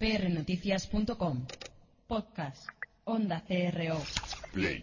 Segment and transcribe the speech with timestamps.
[0.00, 1.44] prnoticias.com
[2.06, 2.66] Podcast
[3.04, 4.00] Onda CRO
[4.54, 4.82] Play.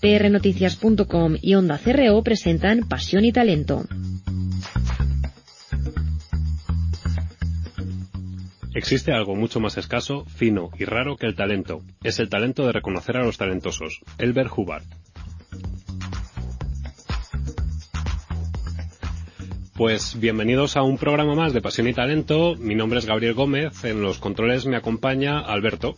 [0.00, 3.86] prnoticias.com y Onda CRO presentan Pasión y Talento.
[8.76, 11.82] Existe algo mucho más escaso, fino y raro que el talento.
[12.04, 14.00] Es el talento de reconocer a los talentosos.
[14.18, 14.84] Elber Hubbard.
[19.76, 22.54] Pues bienvenidos a un programa más de Pasión y Talento.
[22.54, 23.82] Mi nombre es Gabriel Gómez.
[23.82, 25.96] En los controles me acompaña Alberto.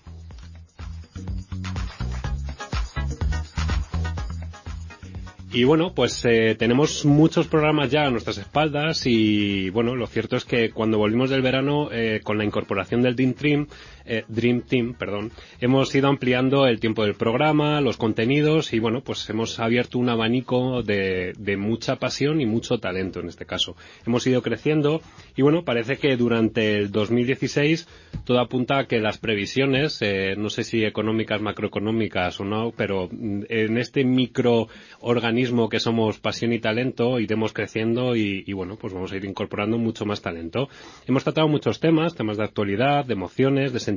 [5.53, 10.37] Y bueno, pues eh, tenemos muchos programas ya a nuestras espaldas y bueno, lo cierto
[10.37, 13.67] es que cuando volvimos del verano eh, con la incorporación del Team,
[14.07, 19.03] eh, Dream Team, perdón, hemos ido ampliando el tiempo del programa, los contenidos y bueno,
[19.03, 23.77] pues hemos abierto un abanico de, de mucha pasión y mucho talento en este caso.
[24.07, 25.01] Hemos ido creciendo
[25.37, 27.89] y bueno, parece que durante el 2016
[28.25, 33.09] todo apunta a que las previsiones, eh, no sé si económicas, macroeconómicas o no, pero
[33.11, 38.93] mm, en este microorganismo que somos pasión y talento, iremos creciendo y, y bueno, pues
[38.93, 40.69] vamos a ir incorporando mucho más talento.
[41.07, 43.96] Hemos tratado muchos temas, temas de actualidad, de emociones, de sentimientos,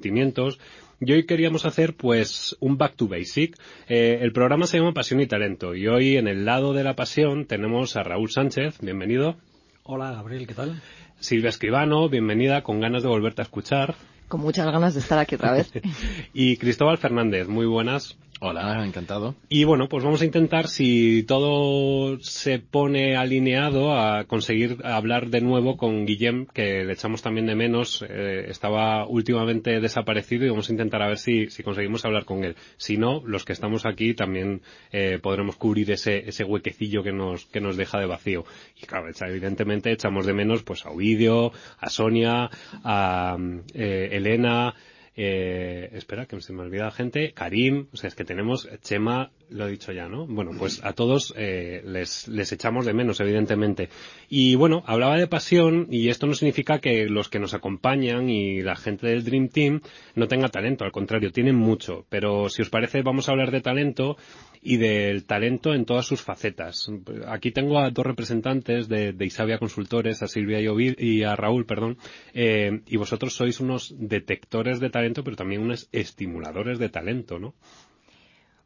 [1.01, 3.57] y hoy queríamos hacer pues un back to basic.
[3.87, 6.95] Eh, el programa se llama Pasión y Talento y hoy en el lado de la
[6.95, 9.35] pasión tenemos a Raúl Sánchez, bienvenido.
[9.83, 10.81] Hola Gabriel, ¿qué tal?
[11.19, 13.95] Silvia Escribano, bienvenida, con ganas de volverte a escuchar.
[14.27, 15.71] Con muchas ganas de estar aquí otra vez.
[16.33, 18.17] y Cristóbal Fernández, muy buenas.
[18.41, 19.35] Hola, encantado.
[19.49, 25.41] Y bueno, pues vamos a intentar, si todo se pone alineado, a conseguir hablar de
[25.41, 28.01] nuevo con Guillem, que le echamos también de menos.
[28.07, 32.45] Eh, estaba últimamente desaparecido y vamos a intentar a ver si, si conseguimos hablar con
[32.45, 32.55] él.
[32.77, 34.61] Si no, los que estamos aquí también
[34.93, 38.45] eh, podremos cubrir ese, ese huequecillo que nos, que nos deja de vacío.
[38.81, 42.49] Y claro, evidentemente echamos de menos pues a Ovidio, a Sonia,
[42.85, 43.37] a
[43.73, 44.75] eh, Elena,
[45.21, 49.67] eh, espera, que se me olvida gente, Karim, o sea, es que tenemos Chema, lo
[49.67, 50.25] he dicho ya, ¿no?
[50.27, 53.89] Bueno, pues a todos eh, les, les echamos de menos, evidentemente.
[54.29, 58.61] Y bueno, hablaba de pasión y esto no significa que los que nos acompañan y
[58.61, 59.81] la gente del Dream Team
[60.15, 62.05] no tenga talento, al contrario, tienen mucho.
[62.09, 64.17] Pero si os parece, vamos a hablar de talento
[64.61, 66.91] y del talento en todas sus facetas.
[67.27, 71.35] Aquí tengo a dos representantes de, de Isabia Consultores, a Silvia y, Ovid, y a
[71.35, 71.97] Raúl, perdón,
[72.33, 77.53] eh, y vosotros sois unos detectores de talento, pero también unos estimuladores de talento, ¿no?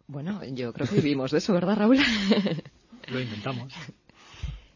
[0.07, 1.97] Bueno, yo creo que vivimos de eso, ¿verdad, Raúl?
[3.11, 3.73] Lo intentamos.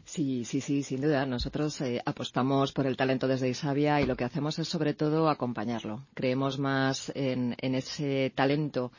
[0.04, 1.26] Sí, sí, sí, sin duda.
[1.26, 5.28] Nosotros eh, apostamos por el talento desde Isabia y lo que hacemos es sobre todo
[5.28, 6.06] acompañarlo.
[6.14, 8.90] Creemos más en, en ese talento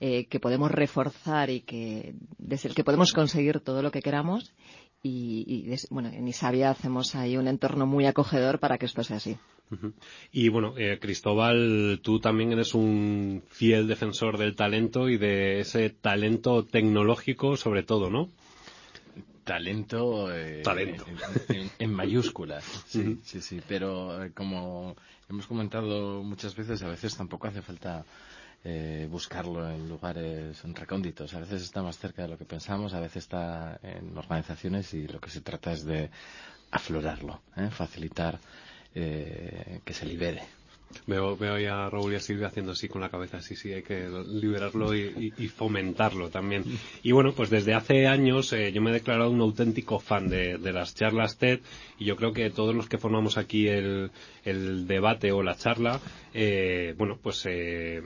[0.00, 4.54] eh, que podemos reforzar y que desde el que podemos conseguir todo lo que queramos
[5.02, 9.04] y, y des, bueno, en Isabia hacemos ahí un entorno muy acogedor para que esto
[9.04, 9.36] sea así.
[9.70, 9.92] Uh -huh.
[10.32, 15.90] Y bueno, eh, Cristóbal, tú también eres un fiel defensor del talento y de ese
[15.90, 18.28] talento tecnológico sobre todo, ¿no?
[19.44, 21.04] Talento, eh, talento.
[21.48, 23.18] En, en, en mayúsculas, sí, uh -huh.
[23.22, 24.96] sí, sí, pero eh, como
[25.28, 28.04] hemos comentado muchas veces, a veces tampoco hace falta
[28.64, 31.34] eh, buscarlo en lugares recónditos.
[31.34, 35.06] A veces está más cerca de lo que pensamos, a veces está en organizaciones y
[35.06, 36.10] lo que se trata es de
[36.70, 37.68] aflorarlo, ¿eh?
[37.70, 38.40] facilitar
[38.94, 40.42] eh, que se libere.
[41.06, 43.82] Veo, veo a Raúl y a Silvia haciendo así con la cabeza, sí, sí, hay
[43.82, 46.64] que liberarlo y fomentarlo también.
[47.02, 50.58] Y bueno, pues desde hace años eh, yo me he declarado un auténtico fan de,
[50.58, 51.60] de, las charlas TED
[51.98, 54.10] y yo creo que todos los que formamos aquí el,
[54.44, 56.00] el debate o la charla,
[56.32, 58.02] eh, bueno, pues eh,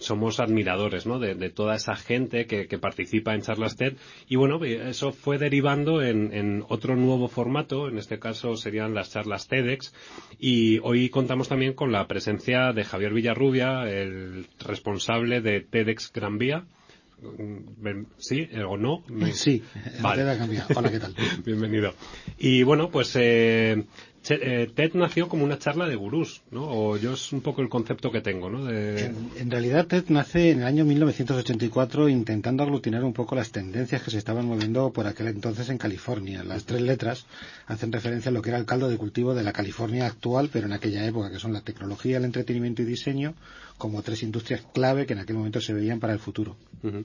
[0.00, 1.18] somos admiradores ¿no?
[1.18, 3.94] de, de, toda esa gente que, que, participa en charlas TED
[4.28, 9.12] y bueno, eso fue derivando en, en, otro nuevo formato, en este caso serían las
[9.12, 9.94] charlas TEDx
[10.38, 16.38] y hoy contamos también con la presencia de Javier Villarrubia, el responsable de TEDx Gran
[16.38, 16.64] Vía.
[18.16, 19.04] ¿Sí o no?
[19.34, 19.62] Sí,
[20.00, 20.22] vale.
[20.22, 21.14] Hola, ¿qué tal?
[21.44, 21.92] Bienvenido.
[22.38, 23.84] Y bueno, pues eh,
[24.22, 26.64] TED nació como una charla de gurús, ¿no?
[26.68, 28.64] O yo es un poco el concepto que tengo, ¿no?
[28.64, 29.06] De...
[29.06, 34.02] En, en, realidad TED nace en el año 1984 intentando aglutinar un poco las tendencias
[34.02, 36.44] que se estaban moviendo por aquel entonces en California.
[36.44, 37.24] Las tres letras
[37.66, 40.66] hacen referencia a lo que era el caldo de cultivo de la California actual, pero
[40.66, 43.34] en aquella época, que son la tecnología, el entretenimiento y diseño,
[43.78, 46.56] como tres industrias clave que en aquel momento se veían para el futuro.
[46.82, 47.04] Uh -huh.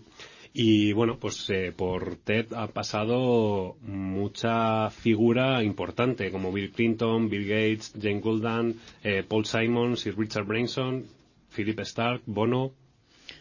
[0.57, 7.45] Y bueno, pues eh, por TED ha pasado mucha figura importante, como Bill Clinton, Bill
[7.45, 11.03] Gates, Jane Goulden, eh, Paul Simon, Sir Richard Branson,
[11.53, 12.71] Philip Stark, Bono.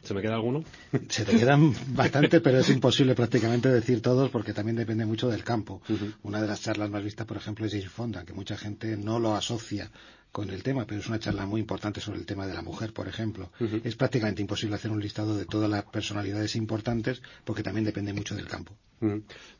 [0.03, 0.65] ¿Se me queda alguno?
[1.09, 5.45] Se te quedan bastante, pero es imposible prácticamente decir todos porque también depende mucho del
[5.45, 5.83] campo.
[6.25, 9.21] Una de las charlas más vistas, por ejemplo, es James Fonda, que mucha gente no
[9.21, 9.89] lo asocia
[10.35, 12.93] con el tema, pero es una charla muy importante sobre el tema de la mujer,
[12.93, 13.53] por ejemplo.
[13.85, 18.35] Es prácticamente imposible hacer un listado de todas las personalidades importantes porque también depende mucho
[18.35, 18.73] del campo.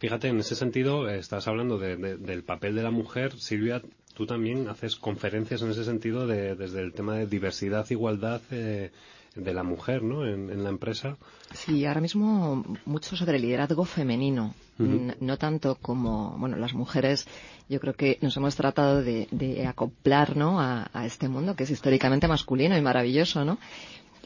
[0.01, 3.39] Fíjate, en ese sentido, estás hablando del papel de la mujer.
[3.39, 3.83] Silvia,
[4.15, 8.43] tú también haces conferencias en ese sentido desde el tema de diversidad, igualdad.
[8.51, 8.91] Eh,
[9.35, 10.27] de la mujer ¿no?
[10.27, 11.17] En, la empresa.
[11.53, 17.27] Sí, ahora mismo mucho sobre el liderazgo femenino, no tanto como, bueno, las mujeres
[17.69, 20.61] yo creo que nos hemos tratado de, acoplar ¿no?
[20.61, 23.59] a, este mundo que es históricamente masculino y maravilloso, ¿no?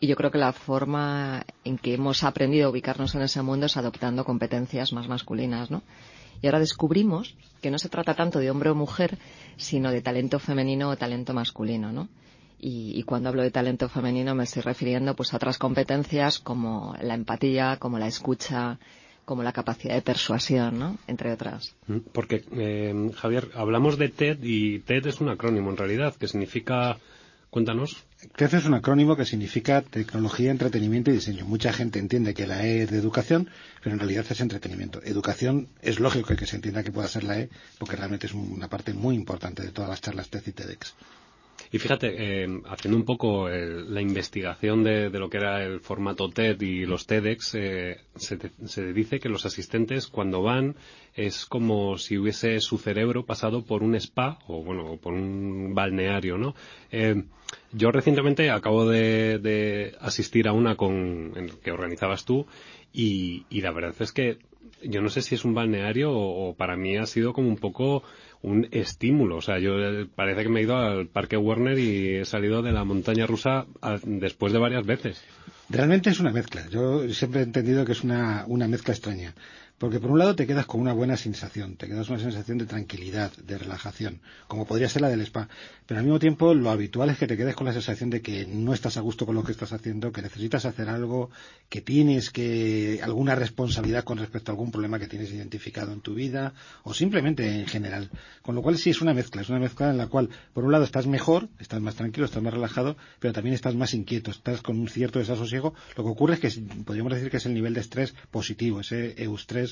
[0.00, 3.66] Y yo creo que la forma en que hemos aprendido a ubicarnos en ese mundo
[3.66, 5.82] es adoptando competencias más masculinas, ¿no?
[6.40, 9.18] Y ahora descubrimos que no se trata tanto de hombre o mujer,
[9.56, 12.08] sino de talento femenino o talento masculino, ¿no?
[12.60, 17.14] Y, cuando hablo de talento femenino me estoy refiriendo pues a otras competencias como la
[17.14, 18.78] empatía, como la escucha,
[19.24, 20.98] como la capacidad de persuasión, ¿no?
[21.06, 21.76] Entre otras.
[21.86, 26.26] Mm, porque, eh, Javier, hablamos de TED y TED es un acrónimo en realidad, que
[26.26, 26.98] significa...
[27.50, 28.04] Cuéntanos.
[28.36, 31.46] TED es un acrónimo que significa tecnología, entretenimiento y diseño.
[31.46, 33.48] Mucha gente entiende que la E es de educación,
[33.82, 35.00] pero en realidad es entretenimiento.
[35.02, 38.68] Educación es lógico que se entienda que pueda ser la E, porque realmente es una
[38.68, 40.94] parte muy importante de todas las charlas TED y TEDx.
[41.70, 46.60] Y fíjate, eh, haciendo un poco la investigación de, lo que era el formato TED
[46.62, 50.76] y los TEDx, eh, se, dice que los asistentes cuando van
[51.14, 56.38] es como si hubiese su cerebro pasado por un spa o bueno, por un balneario,
[56.38, 56.54] ¿no?
[56.90, 57.24] Eh,
[57.72, 61.32] yo recientemente acabo de, asistir a una con,
[61.62, 62.46] que organizabas tú
[62.92, 64.38] y, la verdad es que
[64.82, 68.02] yo no sé si es un balneario o para mí ha sido como un poco
[68.42, 69.36] un estímulo.
[69.36, 72.62] O sea, yo eh, parece que me he ido al Parque Warner y he salido
[72.62, 73.66] de la montaña rusa
[74.04, 75.22] después de varias veces.
[75.68, 76.66] Realmente es una mezcla.
[76.70, 79.34] Yo siempre he entendido que es una, una mezcla extraña.
[79.78, 82.58] Porque por un lado te quedas con una buena sensación, te quedas con una sensación
[82.58, 85.48] de tranquilidad, de relajación, como podría ser la del spa.
[85.86, 88.44] Pero al mismo tiempo lo habitual es que te quedes con la sensación de que
[88.44, 91.30] no estás a gusto con lo que estás haciendo, que necesitas hacer algo,
[91.68, 96.14] que tienes que alguna responsabilidad con respecto a algún problema que tienes identificado en tu
[96.14, 98.10] vida o simplemente en general.
[98.42, 100.72] Con lo cual sí es una mezcla, es una mezcla en la cual por un
[100.72, 104.60] lado estás mejor, estás más tranquilo, estás más relajado, pero también estás más inquieto, estás
[104.60, 105.72] con un cierto desasosiego.
[105.96, 109.14] Lo que ocurre es que podríamos decir que es el nivel de estrés positivo, ese
[109.22, 109.67] eustrés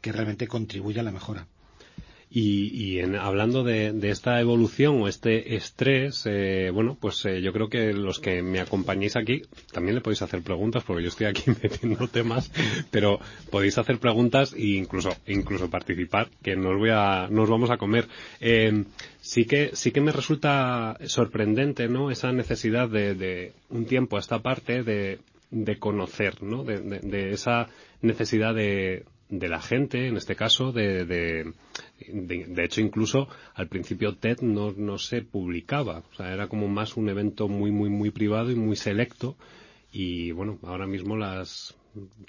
[0.00, 1.46] que realmente contribuye a la mejora.
[2.28, 7.92] Y, hablando de, esta evolución o este estrés, eh, bueno, pues eh, yo creo que
[7.92, 12.08] los que me acompañéis aquí también le podéis hacer preguntas, porque yo estoy aquí metiendo
[12.08, 12.50] temas,
[12.90, 13.20] pero
[13.50, 18.08] podéis hacer preguntas e incluso, incluso participar, que nos voy a, nos vamos a comer.
[18.40, 18.84] Eh,
[19.20, 22.10] sí que, sí que me resulta sorprendente, ¿no?
[22.10, 25.20] Esa necesidad de, un tiempo a esta parte de,
[25.50, 26.64] de conocer, ¿no?
[26.64, 27.68] de esa
[28.02, 31.52] necesidad de, de la gente, en este caso, de, de,
[32.08, 36.96] de, hecho incluso al principio TED no, no se publicaba, o sea, era como más
[36.96, 39.36] un evento muy, muy, muy privado y muy selecto
[39.90, 41.74] y bueno, ahora mismo las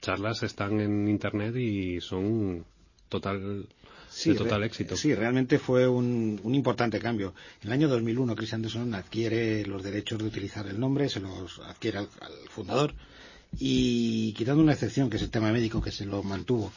[0.01, 2.65] charlas están en internet y son
[3.09, 3.67] total
[4.25, 4.95] de total éxito.
[4.95, 7.33] Sí, realmente fue un, un, importante cambio.
[7.61, 11.59] En el año 2001 Chris Anderson adquiere los derechos de utilizar el nombre, se los
[11.59, 12.07] adquiere al
[12.49, 12.94] fundador
[13.59, 16.71] y quitando una excepción, que es el tema médico, que se lo mantuvo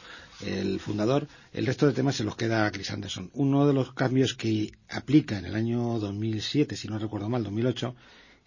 [0.45, 3.29] el fundador, el resto de temas se los queda a Chris Anderson.
[3.33, 7.95] Uno de los cambios que aplica en el año 2007, si no recuerdo mal, 2008,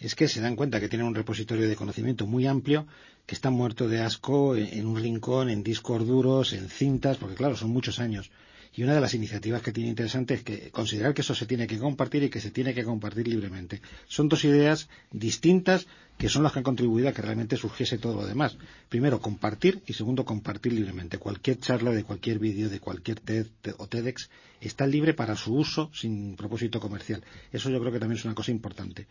[0.00, 2.86] es que se dan cuenta que tienen un repositorio de conocimiento muy amplio,
[3.26, 7.56] que está muerto de asco en un rincón, en discos duros, en cintas, porque claro,
[7.56, 8.30] son muchos años.
[8.76, 11.68] Y una de las iniciativas que tiene interesante es que considerar que eso se tiene
[11.68, 13.80] que compartir y que se tiene que compartir libremente.
[14.08, 15.86] Son dos ideas distintas
[16.18, 18.56] que son las que han contribuido a que realmente surgiese todo lo demás.
[18.88, 21.18] Primero, compartir y segundo, compartir libremente.
[21.18, 23.46] Cualquier charla de cualquier vídeo, de cualquier TED
[23.78, 24.30] o TEDx
[24.60, 27.22] está libre para su uso sin propósito comercial.
[27.52, 29.06] Eso yo creo que también es una cosa importante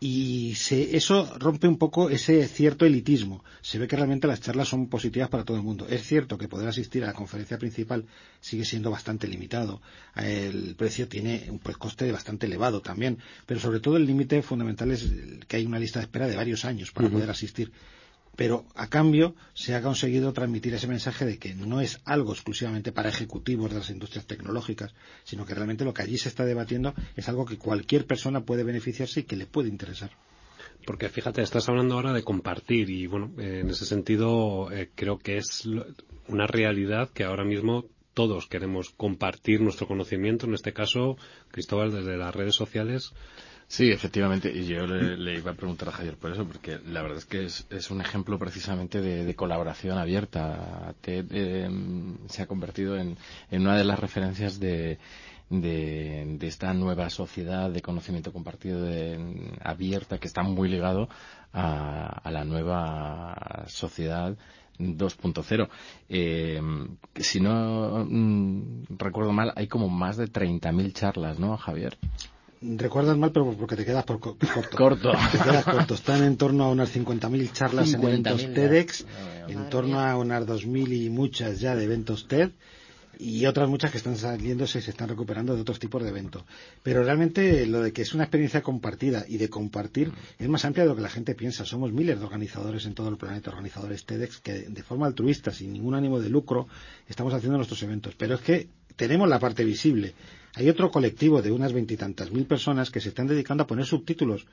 [0.00, 3.42] y eso rompe un poco ese cierto elitismo.
[3.62, 5.86] Se ve que realmente las charlas son positivas para todo el mundo.
[5.88, 8.04] Es cierto que poder asistir a la conferencia principal
[8.40, 9.80] sigue siendo bastante limitado.
[10.16, 15.10] El precio tiene un coste bastante elevado también, pero sobre todo el límite fundamental es
[15.48, 17.72] que hay una lista de espera de varios años para poder asistir
[18.36, 22.92] pero a cambio se ha conseguido transmitir ese mensaje de que no es algo exclusivamente
[22.92, 26.94] para ejecutivos de las industrias tecnológicas, sino que realmente lo que allí se está debatiendo
[27.16, 30.10] es algo que cualquier persona puede beneficiarse y que le puede interesar.
[30.86, 35.38] Porque fíjate, estás hablando ahora de compartir y bueno, en ese sentido eh, creo que
[35.38, 35.66] es
[36.28, 41.16] una realidad que ahora mismo todos queremos compartir nuestro conocimiento, en este caso,
[41.50, 43.12] Cristóbal, desde las redes sociales.
[43.66, 47.18] Sí, efectivamente, y yo le, iba a preguntar a Javier por eso, porque la verdad
[47.18, 50.94] es que es, un ejemplo precisamente de, colaboración abierta.
[51.00, 51.68] TED eh,
[52.28, 53.16] se ha convertido en,
[53.50, 54.98] una de las referencias de,
[55.50, 58.86] de, esta nueva sociedad de conocimiento compartido
[59.62, 61.08] abierta que está muy ligado
[61.52, 64.36] a, la nueva sociedad
[64.78, 65.68] 2.0.
[66.08, 66.60] Eh,
[67.16, 71.96] si no mm, recuerdo mal, hay como más de 30.000 charlas, ¿no, Javier?
[72.66, 74.46] Recuerdas mal, pero porque te quedas por corto.
[74.76, 75.12] corto.
[75.32, 75.94] Te quedas corto.
[75.94, 79.06] Están en torno a unas 50.000 charlas en eventos TEDx,
[79.48, 82.50] en torno a unas 2.000 y muchas ya de eventos TED
[83.18, 86.42] y otras muchas que están saliéndose y se están recuperando de otros tipos de eventos.
[86.82, 90.84] Pero realmente lo de que es una experiencia compartida y de compartir es más amplia
[90.84, 91.64] de lo que la gente piensa.
[91.64, 95.72] Somos miles de organizadores en todo el planeta, organizadores TEDx, que de forma altruista, sin
[95.72, 96.66] ningún ánimo de lucro,
[97.08, 98.14] estamos haciendo nuestros eventos.
[98.16, 100.14] Pero es que tenemos la parte visible.
[100.56, 104.46] Hay otro colectivo de unas veintitantas mil personas que se están dedicando a poner subtítulos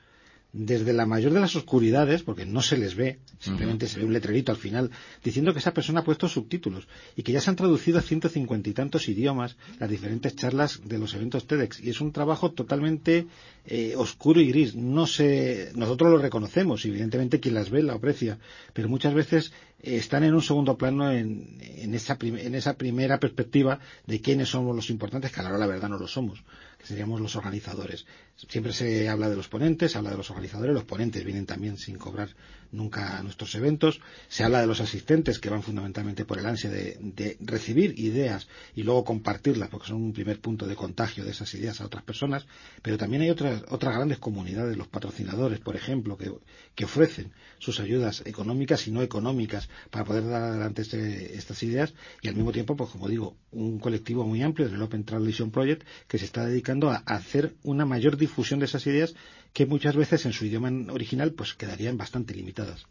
[0.52, 4.12] desde la mayor de las oscuridades, porque no se les ve, simplemente se ve un
[4.12, 4.90] letrerito al final,
[5.24, 8.28] diciendo que esa persona ha puesto subtítulos y que ya se han traducido a ciento
[8.28, 11.80] cincuenta y tantos idiomas las diferentes charlas de los eventos TEDx.
[11.80, 13.26] Y es un trabajo totalmente
[13.64, 14.74] eh, oscuro y gris.
[14.74, 18.38] No sé, nosotros lo reconocemos evidentemente quien las ve la aprecia,
[18.74, 23.18] pero muchas veces eh, están en un segundo plano en, en, esa en esa primera
[23.18, 26.44] perspectiva de quiénes somos los importantes, que a la verdad no lo somos
[26.82, 28.06] seríamos los organizadores.
[28.36, 31.76] Siempre se habla de los ponentes, se habla de los organizadores, los ponentes vienen también
[31.76, 32.30] sin cobrar
[32.72, 36.70] nunca a nuestros eventos, se habla de los asistentes que van fundamentalmente por el ansia
[36.70, 41.52] de, recibir ideas y luego compartirlas porque son un primer punto de contagio de esas
[41.54, 42.46] ideas a otras personas,
[42.80, 46.32] pero también hay otras, otras grandes comunidades, los patrocinadores, por ejemplo, que,
[46.74, 51.94] que ofrecen sus ayudas económicas y no económicas para poder dar adelante este, estas ideas
[52.22, 55.86] y al mismo tiempo, pues como digo, un colectivo muy amplio del Open Translation Project
[56.08, 59.14] que se está dedicando a hacer una mayor difusión de esas ideas
[59.52, 62.86] que muchas veces en su idioma original pues quedarían bastante limitadas.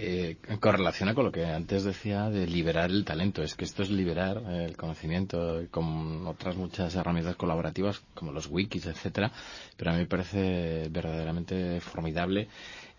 [0.00, 3.42] Eh, correlaciona con lo que antes decía de liberar el talento.
[3.42, 8.86] Es que esto es liberar el conocimiento con otras muchas herramientas colaborativas como los wikis,
[8.86, 9.32] etcétera.
[9.76, 12.48] Pero a mí me parece verdaderamente formidable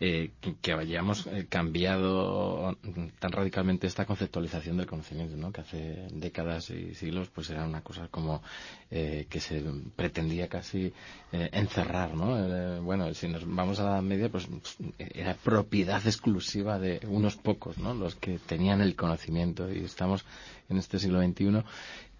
[0.01, 2.77] eh, que, hayamos eh, cambiado
[3.19, 5.51] tan radicalmente esta conceptualización del conocimiento, ¿no?
[5.51, 8.41] que hace décadas y siglos pues era una cosa como
[8.91, 9.61] eh, que se
[9.97, 10.93] pretendía casi
[11.31, 12.15] encerrar.
[12.15, 12.81] ¿no?
[12.81, 14.47] bueno, si nos vamos a la media, pues
[14.97, 17.93] era propiedad exclusiva de unos pocos, ¿no?
[17.93, 20.23] los que tenían el conocimiento y estamos
[20.69, 21.63] en este siglo XXI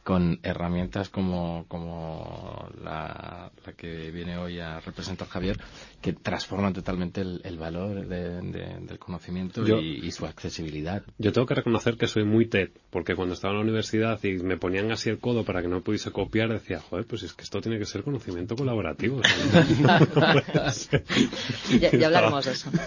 [0.09, 5.59] con herramientas como, como la, que viene hoy a representar Javier,
[6.01, 11.03] que transforman totalmente el, valor del conocimiento y, su accesibilidad.
[11.17, 14.39] Yo tengo que reconocer que soy muy TED, porque cuando estaba en la universidad y
[14.39, 17.43] me ponían así el codo para que no pudiese copiar, decía, joder, pues es que
[17.43, 19.21] esto tiene que ser conocimiento colaborativo.
[21.79, 22.71] ya, hablaremos de eso.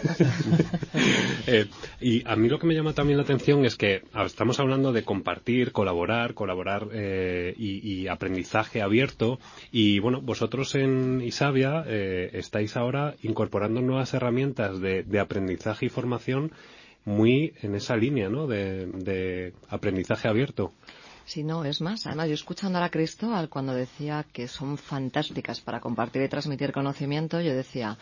[1.47, 1.67] Eh,
[2.01, 5.03] y a mí lo que me llama también la atención es que estamos hablando de
[5.03, 9.41] compartir, colaborar, colaborar eh, y, aprendizaje abierto.
[9.73, 16.53] Y bueno, vosotros en Isabia eh, estáis ahora incorporando nuevas herramientas de, aprendizaje y formación
[17.05, 18.47] muy en esa línea, ¿no?
[18.47, 20.73] De, aprendizaje abierto.
[21.25, 22.07] Sí, no, es más.
[22.07, 27.41] Además, yo escuchando a Cristóbal cuando decía que son fantásticas para compartir y transmitir conocimiento,
[27.41, 27.97] yo decía,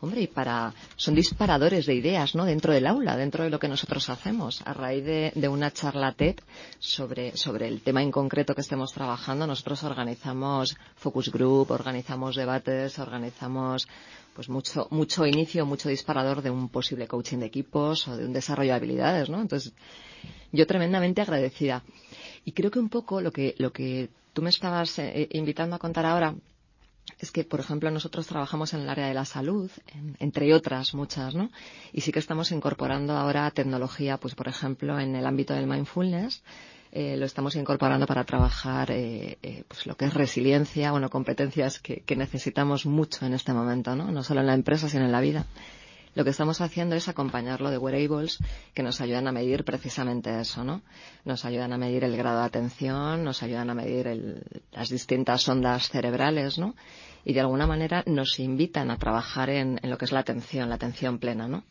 [0.00, 2.44] hombre, y para, son disparadores de ideas, ¿no?
[2.44, 4.62] Dentro del aula, dentro de lo que nosotros hacemos.
[4.64, 6.36] A raíz de, una charla TED
[6.78, 12.98] sobre, sobre el tema en concreto que estemos trabajando, nosotros organizamos focus group, organizamos debates,
[12.98, 13.88] organizamos
[14.36, 18.34] pues mucho, mucho inicio, mucho disparador de un posible coaching de equipos o de un
[18.34, 19.40] desarrollo de habilidades, ¿no?
[19.40, 19.72] Entonces,
[20.52, 21.82] yo tremendamente agradecida.
[22.44, 25.78] Y creo que un poco lo que, lo que tú me estabas eh, invitando a
[25.78, 26.34] contar ahora
[27.18, 29.70] es que, por ejemplo, nosotros trabajamos en el área de la salud,
[30.18, 31.50] entre otras muchas, ¿no?
[31.94, 36.42] Y sí que estamos incorporando ahora tecnología, pues, por ejemplo, en el ámbito del mindfulness,
[36.92, 41.78] eh, lo estamos incorporando para trabajar eh, eh, pues lo que es resiliencia, bueno, competencias
[41.80, 44.10] que, necesitamos mucho en este momento, ¿no?
[44.10, 45.46] No solo en la empresa, sino en la vida
[46.14, 48.38] lo que estamos haciendo es acompañarlo de wearables
[48.72, 50.80] que nos ayudan a medir precisamente eso, ¿no?
[51.26, 55.90] Nos ayudan a medir el grado de atención, nos ayudan a medir las distintas ondas
[55.90, 56.74] cerebrales, ¿no?
[57.22, 60.76] Y de alguna manera nos invitan a trabajar en, lo que es la atención, la
[60.76, 61.64] atención plena, ¿no?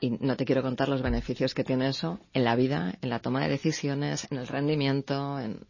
[0.00, 3.18] Y no te quiero contar los beneficios que tiene eso en la vida, en la
[3.18, 5.66] toma de decisiones, en el rendimiento, en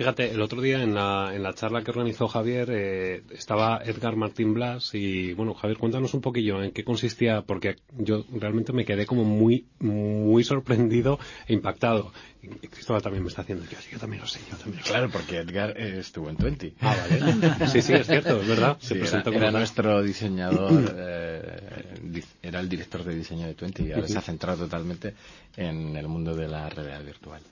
[0.00, 4.16] Fíjate, el otro día en la, en la charla que organizó Javier eh, estaba Edgar
[4.16, 8.86] Martín Blas y, bueno, Javier, cuéntanos un poquillo en qué consistía, porque yo realmente me
[8.86, 12.12] quedé como muy, muy sorprendido e impactado.
[12.42, 14.90] Y Cristóbal también me está haciendo, yo, yo también lo sé, yo también lo sé.
[14.90, 16.72] Claro, porque Edgar eh, estuvo en Twenty.
[16.80, 17.68] Ah, vale.
[17.68, 18.78] Sí, sí, es cierto, es verdad.
[18.80, 23.92] Se Sí, era, como nuestro diseñador, eh, era el director de diseño de Twenty y
[23.92, 25.14] ahora se ha centrado totalmente
[25.58, 27.42] en el mundo de la realidad virtual.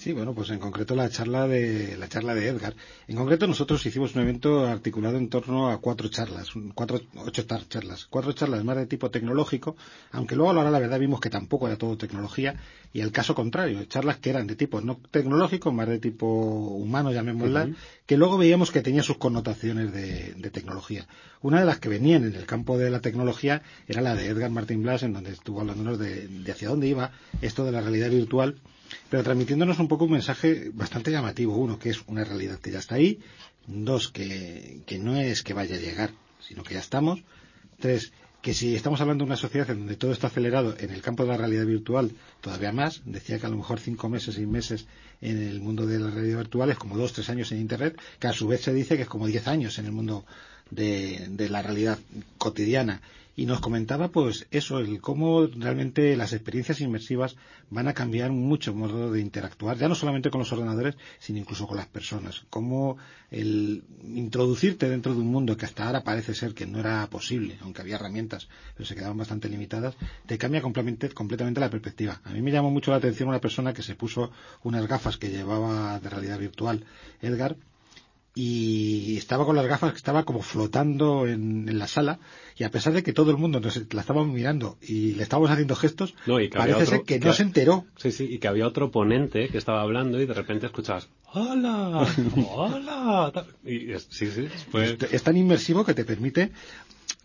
[0.00, 2.74] Sí, bueno, pues en concreto la charla de la charla de Edgar.
[3.06, 8.06] En concreto nosotros hicimos un evento articulado en torno a cuatro charlas, cuatro, ocho charlas,
[8.08, 9.76] cuatro charlas más de tipo tecnológico,
[10.12, 12.54] aunque luego a la hora la verdad vimos que tampoco era todo tecnología
[12.94, 17.12] y el caso contrario, charlas que eran de tipo no tecnológico, más de tipo humano,
[17.12, 17.68] llamémosla,
[18.06, 21.06] que luego veíamos que tenía sus connotaciones de, de tecnología.
[21.42, 24.50] Una de las que venían en el campo de la tecnología era la de Edgar
[24.50, 28.08] Martin Blas, en donde estuvo hablándonos de, de hacia dónde iba esto de la realidad
[28.08, 28.56] virtual
[29.08, 31.56] pero transmitiéndonos un poco un mensaje bastante llamativo.
[31.56, 33.20] Uno, que es una realidad que ya está ahí.
[33.66, 37.22] Dos, que, que no es que vaya a llegar, sino que ya estamos.
[37.78, 41.02] Tres, que si estamos hablando de una sociedad en donde todo está acelerado en el
[41.02, 43.02] campo de la realidad virtual, todavía más.
[43.04, 44.86] Decía que a lo mejor cinco meses, seis meses
[45.20, 48.28] en el mundo de la realidad virtual es como dos, tres años en Internet, que
[48.28, 50.24] a su vez se dice que es como diez años en el mundo
[50.70, 51.98] de, la realidad
[52.38, 53.00] cotidiana.
[53.36, 57.36] Y nos comentaba, pues, eso, el cómo realmente las experiencias inmersivas
[57.70, 61.38] van a cambiar mucho el modo de interactuar, ya no solamente con los ordenadores, sino
[61.38, 62.44] incluso con las personas.
[62.50, 62.98] Cómo
[63.30, 67.56] el introducirte dentro de un mundo que hasta ahora parece ser que no era posible,
[67.62, 69.94] aunque había herramientas, pero se quedaban bastante limitadas,
[70.26, 72.20] te cambia completamente, completamente la perspectiva.
[72.24, 74.32] A mí me llamó mucho la atención una persona que se puso
[74.64, 76.84] unas gafas que llevaba de realidad virtual,
[77.22, 77.56] Edgar,
[78.34, 82.20] y estaba con las gafas que estaba como flotando en, en la sala
[82.56, 85.50] y a pesar de que todo el mundo nos la estábamos mirando y le estábamos
[85.50, 88.38] haciendo gestos No, y parece otro- ser que que- no se enteró Sí, sí, y
[88.38, 92.06] que había otro ponente que estaba hablando y de repente escuchabas ¡Hola!
[92.46, 93.46] ¡Hola!
[93.64, 94.84] Y es- sí, sí, fue...
[94.94, 96.50] es, es tan inmersivo que te permite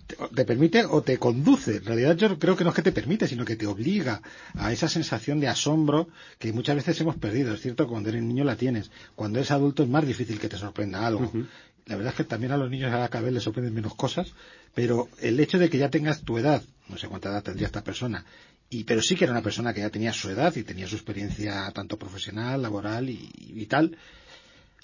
[0.07, 1.77] te, te permite o te conduce.
[1.77, 4.21] En realidad yo creo que no es que te permite, sino que te obliga
[4.55, 6.07] a esa sensación de asombro
[6.39, 7.53] que muchas veces hemos perdido.
[7.53, 8.91] Es cierto que cuando eres niño la tienes.
[9.15, 11.31] Cuando eres adulto es más difícil que te sorprenda algo.
[11.85, 14.33] La verdad es que también a los niños a cada vez les sorprenden menos cosas,
[14.73, 17.83] pero el hecho de que ya tengas tu edad, no sé cuánta edad tendría esta
[17.83, 18.25] persona,
[18.71, 20.95] y pero sí que era una persona que ya tenía su edad y tenía su
[20.95, 23.95] experiencia tanto profesional, laboral y, y tal,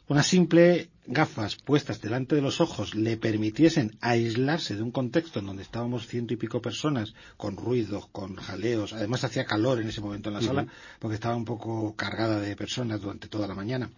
[0.07, 5.45] unas simple gafas puestas delante de los ojos le permitiesen aislarse de un contexto en
[5.47, 10.01] donde estábamos ciento y pico personas con ruidos, con jaleos, además hacía calor en ese
[10.01, 10.67] momento en la sala
[10.99, 13.89] porque estaba un poco cargada de personas durante toda la mañana.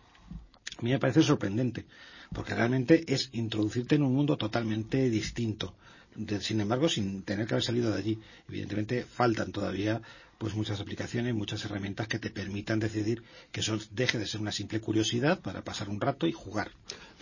[0.78, 1.86] A mí me parece sorprendente
[2.34, 5.76] porque realmente es introducirte en un mundo totalmente distinto.
[6.16, 8.20] De- sin embargo, sin tener que haber salido de allí.
[8.48, 10.02] Evidentemente, faltan todavía
[10.44, 14.52] pues muchas aplicaciones, muchas herramientas que te permitan decidir que eso deje de ser una
[14.52, 16.70] simple curiosidad para pasar un rato y jugar.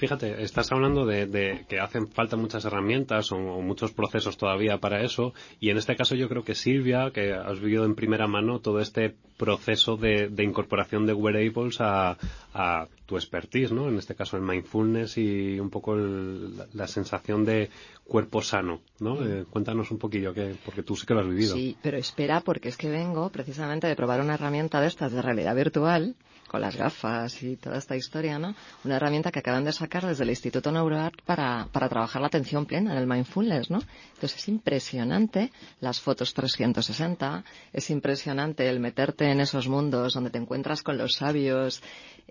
[0.01, 4.79] Fíjate, estás hablando de, de que hacen falta muchas herramientas o, o muchos procesos todavía
[4.79, 8.25] para eso y en este caso yo creo que Silvia, que has vivido en primera
[8.25, 12.17] mano todo este proceso de, de incorporación de wearables a,
[12.51, 13.89] a tu expertise, ¿no?
[13.89, 17.69] En este caso el mindfulness y un poco el- la, la sensación de
[18.03, 19.23] cuerpo sano, ¿no?
[19.23, 21.53] Eh, cuéntanos un poquillo, que, porque tú sí que lo has vivido.
[21.55, 25.21] Sí, pero espera, porque es que vengo precisamente de probar una herramienta de estas de
[25.21, 26.15] realidad virtual,
[26.51, 28.53] con las gafas y toda esta historia, ¿no?
[28.83, 32.65] Una herramienta que acaban de sacar desde el Instituto NeuroArt para, para trabajar la atención
[32.65, 33.79] plena en el mindfulness, ¿no?
[34.15, 40.39] Entonces es impresionante las fotos 360, es impresionante el meterte en esos mundos donde te
[40.39, 41.81] encuentras con los sabios,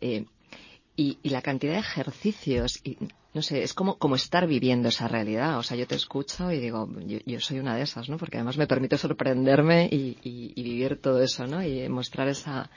[0.02, 0.26] eh,
[0.96, 2.98] y, la cantidad de ejercicios y
[3.32, 6.58] no sé es como como estar viviendo esa realidad o sea yo te escucho y
[6.58, 10.62] digo yo, yo soy una de esas no porque además me permite sorprenderme y- y
[10.62, 12.68] vivir todo eso no y mostrar esa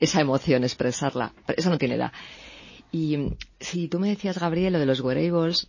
[0.00, 2.12] esa emoción expresarla Pero eso no tiene edad
[2.92, 5.68] y si tú me decías Gabriel lo de los wearables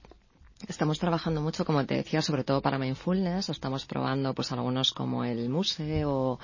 [0.67, 3.49] Estamos trabajando mucho, como te decía, sobre todo para mindfulness.
[3.49, 6.39] Estamos probando, pues, algunos como el Muse o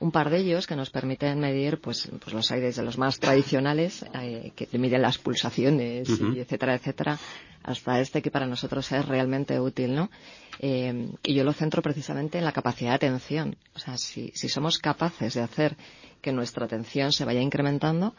[0.00, 3.18] un par de ellos que nos permiten medir, pues, pues los aires de los más
[3.18, 7.18] tradicionales, eh, que te miden las pulsaciones y etcétera, etcétera,
[7.62, 10.10] hasta este que para nosotros es realmente útil, ¿no?
[10.58, 13.56] Eh, y yo lo centro precisamente en la capacidad de atención.
[13.74, 15.76] O sea, si, si somos capaces de hacer
[16.24, 18.14] que nuestra atención se vaya incrementando,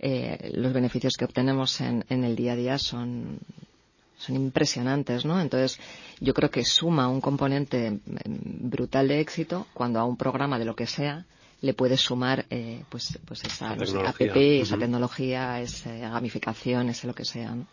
[0.00, 3.38] eh, los beneficios que obtenemos en, en el día a día son,
[4.18, 5.40] son impresionantes, ¿no?
[5.40, 5.78] Entonces,
[6.20, 10.64] yo creo que suma un componente mm, brutal de éxito cuando a un programa de
[10.64, 11.24] lo que sea
[11.60, 17.06] le puedes sumar eh, pues pues esa no sé, app, esa tecnología, esa gamificación, ese
[17.06, 17.66] lo que sea, ¿no?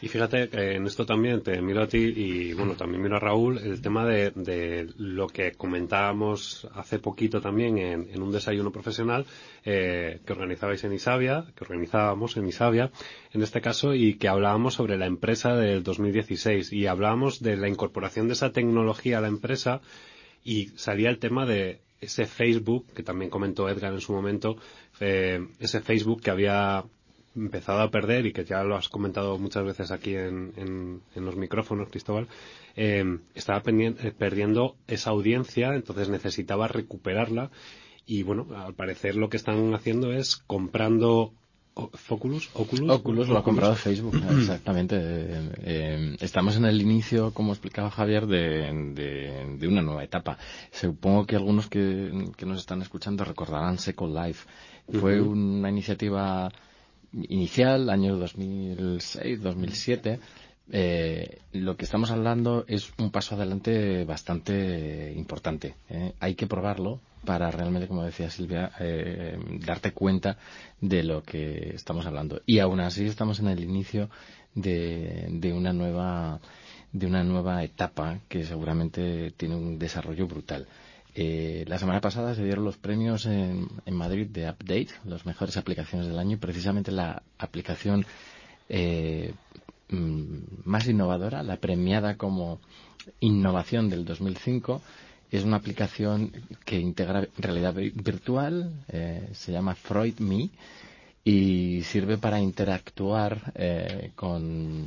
[0.00, 3.58] Y fíjate, en esto también te miro a ti y bueno, también miro a Raúl,
[3.58, 9.24] el tema de, lo que comentábamos hace poquito también en, un desayuno profesional
[9.64, 12.90] eh, que organizabais en Isabia, que organizábamos en Isabia,
[13.32, 17.68] en este caso, y que hablábamos sobre la empresa del 2016 y hablábamos de la
[17.68, 19.80] incorporación de esa tecnología a la empresa
[20.44, 24.56] y salía el tema de ese Facebook, que también comentó Edgar en su momento,
[25.00, 26.84] eh, ese Facebook que había
[27.36, 31.88] empezado a perder y que ya lo has comentado muchas veces aquí en, los micrófonos,
[31.88, 32.28] Cristóbal,
[32.76, 37.50] eh, estaba eh, perdiendo esa audiencia, entonces necesitaba recuperarla
[38.06, 41.32] y bueno, al parecer lo que están haciendo es comprando
[41.74, 44.96] Oculus, Oculus, lo ha comprado Facebook, exactamente.
[45.00, 50.38] Eh, estamos en el inicio, como explicaba Javier, de, una nueva etapa.
[50.70, 52.12] Supongo que algunos que,
[52.46, 54.46] nos están escuchando recordarán Second Life.
[54.88, 56.52] Fue una iniciativa
[57.28, 60.20] inicial, año 2006, 2007,
[60.72, 65.74] eh, lo que estamos hablando es un paso adelante bastante importante.
[65.90, 66.14] ¿eh?
[66.20, 70.38] Hay que probarlo para realmente, como decía Silvia, eh, darte cuenta
[70.80, 72.40] de lo que estamos hablando.
[72.46, 74.10] Y aún así estamos en el inicio
[74.54, 76.40] de, de una nueva
[76.92, 80.68] de una nueva etapa que seguramente tiene un desarrollo brutal.
[81.16, 86.08] Eh, la semana pasada se dieron los premios en, Madrid de Update, las mejores aplicaciones
[86.08, 88.04] del año, y precisamente la aplicación
[88.68, 89.32] eh,
[89.90, 92.58] mm, más innovadora, la premiada como
[93.20, 94.82] innovación del 2005,
[95.30, 96.32] es una aplicación
[96.64, 100.50] que integra realidad virtual, eh, se llama Freud Me,
[101.24, 104.86] y sirve para interactuar eh, con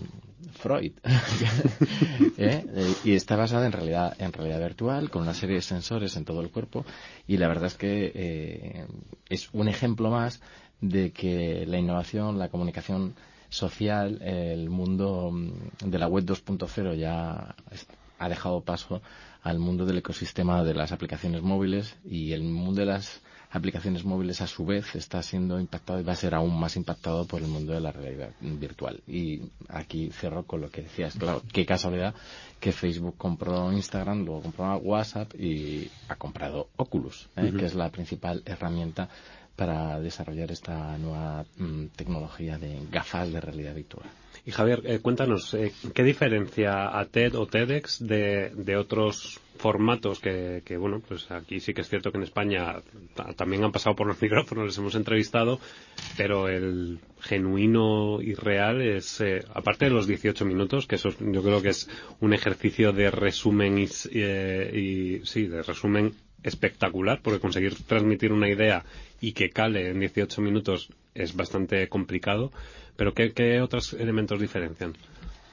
[0.54, 2.64] Freud ¿Eh?
[2.78, 6.26] Eh, y está basada en realidad en realidad virtual con una serie de sensores en
[6.26, 6.86] todo el cuerpo
[7.28, 8.86] y la verdad es que
[9.28, 10.40] es un ejemplo más
[10.80, 13.16] de que la innovación la comunicación
[13.50, 17.56] social el mundo mm, de la web 2.0 ya
[18.20, 19.02] ha dejado paso
[19.42, 24.42] al mundo del ecosistema de las aplicaciones móviles y el mundo de las aplicaciones móviles
[24.42, 27.48] a su vez está siendo impactado y va a ser aún más impactado por el
[27.48, 29.02] mundo de la realidad virtual.
[29.08, 32.14] Y aquí cerro con lo que decías, claro, qué casualidad
[32.60, 37.54] que Facebook compró Instagram, luego compró WhatsApp y ha comprado Oculus, ¿eh?
[37.58, 39.10] que es la principal herramienta
[39.58, 44.08] para desarrollar esta nueva mm, tecnología de gafas de realidad virtual.
[44.46, 50.62] Y Javier, eh, cuéntanos, eh, ¿qué diferencia a TED o TEDx de, otros formatos que,
[50.80, 52.76] bueno, pues aquí sí que es cierto que en España
[53.36, 55.60] también han pasado por los micrófonos, les hemos entrevistado,
[56.16, 61.42] pero el genuino y real es, eh, aparte de los 18 minutos, que eso yo
[61.42, 61.90] creo que es
[62.22, 68.86] un ejercicio de resumen y, y sí, de resumen espectacular, porque conseguir transmitir una idea
[69.22, 72.52] y que cale en 18 minutos es bastante complicado
[72.98, 74.94] pero ¿qué, otros elementos diferencian?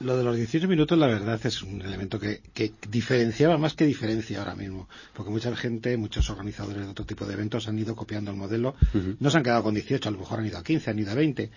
[0.01, 2.41] Lo de los 18 minutos, la verdad, es un elemento que,
[2.89, 4.89] diferenciaba más que diferencia ahora mismo.
[5.13, 8.75] Porque mucha gente, muchos organizadores de otro tipo de eventos han ido copiando el modelo.
[9.19, 11.11] No se han quedado con 18, a lo mejor han ido a 15, han ido
[11.11, 11.49] a 20.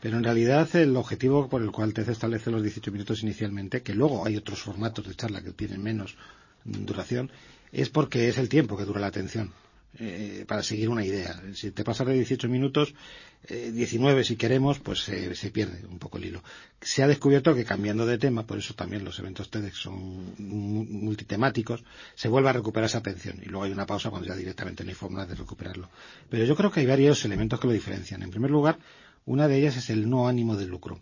[0.00, 3.94] Pero en realidad el objetivo por el cual TED establece los 18 minutos inicialmente, que
[3.94, 6.16] luego hay otros formatos de charla que tienen menos
[6.64, 7.30] duración,
[7.72, 9.52] es porque es el tiempo que dura la atención.
[9.98, 11.38] Eh, para seguir una idea.
[11.52, 12.94] Si te pasas de 18 minutos,
[13.46, 16.42] 19 eh, si queremos, pues se pierde un poco el hilo.
[16.80, 21.84] Se ha descubierto que cambiando de tema, por eso también los eventos TEDx son multitemáticos,
[22.14, 24.90] se vuelve a recuperar esa atención y luego hay una pausa cuando ya directamente no
[24.90, 25.90] hay forma de recuperarlo.
[26.30, 28.22] Pero yo creo que hay varios elementos que lo diferencian.
[28.22, 28.78] En primer lugar,
[29.26, 31.00] una de ellas es el no ánimo de lucro.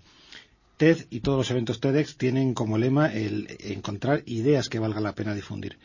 [0.79, 5.15] TED y todos los eventos TEDx tienen como lema el encontrar ideas que valga la
[5.15, 5.79] pena difundir.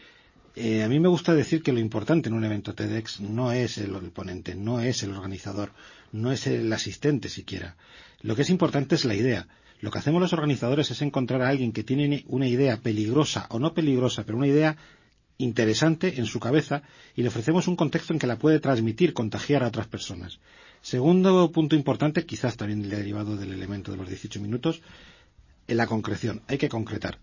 [0.57, 3.77] Eh, a mí me gusta decir que lo importante en un evento TEDx no es
[3.77, 5.71] el, ponente, no es el organizador,
[6.13, 7.75] no es el asistente siquiera.
[8.21, 9.47] Lo que es importante es la idea.
[9.81, 13.59] Lo que hacemos los organizadores es encontrar a alguien que tiene una idea peligrosa o
[13.59, 14.77] no peligrosa, pero una idea
[15.37, 16.83] interesante en su cabeza
[17.17, 20.39] y le ofrecemos un contexto en que la puede transmitir, contagiar a otras personas.
[20.81, 24.81] Segundo punto importante, quizás también derivado del elemento de los 18 minutos,
[25.67, 26.43] en la concreción.
[26.47, 27.19] Hay que concretar.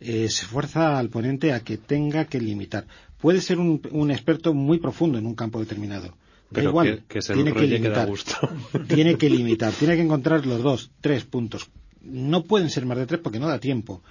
[0.00, 2.86] Eh, se fuerza al ponente a que tenga que limitar.
[3.20, 6.14] Puede ser un, experto muy profundo en un campo determinado.
[6.52, 8.08] Pero igual, que, tiene que limitar.
[8.88, 11.70] tiene que limitar, tiene que encontrar los dos, tres puntos.
[12.02, 14.02] No pueden ser más de tres porque no da tiempo.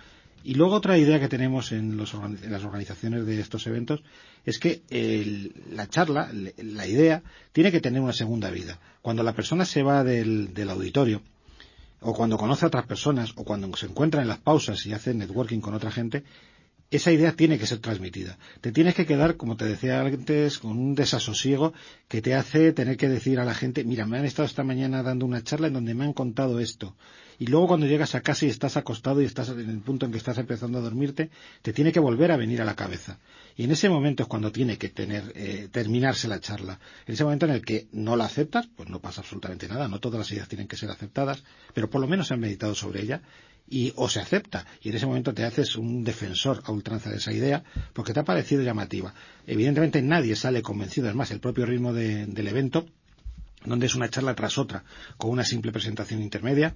[0.44, 2.14] Y luego otra idea que tenemos en, las
[2.66, 4.04] organizaciones de estos eventos
[4.46, 4.82] es que
[5.72, 8.78] la charla, la idea, tiene que tener una segunda vida.
[9.02, 11.22] Cuando la persona se va del auditorio,
[12.04, 15.14] o cuando conoce a otras personas, o cuando se encuentra en las pausas y hace
[15.14, 16.24] networking con otra gente,
[16.92, 18.38] esa idea tiene que ser transmitida.
[18.62, 21.74] Te tienes que quedar, como te decía antes, con un desasosiego
[22.08, 25.02] que te hace tener que decir a la gente, mira, me han estado esta mañana
[25.02, 26.96] dando una charla en donde me han contado esto.
[27.40, 30.12] Y luego cuando llegas a casa y estás acostado y estás en el punto en
[30.12, 31.30] que estás empezando a dormirte,
[31.62, 33.20] te tiene que volver a venir a la cabeza.
[33.56, 36.80] Y en ese momento es cuando tiene que tener, eh, terminarse la charla.
[37.06, 39.88] En ese momento en el que no la aceptas, pues no pasa absolutamente nada.
[39.88, 41.44] No todas las ideas tienen que ser aceptadas,
[41.74, 43.22] pero por lo menos se han meditado sobre ella
[43.70, 47.18] y o se acepta y en ese momento te haces un defensor a ultranza de
[47.18, 49.14] esa idea porque te ha parecido llamativa.
[49.48, 52.86] Evidentemente nadie sale convencido, es más, el propio ritmo del evento,
[53.66, 54.84] donde es una charla tras otra,
[55.18, 56.76] con una simple presentación intermedia,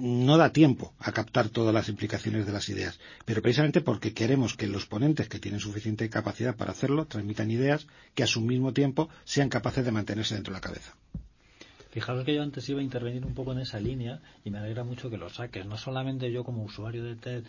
[0.00, 4.56] no da tiempo a captar todas las implicaciones de las ideas, pero precisamente porque queremos
[4.56, 8.72] que los ponentes que tienen suficiente capacidad para hacerlo transmitan ideas que a su mismo
[8.72, 10.94] tiempo sean capaces de mantenerse dentro de la cabeza.
[11.90, 14.84] Fijaros que yo antes iba a intervenir un poco en esa línea y me alegra
[14.84, 15.66] mucho que lo saques.
[15.66, 17.44] No solamente yo como usuario de TED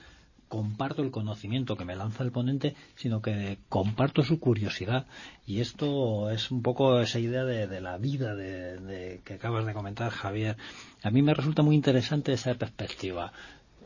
[0.52, 5.06] comparto el conocimiento que me lanza el ponente, sino que comparto su curiosidad.
[5.48, 10.12] Y esto es un poco esa idea de, la vida de, que acabas de comentar,
[10.12, 10.58] Javier.
[11.04, 13.32] A mí me resulta muy interesante esa perspectiva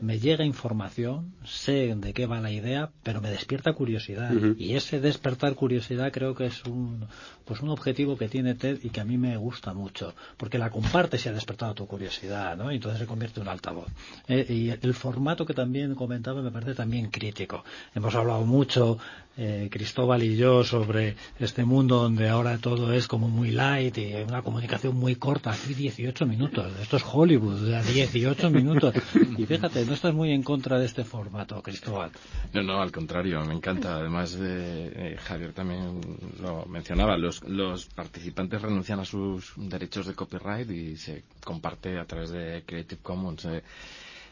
[0.00, 4.30] me llega información, sé de qué va la idea, pero me despierta curiosidad.
[4.58, 7.06] Y ese despertar curiosidad creo que es un,
[7.44, 10.70] pues un objetivo que tiene TED y que a mí me gusta mucho, porque la
[10.70, 12.70] compartes y ha despertado tu curiosidad, ¿no?
[12.70, 13.88] Y entonces se convierte en un altavoz.
[14.28, 17.64] Eh, y el formato que también comentaba me parece también crítico.
[17.94, 18.98] Hemos hablado mucho
[19.38, 24.14] eh, Cristóbal y yo sobre este mundo donde ahora todo es como muy light y
[24.26, 25.52] una comunicación muy corta.
[25.52, 26.72] Aquí 18 minutos.
[26.80, 28.94] Esto es Hollywood, 18 minutos.
[29.38, 32.10] Y fíjate, no estás muy en contra de este formato, Cristóbal.
[32.52, 33.96] No, no, al contrario, me encanta.
[33.96, 36.00] Además, eh, Javier también
[36.40, 42.04] lo mencionaba, los, los participantes renuncian a sus derechos de copyright y se comparte a
[42.04, 43.44] través de Creative Commons.
[43.46, 43.62] Eh,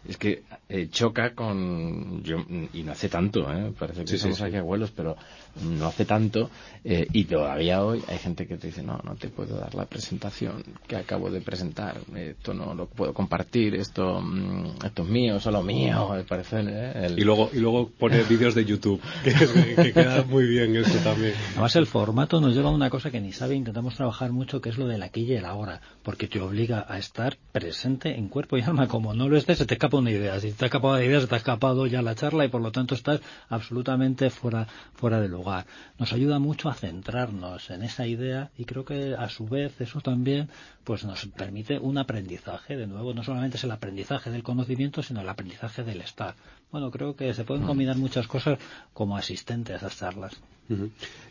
[0.08, 2.38] es que eh, choca con yo,
[2.72, 3.72] y no hace tanto ¿eh?
[3.78, 5.16] parece que somos aquí abuelos pero
[5.62, 6.50] no hace tanto
[6.84, 9.86] eh, y todavía hoy hay gente que te dice no no te puedo dar la
[9.86, 15.40] presentación que acabo de presentar esto no lo puedo compartir esto mm, esto es mío
[15.40, 16.62] solo mío parece
[17.16, 21.34] y luego y luego poner vídeos de YouTube que, queda muy bien eso también.
[21.52, 24.70] Además el formato nos lleva a una cosa que ni sabe intentamos trabajar mucho que
[24.70, 28.28] es lo de la aquí y el ahora porque te obliga a estar presente en
[28.28, 30.38] cuerpo y alma como no lo estés se te escapa una idea.
[30.40, 32.72] Si te ha escapado de ideas, te ha escapado ya la charla y por lo
[32.72, 35.66] tanto estás absolutamente fuera, fuera de lugar.
[35.98, 40.00] Nos ayuda mucho a centrarnos en esa idea y creo que a su vez eso
[40.00, 40.48] también
[40.84, 42.76] pues nos permite un aprendizaje.
[42.76, 46.34] De nuevo, no solamente es el aprendizaje del conocimiento, sino el aprendizaje del estar.
[46.70, 48.58] Bueno, creo que se pueden combinar muchas cosas
[48.92, 50.36] como asistente a esas charlas.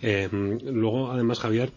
[0.01, 1.71] Eh, luego, además, Javier,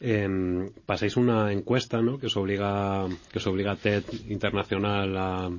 [0.00, 2.18] eh, pasáis una encuesta ¿no?
[2.18, 5.50] que os obliga que os obliga TED Internacional a,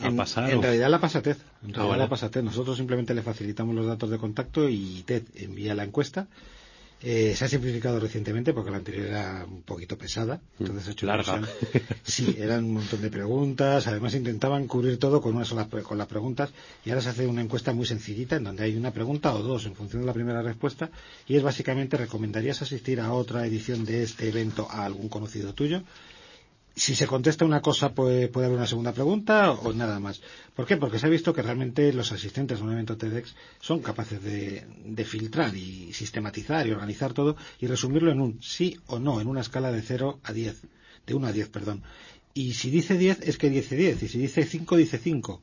[0.00, 1.36] en, realidad la pasa TED.
[1.64, 2.42] En realidad la pasa TED.
[2.42, 6.26] Nosotros simplemente le facilitamos los datos de contacto y TED envía la encuesta.
[7.00, 10.40] Eh, se ha simplificado recientemente porque la anterior era un poquito pesada.
[10.58, 11.42] Entonces hecho Larga.
[12.02, 13.86] Sí, eran un montón de preguntas.
[13.86, 16.50] Además intentaban cubrir todo con una sola con las preguntas.
[16.84, 19.66] Y ahora se hace una encuesta muy sencillita en donde hay una pregunta o dos
[19.66, 20.90] en función de la primera respuesta.
[21.28, 25.82] Y es básicamente recomendarías asistir a otra edición de este evento a algún conocido tuyo
[26.78, 30.20] si se contesta una cosa puede, haber una segunda pregunta o nada más.
[30.54, 30.76] ¿Por qué?
[30.76, 34.64] Porque se ha visto que realmente los asistentes a un evento TEDx son capaces de,
[34.84, 39.26] de, filtrar y sistematizar y organizar todo y resumirlo en un sí o no, en
[39.26, 40.62] una escala de 0 a 10,
[41.06, 41.82] de 1 a 10, perdón.
[42.34, 45.42] Y si dice 10 es que dice 10 y si dice 5 dice 5.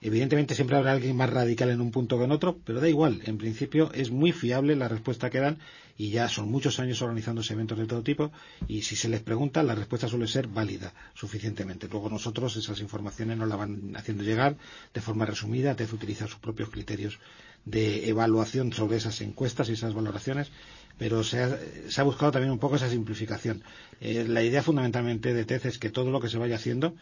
[0.00, 3.22] Evidentemente siempre habrá alguien más radical en un punto que en otro, pero da igual.
[3.24, 5.58] En principio es muy fiable la respuesta que dan
[5.96, 8.32] y ya son muchos años organizándose eventos de todo tipo
[8.66, 11.88] y si se les pregunta la respuesta suele ser válida suficientemente.
[11.88, 14.56] Luego nosotros esas informaciones nos las van haciendo llegar
[14.92, 17.18] de forma resumida, TED utiliza sus propios criterios
[17.64, 20.50] de evaluación sobre esas encuestas y esas valoraciones,
[20.98, 23.62] pero se ha, buscado también un poco esa simplificación.
[24.00, 26.94] Eh, la idea fundamentalmente de TED es que todo lo que se vaya haciendo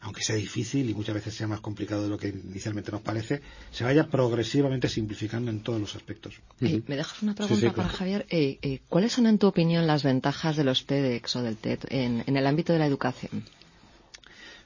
[0.00, 3.42] aunque sea difícil y muchas veces sea más complicado de lo que inicialmente nos parece,
[3.72, 6.34] se vaya progresivamente simplificando en todos los aspectos.
[6.60, 8.26] Eh, ¿Me dejas una pregunta para Javier?
[8.30, 11.80] Eh, eh, ¿Cuáles son, en tu opinión, las ventajas de los TEDx o del TED
[11.88, 13.44] en, el ámbito de la educación?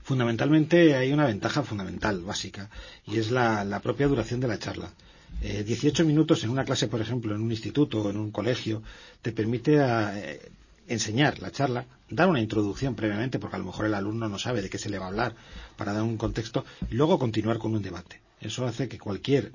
[0.02, 2.68] Fundamentalmente hay una ventaja fundamental, básica,
[3.06, 4.92] y es la, propia duración de la charla.
[5.40, 8.82] 18 minutos en una clase, por ejemplo, en un instituto o en un colegio,
[9.22, 9.80] te permite
[10.92, 14.62] enseñar la charla, dar una introducción previamente, porque a lo mejor el alumno no sabe
[14.62, 15.34] de qué se le va a hablar,
[15.76, 18.20] para dar un contexto, y luego continuar con un debate.
[18.42, 19.52] Eso hace que cualquier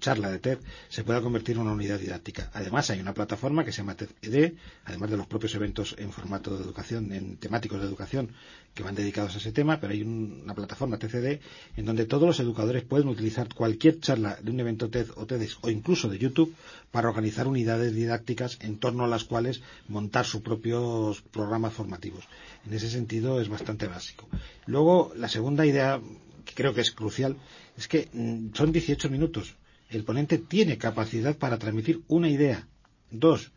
[0.00, 0.58] charla de TED
[0.88, 2.50] se pueda convertir en una unidad didáctica.
[2.54, 4.54] Además, hay una plataforma que se llama TED,
[4.86, 8.30] además de los propios eventos en formato de educación, en temáticos de educación
[8.72, 11.40] que van dedicados a ese tema, pero hay una plataforma TCD
[11.76, 15.58] en donde todos los educadores pueden utilizar cualquier charla de un evento TED o TEDx
[15.60, 16.54] o incluso de YouTube
[16.90, 22.24] para organizar unidades didácticas en torno a las cuales montar sus propios programas formativos.
[22.66, 24.28] En ese sentido es bastante básico.
[24.66, 26.00] Luego, la segunda idea
[26.44, 27.36] que creo que es crucial
[27.76, 29.56] es que mm, son 18 minutos.
[29.88, 32.66] El ponente tiene capacidad para transmitir una idea.
[33.10, 33.52] Dos.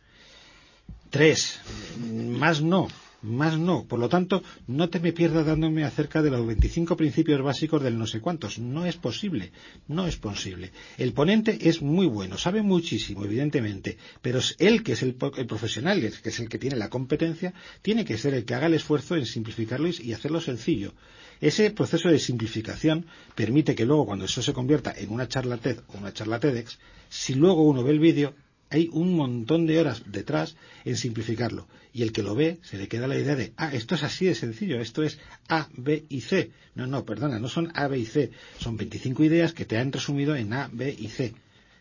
[1.10, 1.60] Tres.
[1.98, 2.88] Más no.
[3.22, 3.84] Más no.
[3.84, 7.98] Por lo tanto, no te me pierdas dándome acerca de los 25 principios básicos del
[7.98, 8.60] no sé cuántos.
[8.60, 9.50] No es posible.
[9.88, 10.70] No es posible.
[10.96, 16.00] El ponente es muy bueno, sabe muchísimo, evidentemente, pero es él que es el, profesional,
[16.00, 19.16] que es el que tiene la competencia, tiene que ser el que haga el esfuerzo
[19.16, 20.94] en simplificarlo y hacerlo sencillo.
[21.40, 25.78] Ese proceso de simplificación permite que luego, cuando eso se convierta en una charla TED
[25.88, 28.34] o una charla TEDx, si luego uno ve el vídeo,
[28.70, 31.68] hay un montón de horas detrás en simplificarlo.
[31.92, 34.26] Y el que lo ve se le queda la idea de, ah, esto es así
[34.26, 36.50] de sencillo, esto es A, B y C.
[36.74, 39.92] No, no, perdona, no son A, B y C, son 25 ideas que te han
[39.92, 41.34] resumido en A, B y C.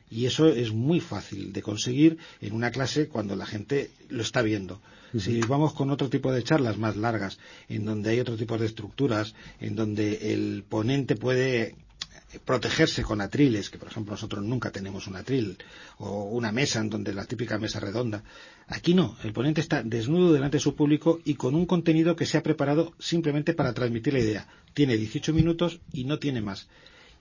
[0.10, 4.42] Y eso es muy fácil de conseguir en una clase cuando la gente lo está
[4.42, 4.82] viendo.
[5.18, 7.40] Si vamos con otro tipo de charlas más largas,
[7.70, 11.76] en donde hay otro tipo de estructuras, en donde el ponente puede
[12.44, 15.58] protegerse con atriles, que por ejemplo nosotros nunca tenemos un atril,
[15.98, 18.24] o una mesa en donde la típica mesa redonda.
[18.68, 22.26] Aquí no, el ponente está desnudo delante de su público y con un contenido que
[22.26, 24.48] se ha preparado simplemente para transmitir la idea.
[24.74, 26.68] Tiene 18 minutos y no tiene más.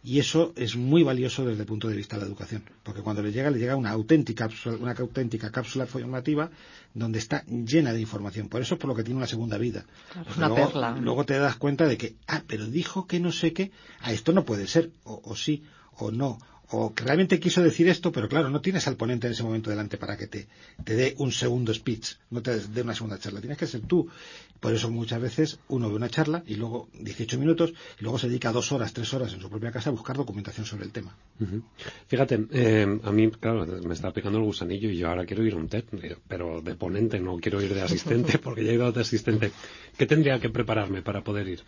[0.06, 3.22] Y eso es muy valioso desde el punto de vista de la educación, porque cuando
[3.22, 6.48] le llega, le llega una auténtica, una auténtica cápsula formativa
[6.94, 8.48] donde está llena de información.
[8.48, 9.84] Por eso es por lo que tiene una segunda vida.
[10.36, 10.92] una luego, perla.
[10.92, 14.32] Luego te das cuenta de que, ah, pero dijo que no sé qué, ah, esto
[14.32, 15.64] no puede ser, o sí,
[15.98, 16.38] o no,
[16.70, 19.70] o que realmente quiso decir esto, pero claro, no tienes al ponente en ese momento
[19.70, 20.48] delante para que te,
[20.84, 24.08] dé un segundo speech, no te dé una segunda charla, tienes que ser tú.
[24.58, 28.28] Por eso muchas veces uno ve una charla y luego 18 minutos y luego se
[28.28, 31.14] dedica dos horas, tres horas en su propia casa a buscar documentación sobre el tema.
[32.08, 35.52] Fíjate, eh, a mí, claro, me está picando el gusanillo y yo ahora quiero ir
[35.52, 35.84] a un TED,
[36.26, 39.52] pero de ponente, no quiero ir de asistente porque ya he ido de asistente.
[39.96, 41.60] ¿Qué tendría que prepararme para poder ir?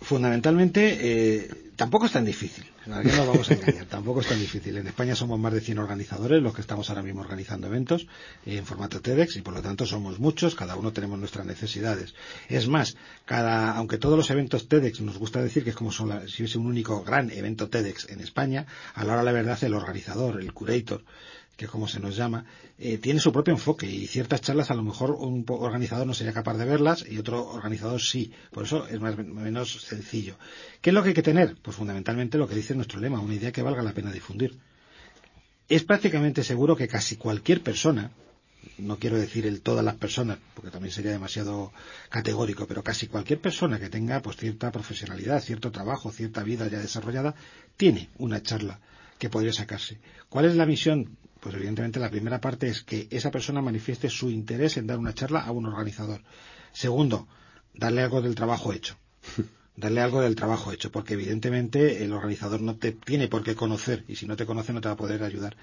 [0.00, 2.64] Fundamentalmente, eh, tampoco es tan difícil.
[2.86, 4.76] Vamos a engañar, tampoco es tan difícil.
[4.78, 8.06] En España somos más de 100 organizadores los que estamos ahora mismo organizando eventos
[8.46, 12.14] en formato TEDx y por lo tanto somos muchos, cada uno tenemos nuestras necesidades.
[12.48, 16.02] Es más, cada, aunque todos los eventos TEDx nos gusta decir que es como si
[16.02, 20.40] hubiese un único gran evento TEDx en España, a la hora la verdad el organizador,
[20.40, 21.04] el curator,
[21.60, 22.46] que es como se nos llama,
[22.78, 26.32] eh, tiene su propio enfoque y ciertas charlas a lo mejor un organizador no sería
[26.32, 28.32] capaz de verlas y otro organizador sí.
[28.50, 30.36] Por eso es más menos sencillo.
[30.80, 31.56] ¿Qué es lo que hay que tener?
[31.60, 34.56] Pues fundamentalmente lo que dice nuestro lema, una idea que valga la pena difundir.
[35.68, 38.10] Es prácticamente seguro que casi cualquier persona,
[38.78, 41.74] no quiero decir el todas las personas, porque también sería demasiado
[42.08, 46.78] categórico, pero casi cualquier persona que tenga pues cierta profesionalidad, cierto trabajo, cierta vida ya
[46.78, 47.34] desarrollada,
[47.76, 48.80] tiene una charla
[49.18, 49.98] que podría sacarse.
[50.30, 51.18] ¿Cuál es la misión?
[51.40, 55.14] Pues evidentemente la primera parte es que esa persona manifieste su interés en dar una
[55.14, 56.22] charla a un organizador.
[56.72, 57.28] Segundo,
[57.74, 58.96] darle algo del trabajo hecho.
[59.76, 64.04] darle algo del trabajo hecho, porque evidentemente el organizador no te tiene por qué conocer
[64.08, 65.56] y si no te conoce no te va a poder ayudar.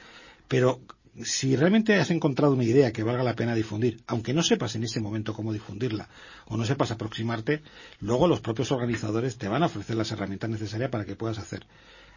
[0.47, 0.81] Pero
[1.23, 4.83] si realmente has encontrado una idea que valga la pena difundir, aunque no sepas en
[4.83, 6.09] ese momento cómo difundirla
[6.45, 7.61] o no sepas aproximarte,
[7.99, 11.65] luego los propios organizadores te van a ofrecer las herramientas necesarias para que puedas hacer.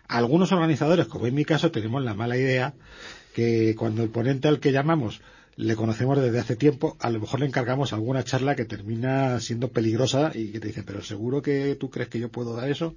[0.09, 2.75] Algunos organizadores, como en mi caso, tenemos la mala idea
[3.35, 5.21] que cuando el ponente al que llamamos
[5.57, 9.69] le conocemos desde hace tiempo, a lo mejor le encargamos alguna charla que termina siendo
[9.69, 12.95] peligrosa y que te dice, pero seguro que tú crees que yo puedo dar eso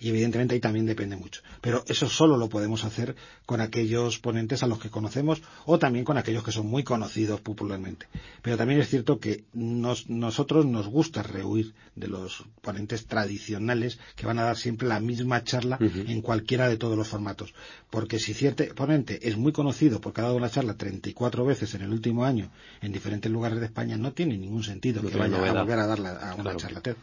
[0.00, 1.42] y evidentemente ahí también depende mucho.
[1.60, 3.14] Pero eso solo lo podemos hacer
[3.46, 7.40] con aquellos ponentes a los que conocemos o también con aquellos que son muy conocidos
[7.40, 8.06] popularmente.
[8.42, 14.26] Pero también es cierto que nos, nosotros nos gusta rehuir de los ponentes tradicionales que
[14.26, 17.54] van a dar siempre la misma charla en cualquiera de todos los formatos.
[17.90, 21.82] Porque si cierto ponente es muy conocido porque ha dado una charla 34 veces en
[21.82, 25.62] el último año en diferentes lugares de España, no tiene ningún sentido que vaya a
[25.62, 26.96] volver a darla a una charla TED.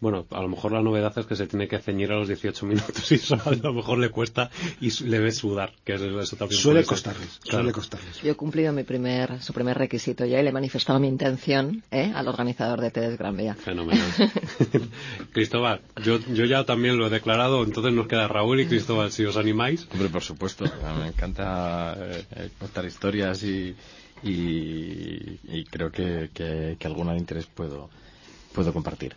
[0.00, 2.66] Bueno, a lo mejor la novedad es que se tiene que ceñir a los 18
[2.66, 6.60] minutos y eso a lo mejor le cuesta y le ve sudar, que eso, también
[6.60, 8.22] suele costarles, suele costarles.
[8.22, 11.82] Yo he cumplido mi primer, su primer requisito ya y le he manifestado mi intención
[11.90, 12.12] ¿eh?
[12.14, 13.54] al organizador de TEDx Gran Vía.
[13.54, 14.10] Fenomenal.
[15.32, 19.24] Cristóbal, yo, yo ya también lo he declarado, entonces nos queda Raúl y Cristóbal, si
[19.24, 19.86] os animáis.
[19.92, 20.64] Hombre, por supuesto,
[20.98, 23.74] me encanta eh, contar historias y,
[24.22, 27.90] y, creo que, que, que alguna de interés puedo,
[28.52, 29.14] puedo compartir.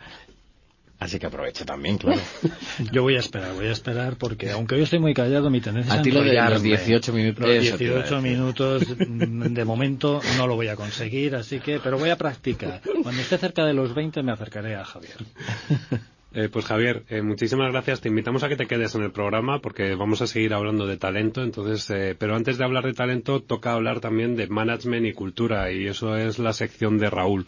[1.03, 2.21] Así que aproveche también, claro.
[2.93, 5.95] Yo voy a esperar, voy a esperar porque aunque yo estoy muy callado, mi tendencia
[5.95, 7.45] a ti lo de los 18 minutos.
[7.45, 8.31] Los eso te iba a 18 decir.
[8.31, 8.83] minutos
[9.53, 12.81] de momento no lo voy a conseguir, así que pero voy a practicar.
[13.01, 15.17] Cuando esté cerca de los 20 me acercaré a Javier.
[16.35, 18.01] Eh, pues Javier, eh, muchísimas gracias.
[18.01, 20.97] Te invitamos a que te quedes en el programa porque vamos a seguir hablando de
[20.97, 21.43] talento.
[21.43, 25.71] Entonces, eh, pero antes de hablar de talento, toca hablar también de management y cultura
[25.71, 27.45] y eso es la sección de Raúl.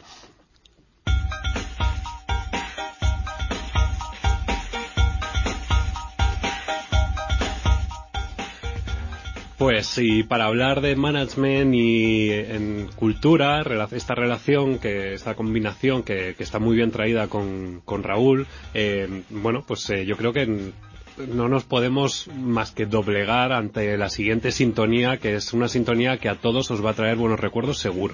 [9.65, 13.63] Pues sí, para hablar de management y en cultura,
[13.93, 18.45] esta relación, que esta combinación que, está muy bien traída con, con Raúl,
[18.75, 20.71] eh, bueno, pues eh, yo creo que
[21.17, 26.29] no nos podemos más que doblegar ante la siguiente sintonía, que es una sintonía que
[26.29, 28.13] a todos os va a traer buenos recuerdos seguro.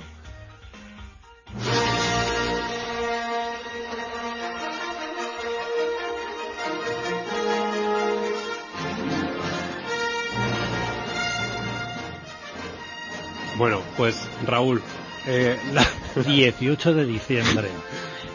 [13.58, 14.82] Bueno, pues Raúl,
[15.28, 15.86] eh, la-
[16.26, 17.68] 18 de diciembre.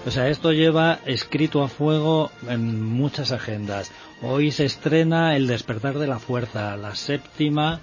[0.06, 3.90] O sea, esto lleva escrito a fuego en muchas agendas.
[4.22, 7.80] Hoy se estrena El despertar de la fuerza, la séptima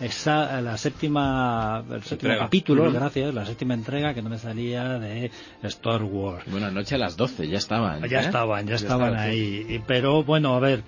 [0.00, 2.38] esa, la séptima el séptimo Entrega.
[2.44, 5.30] capítulo, gracias, la séptima entrega que no me salía de
[5.64, 6.44] Star Wars.
[6.46, 8.08] Buenas noches a las 12, ya estaban.
[8.08, 8.24] Ya ¿eh?
[8.26, 9.66] estaban, ya estaban ahí.
[9.68, 10.84] Y- Pero bueno, a ver,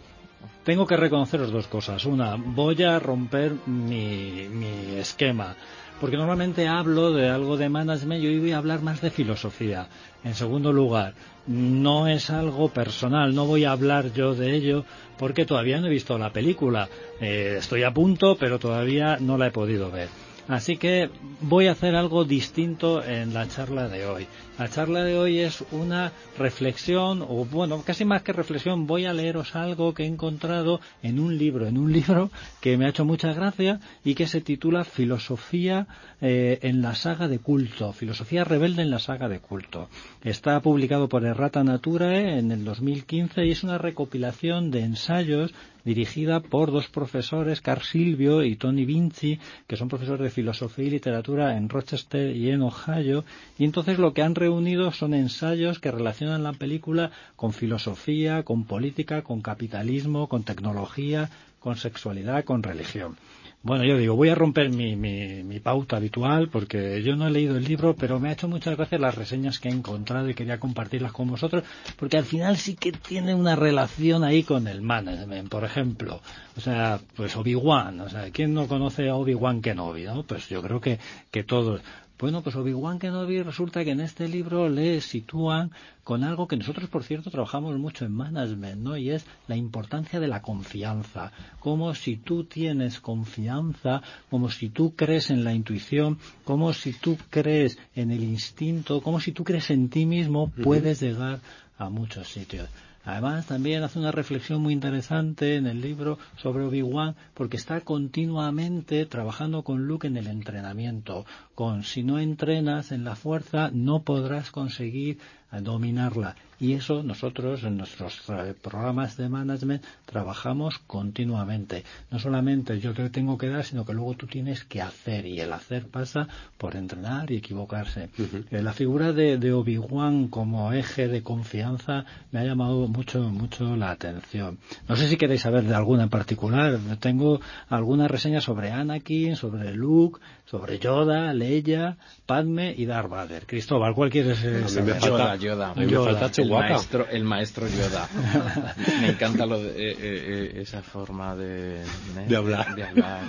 [0.64, 2.05] tengo que reconoceros dos cosas.
[2.07, 5.57] Una, voy a romper mi, mi esquema.
[6.01, 9.86] Porque normalmente hablo de algo de management y hoy voy a hablar más de filosofía.
[10.24, 11.12] En segundo lugar,
[11.46, 14.84] no es algo personal, no voy a hablar yo de ello
[15.18, 16.88] porque todavía no he visto la película.
[17.20, 20.09] Eh, estoy a punto, pero todavía no la he podido ver.
[20.51, 21.11] Así que
[21.42, 24.26] voy a hacer algo distinto en la charla de hoy.
[24.59, 29.14] La charla de hoy es una reflexión, o bueno, casi más que reflexión, voy a
[29.14, 33.05] leeros algo que he encontrado en un libro, en un libro que me ha hecho
[33.05, 35.86] mucha gracia y que se titula Filosofía
[36.20, 39.88] eh, en la saga de culto, Filosofía rebelde en la saga de culto.
[40.24, 45.55] Está publicado por Errata Naturae en el 2015 y es una recopilación de ensayos
[45.85, 50.91] dirigida por dos profesores, Carl Silvio y Tony Vinci, que son profesores de filosofía y
[50.91, 53.24] literatura en Rochester y en Ohio,
[53.59, 58.64] y entonces lo que han reunido son ensayos que relacionan la película con filosofía, con
[58.64, 63.16] política, con capitalismo, con tecnología, con sexualidad, con religión.
[63.63, 67.31] Bueno, yo digo, voy a romper mi, mi, mi pauta habitual porque yo no he
[67.31, 70.35] leído el libro, pero me ha hecho muchas gracias las reseñas que he encontrado y
[70.35, 71.65] quería compartirlas con vosotros,
[71.99, 76.23] porque al final sí que tiene una relación ahí con el management, por ejemplo.
[76.57, 80.23] O sea, pues Obi-Wan, o sea, ¿quién no conoce a Obi-Wan Kenobi, no?
[80.23, 80.99] Pues yo creo que,
[81.31, 81.83] que todos.
[82.21, 85.71] Bueno, pues Obi-Wan Kenobi resulta que en este libro le sitúan
[86.05, 88.99] con algo que nosotros, por cierto, trabajamos mucho en management, ¿no?
[88.99, 91.33] Y es la importancia de la confianza.
[91.61, 97.16] Como si tú tienes confianza, como si tú crees en la intuición, como si tú
[97.31, 101.41] crees en el instinto, como si tú crees en ti mismo, puedes llegar
[101.79, 102.68] a muchos sitios.
[103.03, 109.07] Además, también hace una reflexión muy interesante en el libro sobre Obi-Wan, porque está continuamente
[109.07, 111.25] trabajando con Luke en el entrenamiento.
[111.61, 115.19] Con si no entrenas en la fuerza, no podrás conseguir
[115.59, 116.37] dominarla.
[116.61, 121.85] Y eso nosotros en nuestros eh, programas de management trabajamos continuamente.
[122.11, 125.25] No solamente yo te tengo que dar, sino que luego tú tienes que hacer.
[125.25, 128.11] Y el hacer pasa por entrenar y equivocarse.
[128.51, 133.75] Eh, la figura de, de Obi-Wan como eje de confianza me ha llamado mucho, mucho
[133.75, 134.59] la atención.
[134.87, 136.79] No sé si queréis saber de alguna en particular.
[137.01, 137.41] Tengo
[137.71, 141.96] alguna reseña sobre Anakin, sobre Luke, sobre Yoda, Leia,
[142.26, 143.46] Padme y Darth Vader.
[143.46, 146.16] Cristóbal, ¿cuál quieres eh, me falta- Yoda, me Yoda.
[146.18, 148.09] falta El maestro, el maestro Yoda.
[149.01, 151.84] Me encanta lo de, eh, eh, eh, esa forma de.
[152.28, 152.74] De hablar.
[152.74, 153.20] de hablar.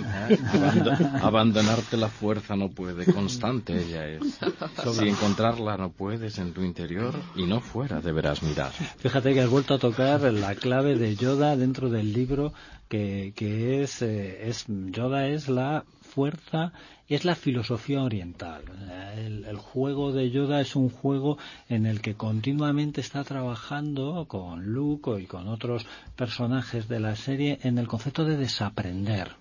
[0.52, 0.92] Abando-
[1.22, 3.04] abandonarte la fuerza no puede.
[3.12, 4.38] Constante ella es.
[4.96, 8.72] Si encontrarla no puedes en tu interior y no fuera deberás mirar.
[8.72, 12.52] Fíjate que has vuelto a tocar la clave de Yoda dentro del libro
[12.88, 15.84] que, que es, eh, es Yoda es la
[16.14, 16.72] fuerza
[17.08, 18.62] es la filosofía oriental.
[18.86, 21.38] Sea, El, juego de Yoda es un juego
[21.68, 25.86] en el que continuamente está trabajando con Luke y con otros
[26.16, 29.32] personajes de la serie en el concepto de desaprender.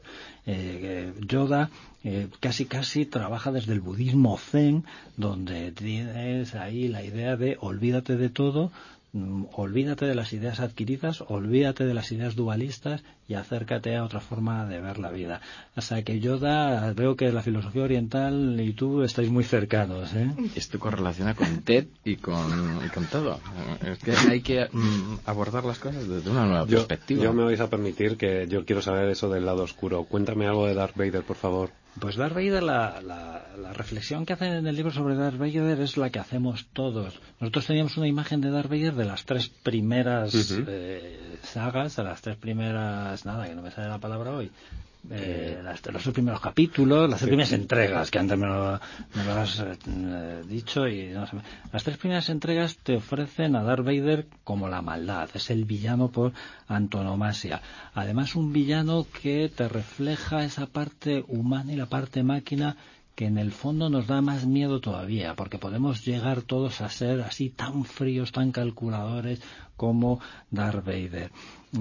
[0.46, 1.70] Eh, Yoda
[2.04, 4.86] eh, casi casi trabaja desde el budismo zen,
[5.18, 8.72] donde tienes ahí la idea de olvídate de todo,
[9.14, 14.66] olvídate de las ideas adquiridas, olvídate de las ideas dualistas y acércate a otra forma
[14.66, 15.42] de ver la vida.
[15.76, 20.14] O sea que Yoda, veo que la filosofía oriental y tú estáis muy cercanos.
[20.14, 20.32] ¿eh?
[20.56, 23.40] Esto correlaciona con TED y con, y con todo.
[23.86, 27.24] Es que hay que mm, abordar las cosas desde una nueva Yo, perspectiva.
[27.24, 30.06] yo me vais a permitir que yo quiero saber eso del lado oscuro.
[30.06, 31.70] Cuéntame algo de Darth Vader, por favor.
[32.00, 35.82] Pues Darth Vader, la, la, la reflexión que hacen en el libro sobre Darth Vader
[35.82, 37.20] es la que hacemos todos.
[37.40, 40.34] Nosotros teníamos una imagen de Darth Vader de las tres primeras
[40.68, 44.52] eh, sagas, de las tres primeras, nada, que no me sale la palabra hoy,
[45.10, 48.80] eh, las- los tres primeros capítulos, las tres primeras entregas, que antes me lo,
[49.16, 51.38] me lo has eh, dicho y no sé.
[51.74, 56.10] Las tres primeras entregas te ofrecen a Darth Vader como la maldad, es el villano
[56.10, 56.34] por
[56.68, 57.62] antonomasia.
[57.94, 62.78] Además, un villano que te refleja esa parte humana y la parte máquina
[63.16, 67.22] que en el fondo nos da más miedo todavía, porque podemos llegar todos a ser
[67.22, 69.42] así tan fríos, tan calculadores
[69.76, 71.30] como Darth Vader.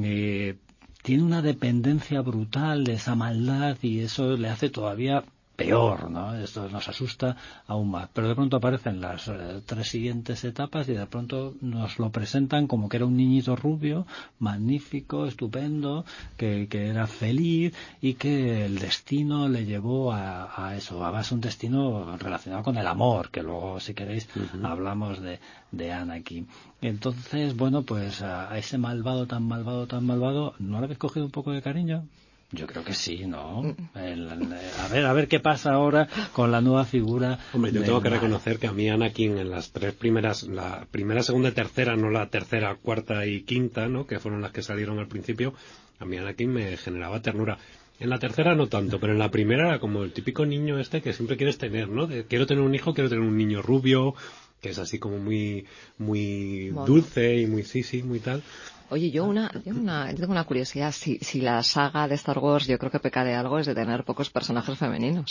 [0.03, 0.57] Eh,
[1.03, 5.25] tiene una dependencia brutal de esa maldad y eso le hace todavía
[5.61, 6.35] peor, ¿no?
[6.35, 7.37] Esto nos asusta
[7.67, 8.09] aún más.
[8.15, 12.67] Pero de pronto aparecen las eh, tres siguientes etapas y de pronto nos lo presentan
[12.67, 14.07] como que era un niñito rubio,
[14.39, 16.07] magnífico, estupendo,
[16.39, 21.05] que, que era feliz y que el destino le llevó a, a eso.
[21.05, 24.31] Además, un destino relacionado con el amor, que luego, si queréis,
[24.63, 25.41] hablamos de,
[25.73, 26.49] de Anakin.
[26.81, 31.27] Entonces, bueno, pues a, a ese malvado, tan malvado, tan malvado, ¿no le habéis cogido
[31.27, 32.07] un poco de cariño?
[32.53, 33.63] Yo creo que sí, ¿no?
[33.95, 37.39] El- el- a ver, a ver qué pasa ahora con la nueva figura.
[37.53, 41.23] Hombre, yo tengo que reconocer que a mí Anakin en las tres primeras, la primera,
[41.23, 44.07] segunda y tercera, no la tercera, cuarta y quinta, ¿no?
[44.07, 45.55] Que fueron las que salieron al principio,
[46.01, 47.59] a mí Anakin me generaba ternura.
[48.01, 51.03] En la tercera no tanto, pero en la primera era como el típico niño este
[51.03, 52.07] que siempre quieres tener, ¿no?
[52.07, 54.15] De, quiero tener un hijo, quiero tener un niño rubio,
[54.63, 55.67] que es así como muy,
[55.99, 58.43] muy dulce y muy sí, sí, muy tal.
[58.91, 60.91] Oye, yo una, yo una, yo tengo una curiosidad.
[60.93, 63.75] Si, si la saga de Star Wars yo creo que peca de algo es de
[63.75, 65.27] tener pocos personajes femeninos.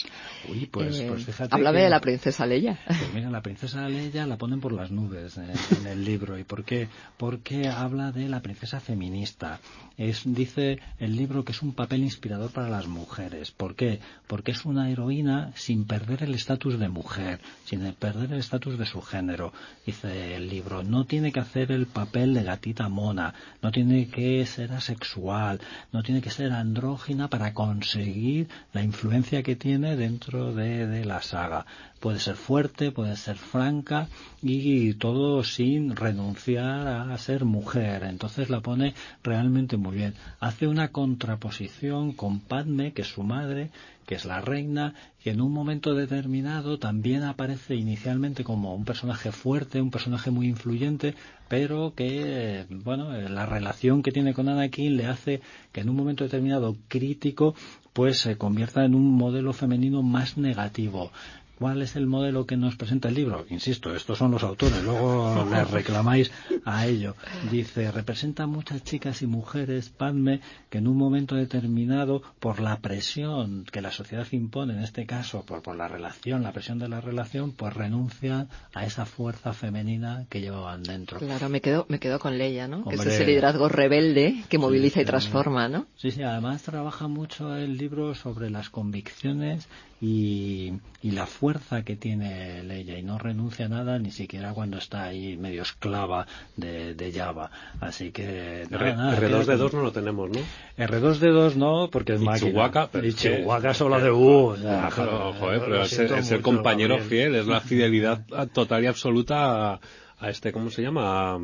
[0.50, 1.54] Uy, pues, Eh, pues fíjate.
[1.54, 2.80] háblame que- de la princesa Leia.
[2.88, 6.38] Pues mira, la princesa Leia la ponen por las nubes eh, en el libro.
[6.38, 6.88] ¿Y por qué?
[7.18, 9.60] Porque habla de la princesa feminista.
[9.98, 13.52] Es, dice el libro que es un papel inspirador para las mujeres.
[13.52, 14.00] ¿Por qué?
[14.28, 18.86] Porque es una heroína sin perder el estatus de mujer, sin perder el estatus de
[18.86, 19.52] su género.
[19.86, 24.46] Dice el libro, no tiene que hacer el papel de gatita mona, no tiene que
[24.46, 25.60] ser asexual,
[25.92, 31.22] no tiene que ser andrógina para conseguir la influencia que tiene dentro de, de la
[31.22, 31.66] saga.
[32.00, 34.08] Puede ser fuerte, puede ser franca
[34.42, 38.04] y todo sin renunciar a ser mujer.
[38.04, 38.94] Entonces la pone
[39.24, 40.14] realmente muy bien.
[40.40, 43.72] Hace una contraposición con Padme, que es su madre,
[44.10, 49.32] que es la reina, que en un momento determinado también aparece inicialmente como un personaje
[49.32, 51.14] fuerte, un personaje muy influyente,
[51.48, 55.42] pero que, bueno, eh, la relación que tiene con Anakin le hace
[55.72, 57.54] que en un momento determinado crítico,
[57.94, 61.12] pues se convierta en un modelo femenino más negativo.
[61.60, 63.46] ¿Cuál es el modelo que nos presenta el libro?
[63.50, 66.32] Insisto, estos son los autores, luego les reclamáis
[66.64, 67.16] a ello.
[67.52, 70.40] Dice, representa a muchas chicas y mujeres, Padme,
[70.70, 75.44] que en un momento determinado, por la presión que la sociedad impone, en este caso,
[75.46, 80.28] por, por la relación, la presión de la relación, pues renuncian a esa fuerza femenina
[80.30, 81.20] que llevaban dentro.
[81.20, 82.86] Claro, me quedo, me quedo con Leia, ¿no?
[82.86, 83.16] Que es Hombre.
[83.16, 85.08] ese liderazgo rebelde que moviliza y sí.
[85.08, 85.88] transforma, ¿no?
[85.98, 89.68] Sí, sí, además trabaja mucho el libro sobre las convicciones
[90.02, 94.78] y, y la fuerza que tiene Leia y no renuncia a nada ni siquiera cuando
[94.78, 96.26] está ahí medio esclava
[96.56, 97.52] de, de Java.
[97.82, 100.40] Así que nada, R, nada, R2 queda de 2 con- no lo tenemos, ¿no?
[100.78, 102.90] R2D2 no, porque es máquina.
[102.92, 104.28] Pero y Chihuahua solo de U.
[104.50, 107.10] o sea, Ah, pero, joder, lo pero es, el mucho, compañero Gabriel.
[107.32, 108.24] fiel, es la fidelidad
[108.54, 109.80] total y absoluta a,
[110.20, 111.34] a este, ¿cómo se llama?
[111.36, 111.40] A,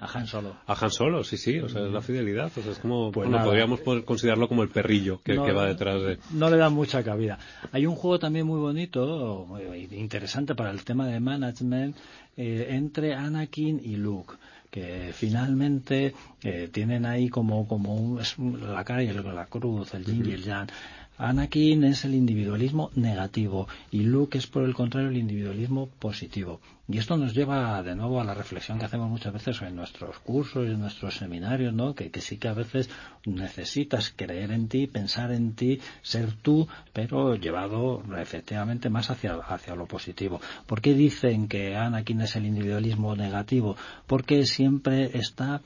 [0.00, 0.54] A Han Solo.
[0.66, 3.26] a Han Solo, sí, sí, o sea, es la fidelidad, o sea, es como, Pues
[3.26, 3.44] bueno, nada.
[3.48, 6.18] podríamos poder considerarlo como el perrillo que, No, que va detrás de...
[6.32, 7.38] No le da mucha cabida.
[7.72, 11.96] Hay un juego también muy bonito, muy interesante para el tema de management,
[12.36, 14.34] eh, entre Anakin y Luke
[14.70, 19.94] que finalmente eh, tienen ahí como como un, es la cara y el- la cruz,
[19.94, 20.68] el yin y el yang.
[21.16, 26.60] Anakin es el individualismo negativo y Luke es por el contrario el individualismo positivo.
[26.90, 30.18] Y esto nos lleva de nuevo a la reflexión que hacemos muchas veces en nuestros
[30.20, 31.94] cursos y en nuestros seminarios, ¿no?
[31.94, 32.88] Que, sí que a veces
[33.26, 39.74] necesitas creer en ti, pensar en ti, ser tú, pero llevado efectivamente más hacia, hacia
[39.74, 40.40] lo positivo.
[40.64, 43.76] ¿Por qué dicen que Anakin es el individualismo negativo?
[44.06, 45.60] Porque siempre está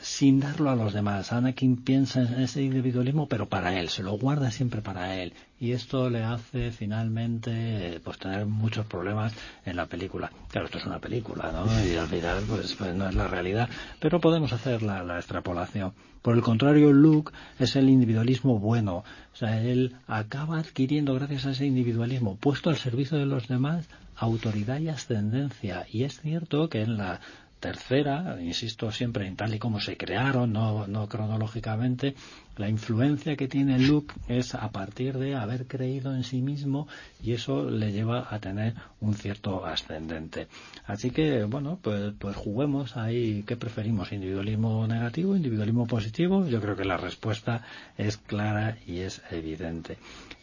[0.00, 1.32] sin darlo a los demás.
[1.32, 5.34] Anakin piensa en ese individualismo, pero para él, se lo guarda siempre para él.
[5.58, 9.34] Y esto le hace finalmente pues tener muchos problemas
[9.66, 10.32] en la película.
[10.50, 11.66] Claro, esto es una película, ¿no?
[11.86, 13.68] Y al final pues, pues no es la realidad,
[14.00, 15.92] pero podemos hacer la, la extrapolación.
[16.22, 19.04] Por el contrario, Luke es el individualismo bueno.
[19.32, 23.88] O sea, él acaba adquiriendo, gracias a ese individualismo puesto al servicio de los demás,
[24.16, 25.86] autoridad y ascendencia.
[25.90, 27.20] Y es cierto que en la
[27.60, 32.14] tercera, insisto siempre en tal y como se crearon, no, no cronológicamente,
[32.56, 36.88] la influencia que tiene Luke es a partir de haber creído en sí mismo
[37.22, 40.48] y eso le lleva a tener un cierto ascendente.
[40.86, 44.12] Así que, bueno, pues, pues juguemos ahí, ¿qué preferimos?
[44.12, 46.46] ¿Individualismo negativo, individualismo positivo?
[46.46, 47.62] Yo creo que la respuesta
[47.96, 49.98] es clara y es evidente.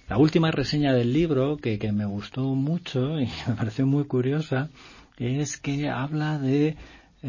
[0.10, 4.70] La última reseña del libro, que, que me gustó mucho y me pareció muy curiosa,
[5.18, 6.78] es que habla de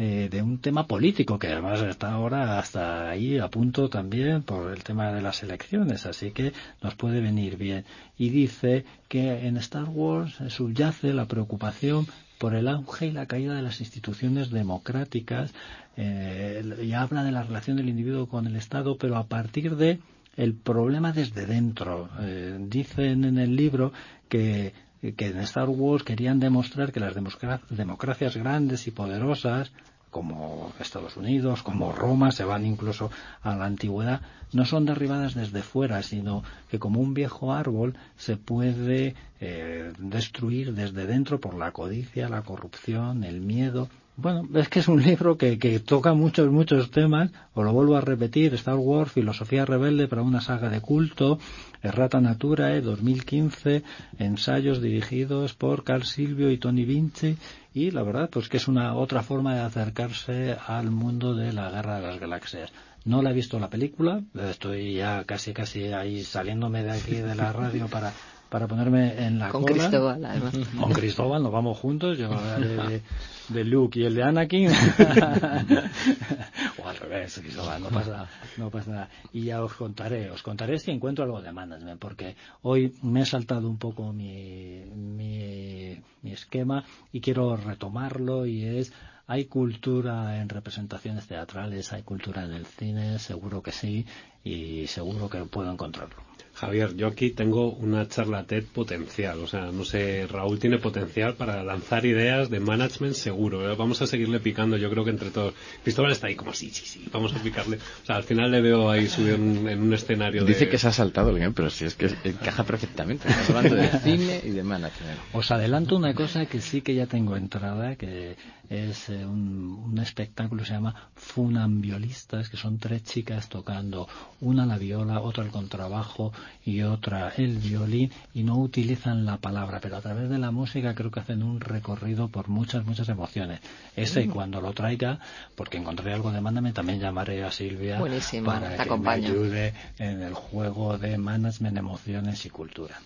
[0.01, 4.71] eh, de un tema político que además está ahora hasta ahí a punto también por
[4.71, 7.83] el tema de las elecciones, así que nos puede venir bien.
[8.17, 13.55] Y dice que en Star Wars subyace la preocupación por el auge y la caída
[13.55, 15.53] de las instituciones democráticas
[15.97, 19.99] eh, y habla de la relación del individuo con el Estado, pero a partir de
[20.37, 22.07] el problema desde dentro.
[22.21, 23.91] Eh, dicen en el libro
[24.29, 24.71] que
[25.01, 29.71] que en Star Wars querían demostrar que las democracias grandes y poderosas
[30.09, 34.21] como Estados Unidos, como Roma, se van incluso a la antigüedad,
[34.53, 40.73] no son derribadas desde fuera, sino que como un viejo árbol se puede eh, destruir
[40.73, 43.87] desde dentro por la codicia, la corrupción, el miedo,
[44.21, 47.95] bueno, es que es un libro que, que toca muchos, muchos temas, o lo vuelvo
[47.95, 51.39] a repetir, Star Wars, Filosofía Rebelde para una saga de culto,
[51.81, 53.83] Errata Naturae, 2015,
[54.17, 57.37] ensayos dirigidos por Carl Silvio y Tony Vinci,
[57.73, 61.71] y la verdad, pues que es una otra forma de acercarse al mundo de la
[61.71, 62.71] Guerra de las Galaxias.
[63.05, 67.35] No la he visto la película, estoy ya casi casi ahí saliéndome de aquí de
[67.35, 68.11] la radio para
[68.49, 69.75] para ponerme en la Con cola.
[69.75, 70.53] Cristóbal, además.
[70.79, 72.29] Con Cristóbal, nos vamos juntos, yo
[72.59, 73.01] de,
[73.49, 74.69] de Luke y el de Anakin.
[76.83, 78.27] o al revés, Cristóbal, no pasa,
[78.57, 79.09] no pasa nada.
[79.31, 83.25] Y ya os contaré, os contaré si encuentro algo de management, porque hoy me he
[83.25, 88.93] saltado un poco mi, mi, mi esquema y quiero retomarlo y es
[89.27, 94.07] hay cultura en representaciones teatrales, hay cultura en el cine, seguro que sí,
[94.43, 96.28] y seguro que puedo encontrarlo.
[96.59, 99.39] Javier, yo aquí tengo una charla TED potencial.
[99.39, 103.71] O sea, no sé, Raúl tiene potencial para lanzar ideas de management seguro.
[103.71, 103.75] ¿eh?
[103.77, 105.53] Vamos a seguirle picando, yo creo que entre todos.
[105.83, 107.77] Cristóbal está ahí como, sí, sí, sí, vamos a picarle.
[107.77, 110.69] O sea, al final le veo ahí subido en, en un escenario Dice de...
[110.69, 113.29] que se ha saltado el pero sí es que encaja perfectamente.
[113.29, 115.17] Estamos hablando de cine y de management.
[115.31, 118.35] Os adelanto una cosa que sí que ya tengo entrada, que
[118.69, 124.07] es eh, un, un espectáculo se llama Funambiolistas, que son tres chicas tocando
[124.41, 126.31] una la viola, otra el contrabajo
[126.65, 130.93] y otra el violín y no utilizan la palabra, pero a través de la música
[130.95, 133.59] creo que hacen un recorrido por muchas, muchas emociones.
[133.95, 135.19] Ese cuando lo traiga,
[135.55, 139.29] porque encontré algo de mándame, también llamaré a Silvia Buenísimo, para te que acompaño.
[139.29, 142.99] me ayude en el juego de management, emociones y cultura.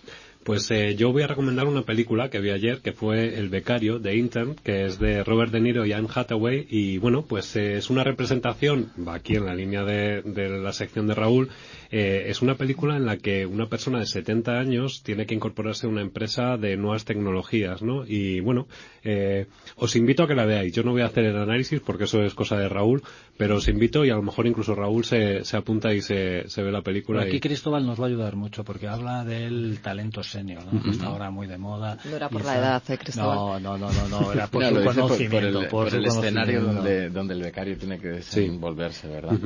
[0.44, 3.98] Pues eh, yo voy a recomendar una película que vi ayer, que fue El Becario,
[3.98, 7.78] de Intern, que es de Robert De Niro y Anne Hathaway, y bueno, pues eh,
[7.78, 11.48] es una representación, va aquí en la línea de, de la sección de Raúl,
[11.96, 15.86] eh, es una película en la que una persona de 70 años tiene que incorporarse
[15.86, 18.04] a una empresa de nuevas tecnologías, ¿no?
[18.04, 18.66] Y bueno,
[19.04, 20.72] eh, os invito a que la veáis.
[20.72, 23.02] Yo no voy a hacer el análisis porque eso es cosa de Raúl,
[23.36, 26.62] pero os invito y a lo mejor incluso Raúl se, se apunta y se, se
[26.64, 27.20] ve la película.
[27.20, 30.82] Pero aquí y- Cristóbal nos va a ayudar mucho porque habla del talento senior, ¿no?
[30.82, 31.96] que está ahora muy de moda.
[32.04, 33.62] No era por la edad, ¿eh, Cristóbal?
[33.62, 35.46] No, no, no, no, no, era por No, su por, por conocimiento.
[35.60, 39.38] el, por por su el escenario donde, donde el becario tiene que desenvolverse, ¿verdad?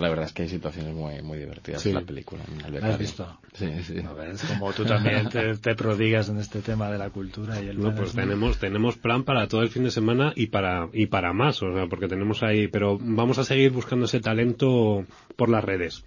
[0.00, 1.89] La verdad es que hay situaciones muy, muy divertidas Sí.
[1.90, 2.42] En la película.
[2.66, 3.38] El ¿La has visto?
[3.52, 3.94] Sí, sí.
[4.02, 4.42] ¿No ves?
[4.42, 7.94] Como tú también te, te prodigas en este tema de la cultura y el No,
[7.94, 11.62] pues tenemos, tenemos plan para todo el fin de semana y para, y para más,
[11.62, 15.04] o sea, porque tenemos ahí, pero vamos a seguir buscando ese talento
[15.36, 16.04] por las redes.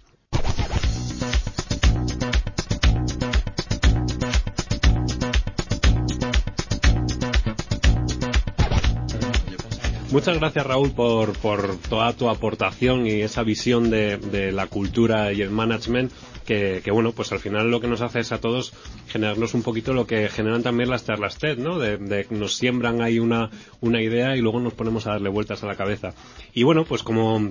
[10.14, 15.32] Muchas gracias Raúl por, por toda tu aportación y esa visión de, de la cultura
[15.32, 16.12] y el management
[16.46, 18.74] que, que, bueno, pues al final lo que nos hace es a todos
[19.08, 21.80] generarnos un poquito lo que generan también las charlas TED, ¿no?
[21.80, 23.50] De, de nos siembran ahí una,
[23.80, 26.14] una idea y luego nos ponemos a darle vueltas a la cabeza.
[26.52, 27.50] Y bueno, pues como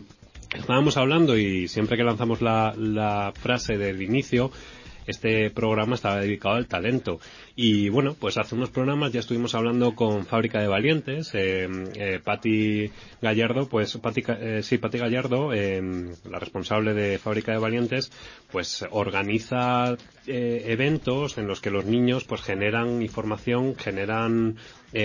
[0.55, 4.51] estábamos hablando y siempre que lanzamos la, la frase del inicio,
[5.05, 7.19] este programa estaba dedicado al talento.
[7.55, 12.89] Y bueno, pues hace unos programas ya estuvimos hablando con Fábrica de Valientes, eh, eh
[13.21, 15.79] Gallardo, pues Pati, eh, sí, Patti Gallardo, eh,
[16.27, 18.11] la responsable de Fábrica de Valientes,
[18.51, 19.95] pues organiza
[20.25, 24.55] eventos en los que los niños pues generan información, generan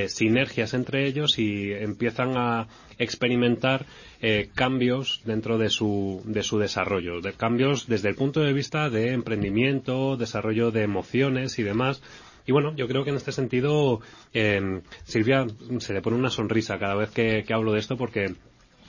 [0.07, 2.69] sinergias entre ellos y empiezan a
[2.99, 3.87] experimentar
[4.21, 8.91] eh, cambios dentro de su, de su desarrollo, de cambios desde el punto de vista
[8.91, 12.03] de emprendimiento, desarrollo de emociones y demás.
[12.49, 14.01] Y bueno, yo creo que en este sentido,
[14.33, 15.47] eh, Silvia
[15.81, 18.33] se le pone una sonrisa cada vez que, hablo de esto porque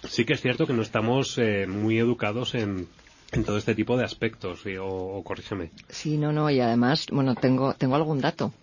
[0.08, 2.88] sí que es cierto que no estamos eh, muy educados en,
[3.32, 5.72] en todo este tipo de aspectos, o, corrígeme.
[5.90, 8.54] Sí, no, no, y además, bueno, tengo, tengo algún dato.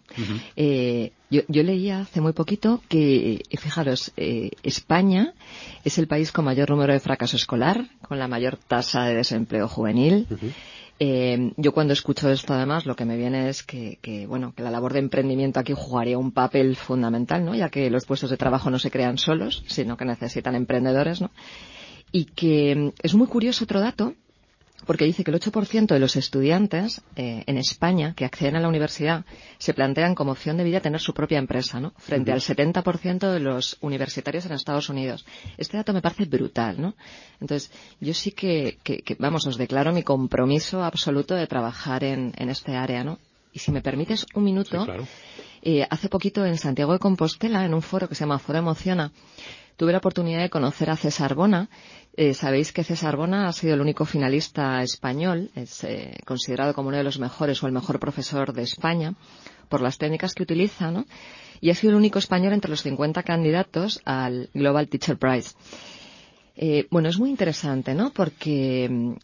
[0.57, 5.34] eh, yo, yo, leía hace muy poquito que, eh, fijaros, eh, España
[5.84, 9.68] es el país con mayor número de fracaso escolar, con la mayor tasa de desempleo
[9.68, 10.26] juvenil.
[10.99, 14.62] Eh, yo cuando escucho esto además lo que me viene es que, que, bueno, que
[14.62, 17.55] la labor de emprendimiento aquí jugaría un papel fundamental, ¿no?
[17.55, 21.30] Ya que los puestos de trabajo no se crean solos, sino que necesitan emprendedores, ¿no?
[22.12, 24.14] Y que mm, es muy curioso otro dato,
[24.85, 28.68] porque dice que el 8% de los estudiantes eh, en España que acceden a la
[28.68, 29.24] universidad
[29.59, 31.93] se plantean como opción de vida tener su propia empresa, ¿no?
[31.97, 35.24] Frente al 70% de los universitarios en Estados Unidos.
[35.57, 36.95] Este dato me parece brutal, ¿no?
[37.41, 37.70] Entonces,
[38.01, 38.79] yo sí que,
[39.18, 43.18] vamos, os declaro mi compromiso absoluto de trabajar en, este área, ¿no?
[43.53, 44.87] Y si me permites un minuto,
[45.62, 49.12] eh, hace poquito en Santiago de Compostela, en un foro que se llama Foro Emociona,
[49.77, 51.68] tuve la oportunidad de conocer a César Bona.
[52.19, 56.89] Eh, sabéis que César Bona ha sido el único finalista español, es eh, considerado como
[56.89, 59.14] uno de los mejores o el mejor profesor de España
[59.69, 61.05] por las técnicas que utiliza, ¿no?
[61.61, 65.55] Y ha sido el único español entre los 50 candidatos al Global Teacher Prize.
[66.57, 68.11] Eh, bueno, es muy interesante, ¿no?
[68.11, 69.14] Porque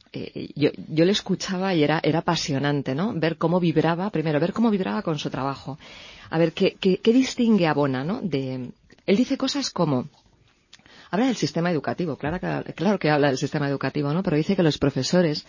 [0.55, 3.15] yo, yo, le escuchaba y era, era apasionante, ¿no?
[3.15, 5.79] Ver cómo vibraba, primero, ver cómo vibraba con su trabajo.
[6.29, 8.21] A ver, ¿qué, qué, qué distingue a Bona, ¿no?
[8.21, 8.71] De,
[9.07, 10.09] él dice cosas como,
[11.13, 14.23] Habla del sistema educativo, claro que, claro que habla del sistema educativo, ¿no?
[14.23, 15.47] Pero dice que los profesores,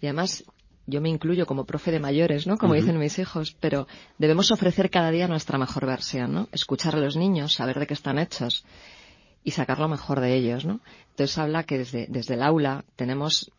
[0.00, 0.44] y además
[0.86, 2.56] yo me incluyo como profe de mayores, ¿no?
[2.56, 3.88] Como dicen mis hijos, pero
[4.18, 6.48] debemos ofrecer cada día nuestra mejor versión, ¿no?
[6.52, 8.64] Escuchar a los niños, saber de qué están hechos
[9.42, 10.78] y sacar lo mejor de ellos, ¿no?
[11.10, 13.50] Entonces habla que desde, desde el aula tenemos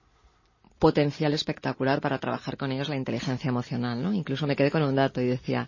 [0.80, 4.14] potencial espectacular para trabajar con ellos la inteligencia emocional, ¿no?
[4.14, 5.68] Incluso me quedé con un dato y decía,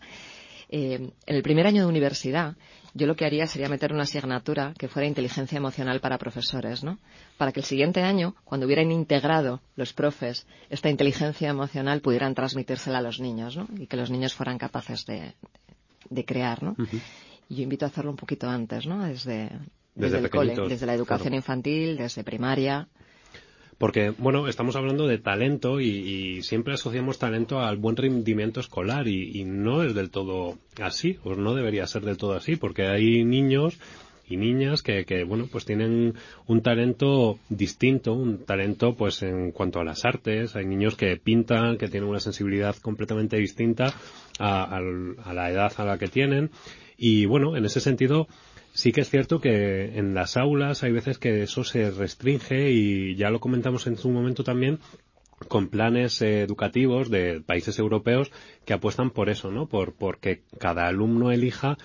[0.75, 2.55] eh, en el primer año de universidad,
[2.95, 6.97] yo lo que haría sería meter una asignatura que fuera inteligencia emocional para profesores, ¿no?
[7.37, 12.97] Para que el siguiente año, cuando hubieran integrado los profes esta inteligencia emocional, pudieran transmitírsela
[12.97, 13.67] a los niños, ¿no?
[13.77, 15.35] Y que los niños fueran capaces de,
[16.25, 16.75] crear, ¿no?
[17.49, 19.05] Y yo invito a hacerlo un poquito antes, ¿no?
[19.05, 19.51] Desde,
[19.93, 22.87] desde, el cole, desde la educación infantil, desde primaria.
[23.77, 29.43] Porque, bueno, estamos hablando de talento y, siempre asociamos talento al buen rendimiento escolar y,
[29.45, 33.79] no es del todo así, o no debería ser del todo así, porque hay niños
[34.27, 36.15] y niñas que, bueno, pues tienen
[36.47, 41.77] un talento distinto, un talento pues en cuanto a las artes, hay niños que pintan,
[41.77, 43.93] que tienen una sensibilidad completamente distinta
[44.39, 46.51] a la edad a la que tienen.
[46.97, 48.27] Y bueno, en ese sentido,
[48.73, 53.15] Sí que es cierto que en las aulas hay veces que eso se restringe y
[53.15, 54.79] ya lo comentamos en su momento también
[55.47, 58.31] con planes educativos de países europeos
[58.65, 59.67] que apuestan por eso, ¿no?
[59.67, 61.77] Por porque cada alumno elija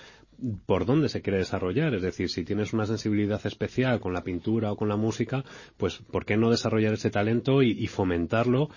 [0.65, 1.93] por dónde se quiere desarrollar.
[1.93, 5.43] Es decir, si tienes una sensibilidad especial con la pintura o con la música,
[5.77, 8.69] pues ¿por qué no desarrollar ese talento y fomentarlo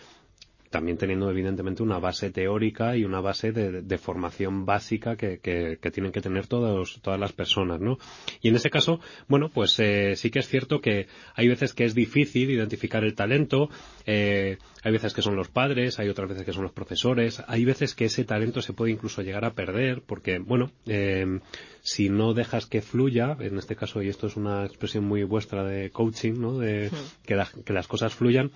[0.72, 6.20] también teniendo evidentemente una base teórica y una base de, formación básica que, tienen que
[6.20, 7.98] tener todos, todas las personas, ¿no?
[8.40, 8.98] Y en ese caso,
[9.28, 11.06] bueno, pues eh, sí que es cierto que
[11.36, 13.68] hay veces que es difícil identificar el talento,
[14.06, 17.64] eh, hay veces que son los padres, hay otras veces que son los profesores, hay
[17.64, 21.38] veces que ese talento se puede incluso llegar a perder porque, bueno, eh,
[21.82, 25.64] si no dejas que fluya, en este caso, y esto es una expresión muy vuestra
[25.64, 26.58] de coaching, ¿no?
[26.58, 26.90] De
[27.26, 28.50] que, que las cosas fluyan,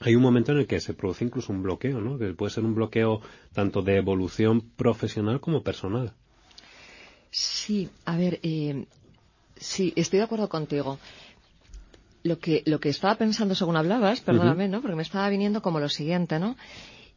[0.00, 2.18] hay un momento en el que se produce incluso un bloqueo, ¿no?
[2.18, 3.20] Que puede ser un bloqueo
[3.52, 6.12] tanto de evolución profesional como personal.
[7.30, 8.86] Sí, a ver, eh,
[9.56, 10.98] sí, estoy de acuerdo contigo.
[12.22, 14.82] Lo que, lo que estaba pensando según hablabas, perdóname, ¿no?
[14.82, 16.56] Porque me estaba viniendo como lo siguiente, ¿no?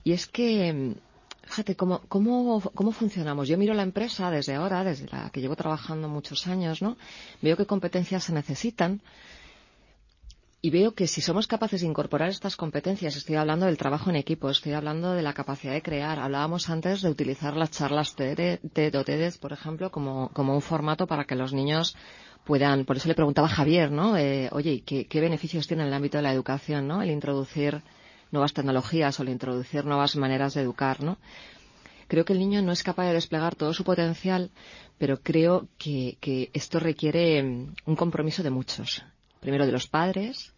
[0.03, 0.95] Y es que,
[1.43, 3.47] fíjate, ¿cómo, cómo, cómo funcionamos?
[3.47, 6.95] Yo miro la empresa desde ahora, desde la que llevo trabajando muchos años, ¿no?
[7.41, 9.01] Veo qué competencias se necesitan
[10.61, 14.17] y veo que si somos capaces de incorporar estas competencias, estoy hablando del trabajo en
[14.17, 16.19] equipo, estoy hablando de la capacidad de crear.
[16.19, 18.59] Hablábamos antes de utilizar las charlas TED,
[18.95, 21.95] o TEDx, por ejemplo, como, un formato para que los niños
[22.43, 22.83] puedan.
[22.83, 24.17] Por eso le preguntaba a Javier, ¿no?
[24.17, 27.01] Eh, oye, ¿qué, ¿qué beneficios tiene en el ámbito de la educación, ¿no?
[27.01, 27.81] El introducir
[28.31, 31.19] nuevas tecnologías o el introducir nuevas maneras de educar, ¿no?
[32.09, 34.51] Creo que el niño no es capaz de desplegar todo su potencial,
[34.97, 39.03] pero creo que, que esto requiere mm, un compromiso de muchos.
[39.39, 40.53] Primero de los padres,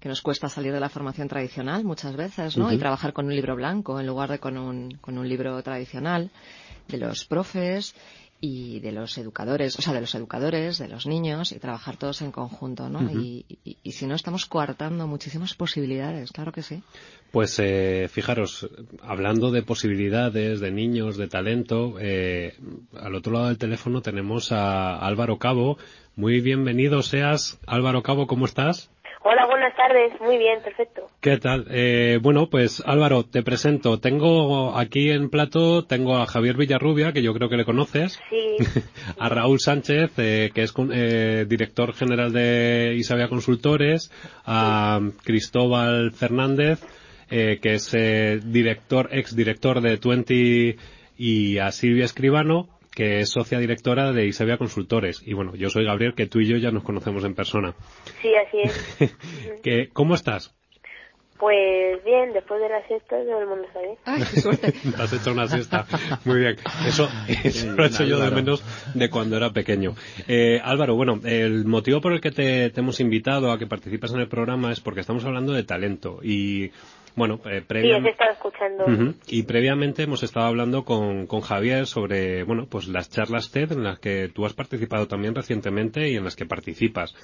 [0.00, 2.72] que nos cuesta salir de la formación tradicional muchas veces, ¿no?
[2.72, 6.30] Y trabajar con un libro blanco en lugar de con un, con un libro tradicional,
[6.88, 7.94] de los profes
[8.40, 12.22] y de los educadores, o sea, de los educadores, de los niños, y trabajar todos
[12.22, 13.10] en conjunto, ¿no?
[13.10, 16.82] y, y, si no, estamos coartando muchísimas posibilidades, claro que sí.
[17.30, 18.68] Pues eh, fijaros,
[19.02, 22.54] hablando de posibilidades, de niños, de talento, eh,
[22.98, 25.78] al otro lado del teléfono tenemos a Álvaro Cabo.
[26.14, 27.58] Muy bienvenido seas.
[27.66, 28.90] Álvaro Cabo, ¿cómo estás?
[29.28, 30.12] Hola, buenas tardes.
[30.20, 31.08] Muy bien, perfecto.
[31.20, 31.66] ¿Qué tal?
[31.70, 33.98] Eh, bueno, pues Álvaro, te presento.
[33.98, 38.20] Tengo aquí en plato, tengo a Javier Villarrubia, que yo creo que le conoces.
[38.30, 38.56] Sí.
[39.18, 44.12] a Raúl Sánchez, eh, que es eh, director general de Isabia Consultores.
[44.44, 46.84] A Cristóbal Fernández,
[47.28, 47.90] que es
[48.52, 50.76] director, ex director de Twenty
[51.18, 55.22] y a Silvia Escribano, que es socia directora de Isabia Consultores.
[55.22, 57.74] Y bueno, yo soy Gabriel, que tú y yo ya nos conocemos en persona.
[58.22, 58.58] Sí, así
[58.98, 59.88] es.
[59.92, 60.56] ¿Cómo estás?
[61.38, 63.96] Pues bien, después de la siesta todo el mundo está bien.
[64.06, 64.74] ¡Ay, qué suerte!
[64.98, 65.84] has hecho una siesta.
[66.24, 66.56] Muy bien.
[66.88, 67.06] Eso,
[67.76, 69.94] lo he hecho yo de menos de cuando era pequeño.
[70.26, 74.12] Eh, Álvaro, bueno, el motivo por el que te, te, hemos invitado a que participes
[74.12, 76.70] en el programa es porque estamos hablando de talento y
[77.16, 78.16] bueno, eh, previamente...
[78.18, 79.14] Sí, escuchando.
[79.26, 83.84] Y previamente hemos estado hablando con, con Javier sobre, bueno, pues las charlas TED en
[83.84, 87.14] las que tú has participado también recientemente y en las que participas.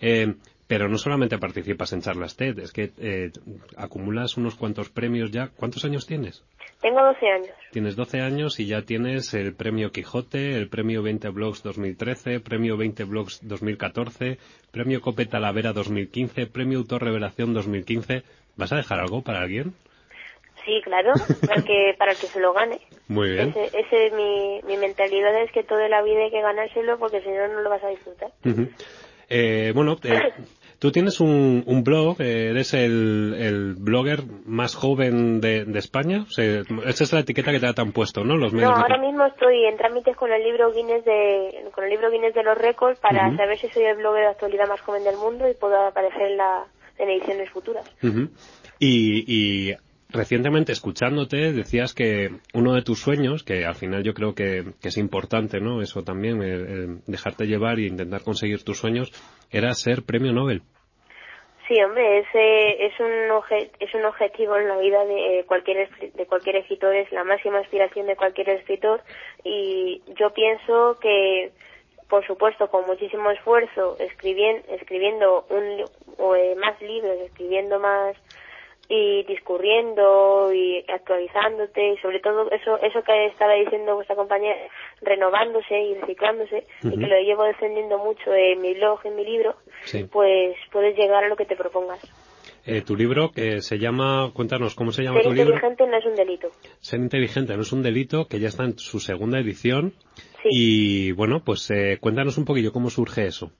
[0.00, 0.34] Eh,
[0.70, 3.32] pero no solamente participas en charlas TED, es que eh,
[3.76, 5.48] acumulas unos cuantos premios ya.
[5.48, 6.44] ¿Cuántos años tienes?
[6.80, 7.50] Tengo 12 años.
[7.72, 12.76] Tienes 12 años y ya tienes el premio Quijote, el premio 20 Blogs 2013, premio
[12.76, 14.38] 20 Blogs 2014,
[14.70, 18.22] premio Cope Talavera 2015, premio Autor Revelación 2015.
[18.60, 19.74] ¿Vas a dejar algo para alguien?
[20.64, 21.12] Sí, claro,
[21.46, 22.78] para que, para que se lo gane.
[23.08, 23.54] Muy bien.
[23.72, 27.48] Ese, mi, mi mentalidad es que toda la vida hay que ganárselo porque si no,
[27.48, 28.30] no lo vas a disfrutar.
[29.30, 30.32] eh, bueno, eh,
[30.78, 36.24] tú tienes un, un blog, eh, eres el, el, blogger más joven de, de España.
[36.28, 38.36] O sea, esa es la etiqueta que te han puesto, ¿no?
[38.36, 41.90] Los medios no, ahora mismo estoy en trámites con el libro Guinness de, con el
[41.90, 45.04] libro Guinness de los récords para saber si soy el blogger de actualidad más joven
[45.04, 46.66] del mundo y puedo aparecer en la
[47.00, 47.84] en ediciones futuras.
[48.78, 49.74] y, y
[50.12, 54.96] recientemente escuchándote decías que uno de tus sueños, que al final yo creo que, es
[54.96, 55.82] importante, ¿no?
[55.82, 59.10] Eso también, dejarte llevar e intentar conseguir tus sueños,
[59.50, 60.62] era ser premio Nobel.
[61.68, 63.30] Sí, hombre, ese es un
[63.78, 68.08] es un objetivo en la vida de cualquier de cualquier escritor, es la máxima aspiración
[68.08, 69.00] de cualquier escritor
[69.44, 71.52] y yo pienso que
[72.10, 75.84] por supuesto, con muchísimo esfuerzo, escribiendo, escribiendo un,
[76.18, 78.16] o, eh, más libros, escribiendo más
[78.92, 84.56] y discurriendo y actualizándote y sobre todo eso eso que estaba diciendo vuestra compañera
[85.00, 89.54] renovándose y reciclándose y que lo llevo defendiendo mucho en mi blog en mi libro
[90.10, 92.00] pues puedes llegar a lo que te propongas.
[92.66, 95.96] Eh, tu libro que se llama cuéntanos cómo se llama tu libro ser inteligente no
[95.96, 96.48] es un delito.
[96.80, 99.94] Ser inteligente no es un delito que ya está en su segunda edición
[100.44, 103.52] y bueno, pues eh, cuéntanos un poquillo cómo surge eso.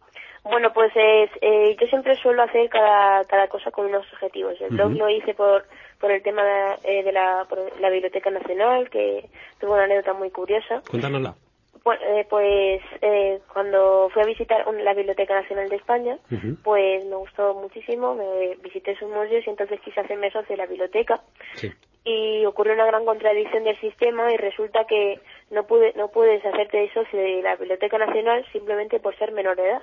[0.42, 4.58] Bueno, pues eh, yo siempre suelo hacer cada, cada cosa con unos objetivos.
[4.60, 5.66] El blog lo hice por,
[5.98, 7.46] por el tema de, eh, la,
[7.78, 9.28] la Biblioteca Nacional, que
[9.58, 10.82] tuvo una anécdota muy curiosa.
[10.88, 11.34] Cuéntanosla.
[11.82, 16.18] Pues, pues eh, cuando fui a visitar la Biblioteca Nacional de España,
[16.62, 20.66] pues me gustó muchísimo, me visité sus museos y entonces quise hacerme socio de la
[20.66, 21.22] biblioteca.
[21.54, 21.70] Sí
[22.04, 25.20] y ocurrió una gran contradicción del sistema y resulta que
[25.50, 29.68] no pude no puedes hacerte socio de la Biblioteca Nacional simplemente por ser menor de
[29.68, 29.82] edad.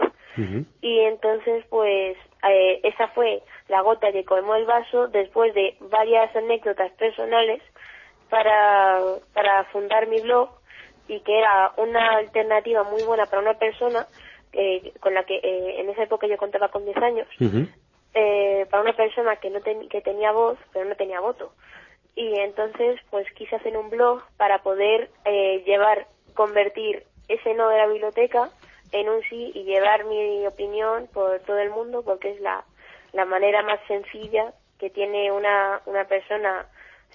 [0.82, 2.16] Y entonces pues
[2.48, 7.62] eh, esa fue la gota que colmó el vaso después de varias anécdotas personales
[8.30, 9.02] para
[9.34, 10.50] para fundar mi blog
[11.08, 14.08] y que era una alternativa muy buena para una persona
[14.54, 17.28] eh, con la que eh, en esa época yo contaba con 10 años
[18.14, 21.52] eh, para una persona que no que tenía voz pero no tenía voto
[22.18, 27.78] y entonces pues quise hacer un blog para poder eh, llevar, convertir ese no de
[27.78, 28.50] la biblioteca
[28.92, 32.66] en un sí y llevar mi opinión por todo el mundo porque es la,
[33.14, 36.66] la manera más sencilla que tiene una, una persona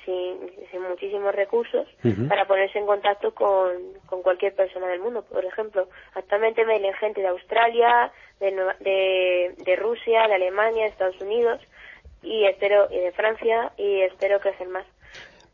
[0.05, 0.39] sin,
[0.71, 1.89] sin muchísimos recursos
[2.29, 3.73] para ponerse en contacto con,
[4.07, 5.23] con cualquier persona del mundo.
[5.23, 11.21] Por ejemplo, actualmente me gente de Australia, de, de, de Rusia, de Alemania, de Estados
[11.21, 11.61] Unidos
[12.23, 14.87] y espero y de Francia y espero crecer más.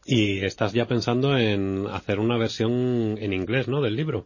[0.04, 3.82] Y estás ya pensando en hacer una versión en inglés, ¿no?
[3.82, 4.24] Del libro.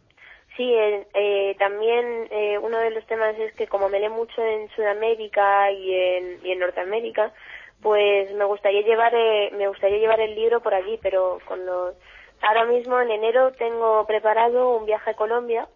[0.57, 4.43] Sí, eh, eh, también eh, uno de los temas es que como me lee mucho
[4.43, 7.33] en Sudamérica y en, y en Norteamérica,
[7.81, 11.95] pues me gustaría llevar eh, me gustaría llevar el libro por allí, pero con los
[12.43, 15.69] ahora mismo en enero tengo preparado un viaje a Colombia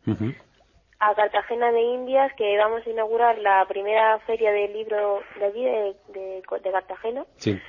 [0.98, 5.64] a Cartagena de Indias que vamos a inaugurar la primera feria del libro de allí
[5.64, 7.24] de, de, de Cartagena.
[7.36, 7.60] Sí.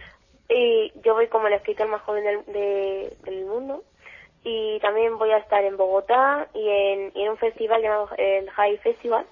[0.50, 3.84] y yo voy como el escritor más joven del, de- del mundo.
[4.44, 8.50] Y también voy a estar en Bogotá y en, y en un festival llamado el
[8.50, 9.26] High Festival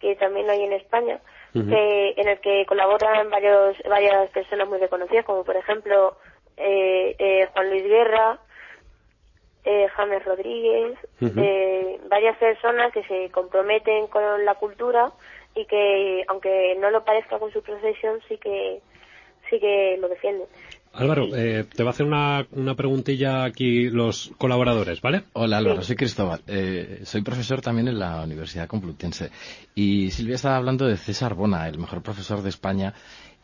[0.00, 1.20] que también hay en España
[1.68, 6.16] que, en el que colaboran varios varias personas muy reconocidas como por ejemplo
[6.56, 8.38] eh, eh, Juan Luis Guerra
[9.64, 15.12] eh, James Rodríguez eh, varias personas que se comprometen con la cultura
[15.54, 18.80] y que aunque no lo parezca con su profesión sí que
[19.48, 20.46] sí que lo defienden
[20.94, 25.24] Álvaro, eh, te va a hacer una, una preguntilla aquí los colaboradores, ¿vale?
[25.32, 26.40] Hola Álvaro, soy Cristóbal.
[26.46, 29.30] Eh, soy profesor también en la Universidad Complutense.
[29.74, 32.94] Y Silvia estaba hablando de César Bona, el mejor profesor de España.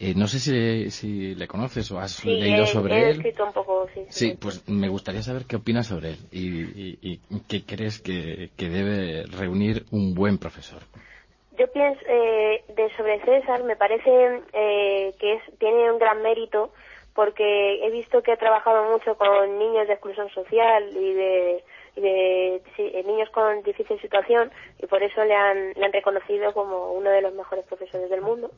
[0.03, 3.17] Eh, no sé si, si le conoces o has sí leído sobre he él.
[3.17, 6.99] escrito un poco sí, Sí, pues me gustaría saber qué opinas sobre él y, y-
[7.03, 10.81] y qué crees que, que debe reunir un buen profesor.
[11.59, 14.11] Yo pienso eh, de sobre César, me parece
[14.55, 16.73] eh, que es, tiene un gran mérito
[17.15, 21.65] porque he visto que ha trabajado mucho con niños de exclusión social y de,
[21.97, 24.51] y de sí, eh, niños con difícil situación
[24.83, 28.23] y por eso le han, le han reconocido como uno de los mejores profesores del
[28.23, 28.51] mundo.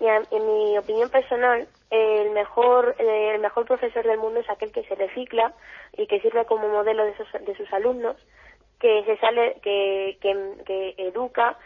[0.00, 4.72] Y a- en mi opinión personal, el mejor, el mejor profesor del mundo es aquel
[4.72, 5.52] que se recicla
[5.96, 8.16] y que sirve como modelo de sus, de sus alumnos
[8.80, 11.56] que se sale que, que, educa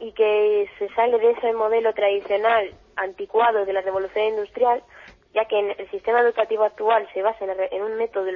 [0.00, 4.82] y que se sale de ese modelo tradicional anticuado de la revolución industrial
[5.34, 8.26] ya que el sistema educativo actual se basa en, un método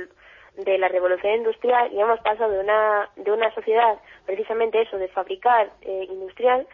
[0.56, 5.08] de la revolución industrial y hemos pasado de una de una sociedad precisamente eso de
[5.08, 6.66] fabricar eh, industrial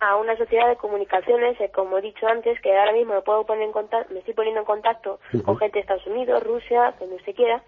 [0.00, 3.44] a una sociedad de comunicaciones eh, como he dicho antes que ahora mismo me puedo
[3.46, 7.16] poner en contacto me estoy poniendo en contacto con gente de Estados Unidos Rusia donde
[7.16, 7.62] usted quiera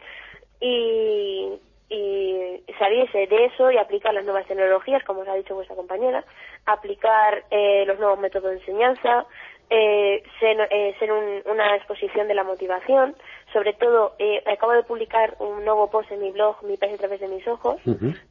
[0.61, 1.53] y,
[1.89, 6.25] y salirse de eso y aplicar las nuevas tecnologías, como os ha dicho vuestra compañera,
[6.67, 9.27] aplicar eh, los nuevos métodos de enseñanza,
[9.71, 13.15] eh, ser, eh, ser un- una exposición de la motivación.
[13.53, 16.99] Sobre todo, eh, acabo de publicar un nuevo post en mi blog, Mi país a
[16.99, 17.77] través de mis ojos,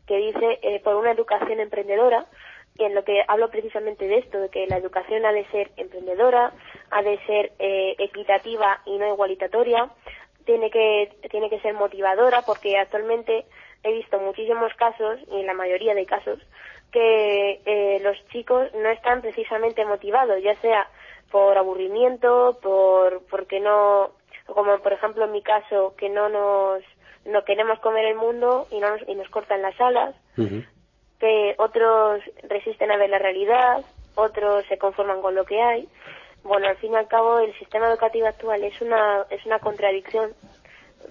[0.07, 2.25] que dice eh, por una educación emprendedora
[2.77, 6.53] en lo que hablo precisamente de esto, de que la educación ha de ser emprendedora,
[6.89, 9.89] ha de ser eh, equitativa y no igualitatoria,
[10.45, 13.45] tiene que, tiene que ser motivadora porque actualmente
[13.83, 16.39] he visto muchísimos casos, y en la mayoría de casos,
[16.91, 20.87] que eh, los chicos no están precisamente motivados, ya sea
[21.31, 24.11] por aburrimiento, por porque no,
[24.45, 26.83] como por ejemplo en mi caso, que no nos
[27.25, 30.15] no queremos comer el mundo y, no nos, y nos cortan las alas,
[31.23, 33.81] que otros resisten a ver la realidad,
[34.15, 35.87] otros se conforman con lo que hay.
[36.43, 40.33] Bueno, al fin y al cabo, el sistema educativo actual es una, es una contradicción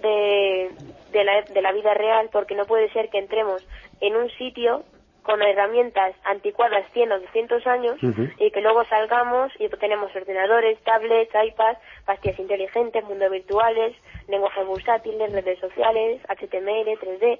[0.03, 0.69] de,
[1.11, 3.67] de, la, de la vida real porque no puede ser que entremos
[4.01, 4.83] en un sitio
[5.23, 7.97] con herramientas anticuadas 100 o 200 años
[8.37, 13.95] y que luego salgamos y tenemos ordenadores, tablets, iPads, pastillas inteligentes, mundos virtuales,
[14.27, 17.39] lenguajes bursátiles, redes sociales, HTML, 3D,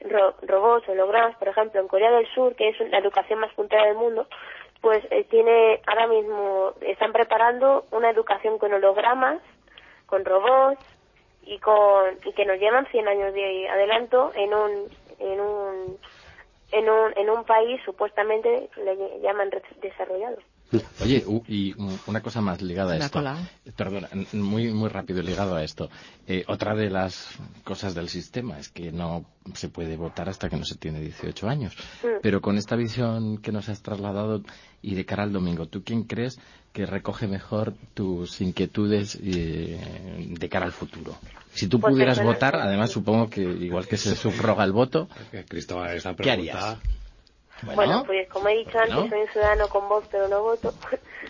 [0.00, 3.84] ro- robots, hologramas, por ejemplo, en Corea del Sur, que es la educación más puntera
[3.86, 4.26] del mundo,
[4.80, 9.40] pues eh, tiene ahora mismo están preparando una educación con hologramas,
[10.06, 10.84] con robots
[11.42, 14.88] y con y que nos llevan 100 años de adelanto en un
[15.18, 15.98] en un
[16.72, 20.36] en un en un país supuestamente le llaman desarrollado.
[21.00, 23.18] Oye, u- y u- una cosa más ligada a esto.
[23.76, 25.88] Perdona, muy, muy rápido ligado a esto.
[26.26, 27.28] Eh, otra de las
[27.64, 31.48] cosas del sistema es que no se puede votar hasta que no se tiene 18
[31.48, 31.74] años.
[32.02, 32.06] Mm.
[32.22, 34.42] Pero con esta visión que nos has trasladado
[34.82, 36.38] y de cara al domingo, ¿tú quién crees
[36.72, 41.16] que recoge mejor tus inquietudes eh, de cara al futuro?
[41.52, 45.08] Si tú Pues pudieras votar, además supongo que igual que se subroga el voto,
[45.48, 46.70] Cristóbal, esta ¿qué pregunta...
[46.70, 46.78] harías?
[47.74, 50.72] Bueno, pues como he dicho antes, soy un ciudadano con voz, pero no voto.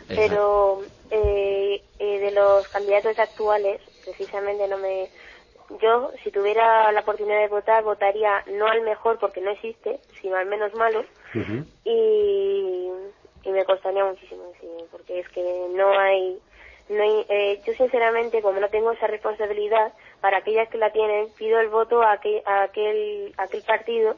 [0.08, 5.08] pero eh, eh, de los candidatos actuales, precisamente no me.
[5.80, 10.36] Yo, si tuviera la oportunidad de votar, votaría no al mejor porque no existe, sino
[10.36, 11.04] al menos malo.
[11.84, 12.90] y,
[13.42, 16.38] y me costaría muchísimo decidir, porque es que no hay.
[16.88, 21.28] No hay eh, yo, sinceramente, como no tengo esa responsabilidad, para aquellas que la tienen,
[21.38, 24.16] pido el voto a aquel, a aquel, a aquel partido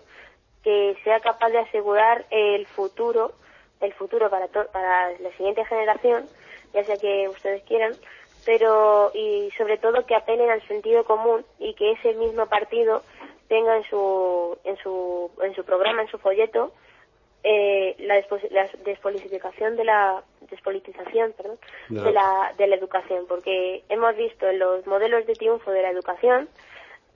[0.66, 3.30] que sea capaz de asegurar el futuro,
[3.80, 6.26] el futuro para to- para la siguiente generación,
[6.74, 7.92] ya sea que ustedes quieran,
[8.44, 13.02] pero y sobre todo que apelen al sentido común y que ese mismo partido
[13.46, 16.72] tenga en su en su en su programa, en su folleto
[17.44, 18.16] eh, la,
[18.84, 21.58] despolitización de la despolitización perdón,
[21.90, 25.90] de la de la educación porque hemos visto en los modelos de triunfo de la
[25.90, 26.48] educación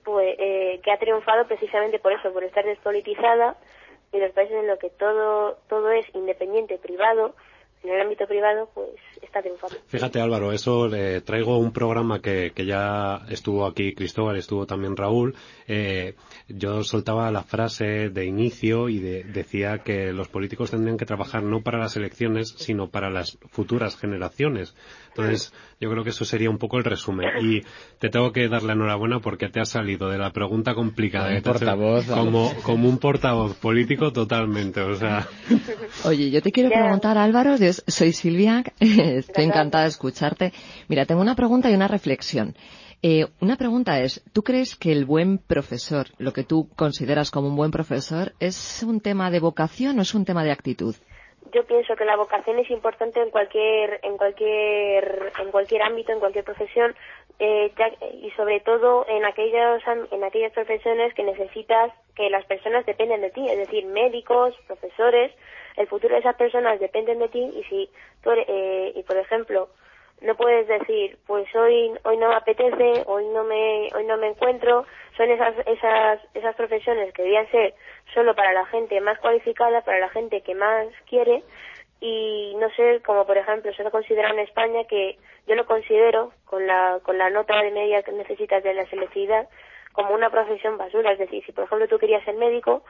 [0.03, 3.57] pues eh, que ha triunfado precisamente por eso por estar despolitizada
[4.11, 7.33] y los países en los que todo todo es independiente privado
[7.83, 8.89] en el ámbito privado, pues
[9.21, 9.75] está triunfando.
[9.87, 14.95] Fíjate Álvaro, eso le traigo un programa que, que ya estuvo aquí Cristóbal, estuvo también
[14.95, 15.35] Raúl.
[15.67, 16.13] Eh,
[16.47, 21.61] yo soltaba la frase de inicio y decía que los políticos tendrían que trabajar no
[21.61, 24.75] para las elecciones, sino para las futuras generaciones.
[25.09, 27.27] Entonces, yo creo que eso sería un poco el resumen.
[27.41, 27.61] Y
[27.97, 32.05] te tengo que dar la enhorabuena porque te has salido de la pregunta complicada portavoz,
[32.05, 34.79] como, como un portavoz político totalmente.
[34.81, 35.27] O sea.
[36.05, 37.55] Oye, yo te quiero preguntar, Álvaro,
[37.87, 40.53] soy Silvia, estoy encantada de escucharte.
[40.87, 42.55] Mira, tengo una pregunta y una reflexión.
[43.01, 47.47] Eh, una pregunta es, ¿tú crees que el buen profesor, lo que tú consideras como
[47.47, 50.95] un buen profesor, es un tema de vocación o es un tema de actitud?
[51.51, 56.19] Yo pienso que la vocación es importante en cualquier en cualquier en cualquier ámbito en
[56.19, 56.95] cualquier profesión
[57.39, 57.71] eh,
[58.21, 59.81] y sobre todo en aquellos
[60.11, 65.31] en aquellas profesiones que necesitas que las personas dependen de ti es decir médicos profesores
[65.77, 67.89] el futuro de esas personas dependen de ti y si
[68.23, 69.69] tú eh, y por ejemplo
[70.21, 74.27] no puedes decir pues hoy hoy no me apetece hoy no me hoy no me
[74.27, 74.85] encuentro.
[75.17, 77.73] Son esas esas esas profesiones que debían ser
[78.13, 81.43] solo para la gente más cualificada para la gente que más quiere.
[81.99, 85.17] Y no sé como por ejemplo se lo considera en España que
[85.47, 89.49] yo lo considero con la con la nota de media que necesitas de la selectividad
[89.93, 91.13] como una profesión basura.
[91.13, 92.83] Es decir si por ejemplo tú querías ser médico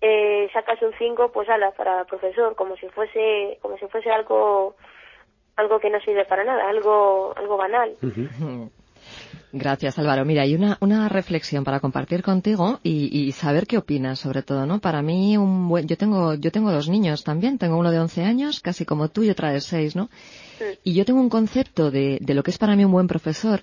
[0.00, 4.74] eh, sacas un 5 pues ala para profesor como si fuese como si fuese algo
[5.56, 7.96] algo que no sirve para nada, algo, algo banal.
[9.54, 10.24] Gracias, Álvaro.
[10.24, 14.64] Mira, hay una, una reflexión para compartir contigo y, y, saber qué opinas, sobre todo,
[14.64, 14.80] ¿no?
[14.80, 17.58] Para mí, un buen, yo tengo, yo tengo dos niños también.
[17.58, 20.08] Tengo uno de 11 años, casi como tú, y otra de 6, ¿no?
[20.84, 23.60] Y yo tengo un concepto de, de lo que es para mí un buen profesor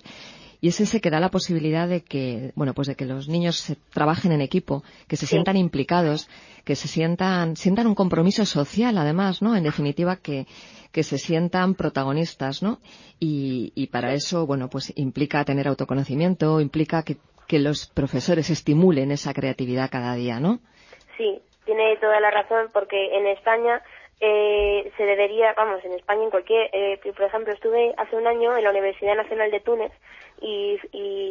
[0.60, 3.56] y es ese que da la posibilidad de que, bueno, pues de que los niños
[3.56, 6.28] se trabajen en equipo, que se sientan implicados,
[6.64, 9.56] que se sientan, sientan un compromiso social además, ¿no?
[9.56, 10.46] En definitiva, que,
[10.92, 12.78] que se sientan protagonistas, ¿no?
[13.18, 17.16] Y, y para eso, bueno, pues implica tener autoconocimiento, implica que,
[17.48, 20.60] que los profesores estimulen esa creatividad cada día, ¿no?
[21.16, 23.82] Sí, tiene toda la razón porque en España
[24.20, 28.56] eh, se debería, vamos, en España, en cualquier, eh, por ejemplo, estuve hace un año
[28.56, 29.92] en la Universidad Nacional de Túnez
[30.40, 30.78] y,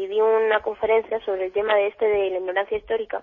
[0.08, 3.22] di una conferencia sobre el tema de este de la ignorancia histórica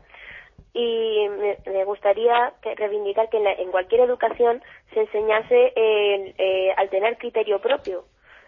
[0.72, 1.26] y
[1.66, 4.62] me, gustaría reivindicar que en, cualquier educación
[4.92, 8.04] se enseñase eh, al tener criterio propio.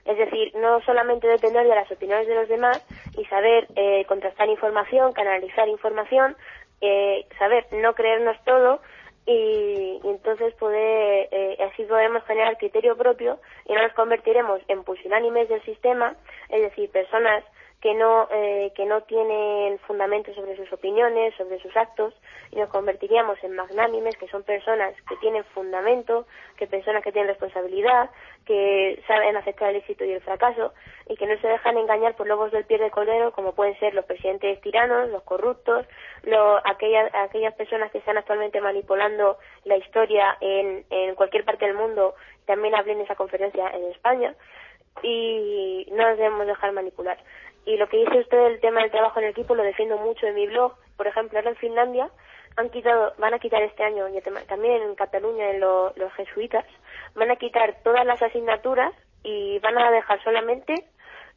[0.08, 2.82] Es decir, no solamente depender de las opiniones de los demás
[3.18, 6.34] y saber eh, contrastar información, canalizar información,
[6.80, 8.80] eh, saber no creernos todo
[9.28, 11.28] y, entonces poder,
[11.70, 16.16] así podemos generar criterio propio y no nos convertiremos en pusilánimes del sistema,
[16.48, 17.44] es decir, personas
[17.80, 22.12] que no eh, que no tienen fundamento sobre sus opiniones, sobre sus actos
[22.50, 26.26] y nos convertiríamos en magnánimes, que son personas que tienen fundamento,
[26.56, 28.10] que personas que tienen responsabilidad,
[28.46, 30.74] que saben aceptar el éxito y el fracaso
[31.08, 33.94] y que no se dejan engañar por lobos del pie de cordero como pueden ser
[33.94, 35.86] los presidentes tiranos, los corruptos,
[36.24, 41.76] lo, aquellas aquellas personas que están actualmente manipulando la historia en, en cualquier parte del
[41.76, 44.34] mundo también hablen en esa conferencia en España
[45.02, 47.18] y no nos debemos dejar manipular.
[47.64, 50.34] Y lo que dice usted del tema del trabajo en equipo lo defiendo mucho en
[50.34, 50.74] mi blog.
[50.96, 52.10] Por ejemplo, ahora en Finlandia
[52.56, 56.64] han quitado, van a quitar este año, y también en Cataluña, en los jesuitas,
[57.14, 58.92] van a quitar todas las asignaturas
[59.22, 60.74] y van a dejar solamente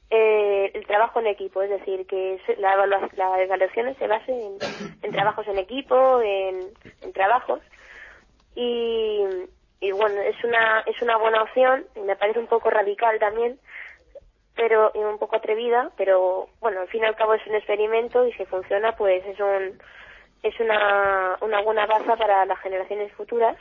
[0.09, 4.57] eh, el trabajo en equipo, es decir, que la, las evaluaciones se basen
[5.03, 6.69] en, trabajos en equipo, en,
[7.01, 7.61] en trabajos.
[8.55, 9.23] Y,
[9.79, 13.59] y bueno, es una, es una buena opción, y me parece un poco radical también,
[14.61, 18.33] pero un poco atrevida, pero bueno, al fin y al cabo es un experimento y
[18.33, 19.81] si funciona, pues es un
[20.43, 23.57] es una, una buena baza para las generaciones futuras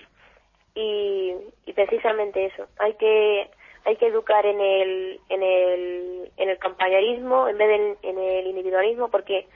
[0.74, 1.34] y,
[1.64, 3.50] y precisamente eso, hay que
[3.86, 8.46] hay que educar en el en el en el campañarismo en vez de en, el
[8.48, 9.48] individualismo porque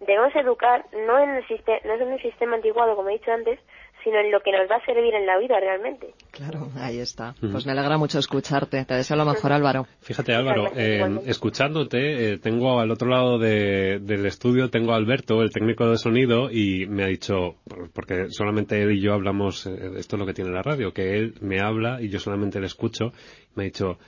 [0.00, 3.58] debemos educar no en el sistema no en un sistema antiguado como he dicho antes
[4.02, 6.14] sino en lo que nos va a servir en la vida realmente.
[6.30, 7.34] Claro, ahí está.
[7.40, 8.84] Pues me alegra mucho escucharte.
[8.84, 9.86] Te deseo lo mejor, Álvaro.
[10.00, 15.50] Fíjate, Álvaro, eh, escuchándote, eh, tengo al otro lado del estudio, tengo a Alberto, el
[15.50, 17.56] técnico de sonido, y me ha dicho,
[17.92, 21.16] porque solamente él y yo hablamos, eh, esto es lo que tiene la radio, que
[21.16, 23.12] él me habla y yo solamente le escucho,
[23.54, 23.98] me ha dicho,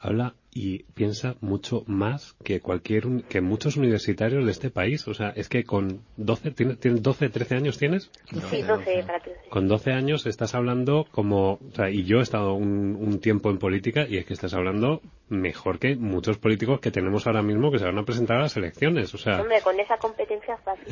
[0.00, 5.06] habla y piensa mucho más que cualquier que muchos universitarios de este país.
[5.06, 8.10] O sea, es que con 12, ¿tienes, 12 13 años tienes?
[8.50, 9.40] Sí, 12 para 13.
[9.50, 13.50] Con 12 años estás hablando como, o sea, y yo he estado un, un tiempo
[13.50, 17.70] en política y es que estás hablando mejor que muchos políticos que tenemos ahora mismo
[17.70, 19.14] que se van a presentar a las elecciones.
[19.14, 20.86] O sea, Hombre, con esa competencia es fácil.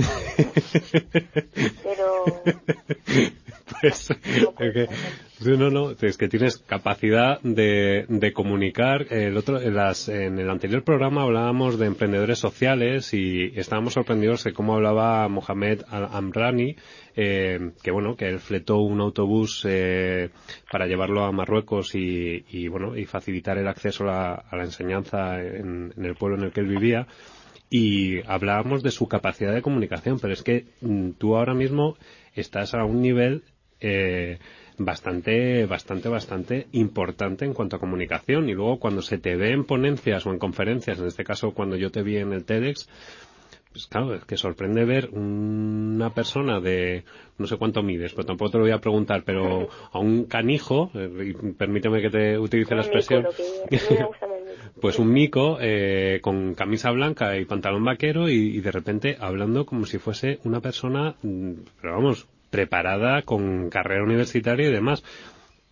[1.82, 2.24] Pero
[3.80, 4.10] pues,
[4.58, 4.88] es que-
[5.58, 9.06] no, no, es que tienes capacidad de, de comunicar.
[9.12, 14.44] El otro, en, las, en el anterior programa hablábamos de emprendedores sociales y estábamos sorprendidos
[14.44, 16.76] de cómo hablaba Mohamed Amrani,
[17.16, 20.30] eh, que bueno, que él fletó un autobús eh,
[20.70, 24.64] para llevarlo a Marruecos y, y bueno, y facilitar el acceso a la, a la
[24.64, 27.06] enseñanza en, en el pueblo en el que él vivía
[27.68, 31.96] y hablábamos de su capacidad de comunicación, pero es que mm, tú ahora mismo
[32.34, 33.42] estás a un nivel
[33.80, 34.38] eh,
[34.78, 39.64] bastante, bastante, bastante importante en cuanto a comunicación y luego cuando se te ve en
[39.64, 42.88] ponencias o en conferencias, en este caso cuando yo te vi en el TEDx,
[43.72, 47.04] pues claro, es que sorprende ver una persona de
[47.36, 50.90] no sé cuánto mides, pero tampoco te lo voy a preguntar, pero a un canijo,
[50.94, 53.26] eh, y permíteme que te utilice la un expresión,
[53.70, 54.10] mico.
[54.80, 59.66] pues un mico eh, con camisa blanca y pantalón vaquero y, y de repente hablando
[59.66, 65.02] como si fuese una persona, mm, pero vamos, preparada con carrera universitaria y demás.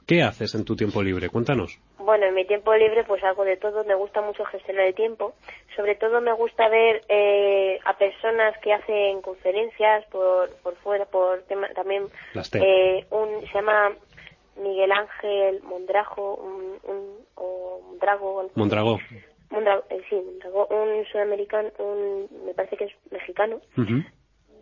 [0.07, 1.31] ¿Qué haces en tu tiempo libre?
[1.31, 1.81] Cuéntanos.
[1.99, 5.33] Bueno, en mi tiempo libre pues hago de todo, me gusta mucho gestionar el tiempo.
[5.75, 11.43] Sobre todo me gusta ver eh, a personas que hacen conferencias por, por fuera, por
[11.45, 12.05] tema, también
[12.53, 13.93] eh, un se llama
[14.57, 18.51] Miguel Ángel Mondrajo, un, un, o Mondrago.
[18.55, 18.99] Mondragó.
[19.51, 23.61] Mondrago, eh, sí, Mondrago, un sudamericano, un, me parece que es mexicano.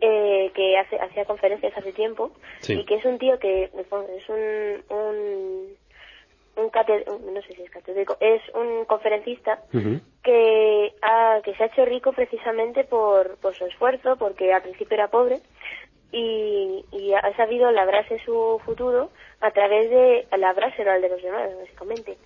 [0.05, 2.73] Eh, que hace, hacía conferencias hace tiempo Sí.
[2.73, 5.77] y que es un tío que es un, un,
[6.57, 9.61] un no sé si es católico, es un conferencista
[10.21, 14.95] que, ha, que se ha hecho rico precisamente por, por su esfuerzo, porque al principio
[14.95, 15.39] era pobre
[16.11, 19.09] y, y ha sabido labrarse su futuro
[19.39, 22.17] a través de labrárselo al de los demás, básicamente.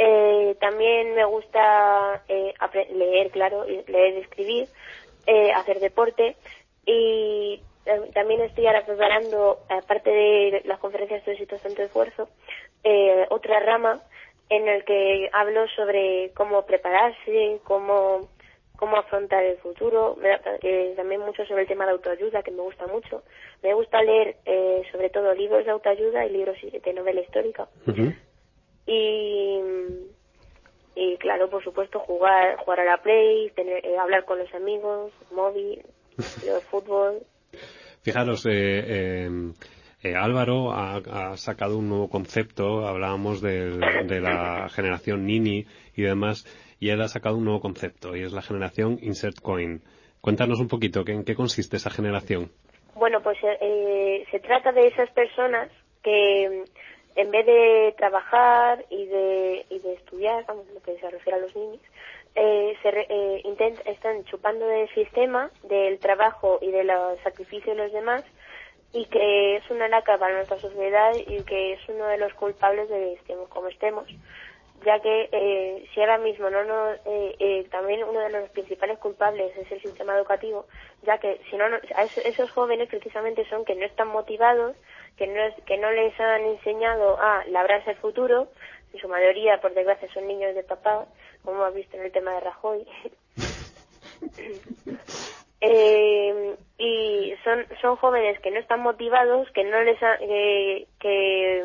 [0.00, 2.54] Eh, también me gusta eh,
[2.94, 4.68] leer, claro, leer y escribir,
[5.26, 6.36] eh, hacer deporte
[6.88, 7.60] y
[8.14, 12.28] también estoy ahora preparando, aparte de las conferencias de éxito tanto esfuerzo,
[12.82, 14.00] eh, otra rama
[14.48, 18.28] en el que hablo sobre cómo prepararse, cómo
[18.78, 20.16] cómo afrontar el futuro,
[20.62, 23.24] eh, también mucho sobre el tema de autoayuda, que me gusta mucho.
[23.60, 27.66] Me gusta leer eh, sobre todo libros de autoayuda y libros de novela histórica.
[28.86, 29.60] Y,
[30.94, 35.10] y claro, por supuesto, jugar jugar a la Play, tener, eh, hablar con los amigos,
[35.32, 35.84] móvil,
[36.18, 37.18] el fútbol.
[38.02, 39.30] Fijaros, eh, eh,
[40.02, 45.66] eh, Álvaro ha, ha sacado un nuevo concepto, hablábamos de la generación Nini
[45.96, 46.44] y demás,
[46.80, 49.82] y él ha sacado un nuevo concepto, y es la generación Insert Coin.
[50.20, 52.50] Cuéntanos un poquito, ¿qué- ¿en qué consiste esa generación?
[52.94, 55.70] Bueno, pues eh, se trata de esas personas
[56.02, 61.10] que mm, en vez de trabajar y de, y de estudiar, vamos, lo que se
[61.10, 61.80] refiere a los niños,
[62.38, 67.76] eh, se re- eh, intent- están chupando del sistema, del trabajo y de los sacrificios
[67.76, 68.24] de los demás
[68.92, 72.88] y que es una laca para nuestra sociedad y que es uno de los culpables
[72.88, 74.06] de que estemos como estemos.
[74.84, 78.96] Ya que eh, si ahora mismo no nos eh, eh, también uno de los principales
[79.00, 80.66] culpables es el sistema educativo
[81.02, 84.76] ya que si no no- a esos, esos jóvenes precisamente son que no están motivados
[85.16, 88.46] que no es- que no les han enseñado a labrarse el futuro
[88.92, 91.06] en su mayoría por desgracia son niños de papá
[91.44, 92.86] como has visto en el tema de Rajoy.
[95.60, 101.64] Eh, y son son jóvenes que no están motivados que no les ha- que, que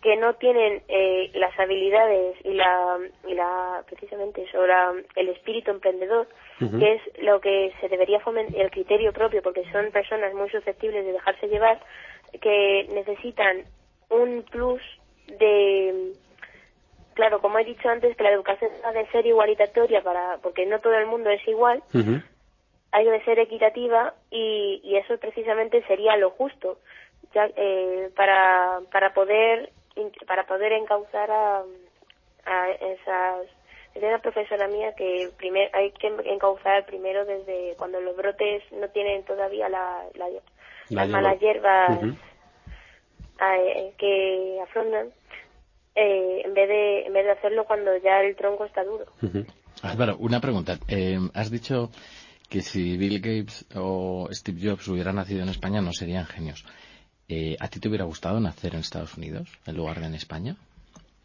[0.00, 5.72] que no tienen eh, las habilidades y la, y la precisamente eso, la- el espíritu
[5.72, 6.26] emprendedor,
[6.78, 11.04] que es lo que se debería fomentar, el criterio propio, porque son personas muy susceptibles
[11.04, 11.80] de dejarse llevar,
[12.40, 13.64] que necesitan
[14.08, 14.80] un plus
[15.26, 16.12] de,
[17.14, 20.80] claro, como he dicho antes, que la educación ha de ser igualitatoria para, porque no
[20.80, 21.82] todo el mundo es igual,
[22.92, 26.78] hay que ser equitativa y, y eso precisamente sería lo justo
[27.34, 29.70] ya, eh, para para poder
[30.26, 31.62] para poder encauzar a,
[32.44, 33.46] a esas
[33.94, 38.88] es una profesora mía que primer, hay que encauzar primero desde cuando los brotes no
[38.90, 40.40] tienen todavía la, la- La
[40.90, 41.88] las malas hierba.
[41.88, 42.16] hierbas Ujú.
[43.98, 45.08] Que afrontan
[45.94, 49.06] eh, en vez de en vez de hacerlo cuando ya el tronco está duro
[49.82, 50.78] Álvaro, una pregunta.
[50.88, 51.90] Eh, has dicho
[52.48, 56.64] que si Bill Gates o Steve Jobs hubieran nacido en España no serían genios.
[57.28, 60.56] Eh, ¿A ti te hubiera gustado nacer en Estados Unidos en lugar de en España?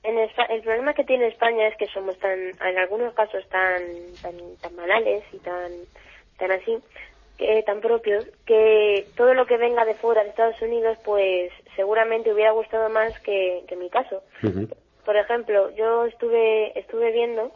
[0.03, 3.81] En el problema que tiene España es que somos tan, en algunos casos tan,
[4.21, 5.71] tan, tan banales y tan,
[6.39, 6.75] tan así,
[7.41, 12.31] que, tan propios, que todo lo que venga de fuera de Estados Unidos, pues seguramente
[12.31, 14.22] hubiera gustado más que, que mi caso.
[15.05, 17.51] Por ejemplo, yo estuve, estuve viendo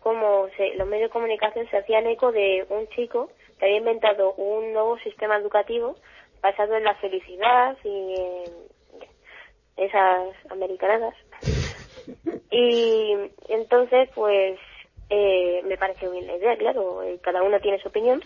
[0.00, 4.32] cómo se, los medios de comunicación se hacían eco de un chico que había inventado
[4.34, 5.96] un nuevo sistema educativo
[6.40, 11.14] basado en la felicidad y en esas americanadas
[12.50, 13.14] y
[13.48, 14.58] entonces, pues,
[15.10, 18.22] eh, me parece bien la idea, claro, eh, cada uno tiene su opinión,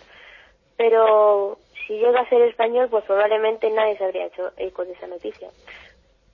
[0.81, 5.09] pero si llega a ser español, pues probablemente nadie se habría hecho eco de esa
[5.09, 5.49] noticia.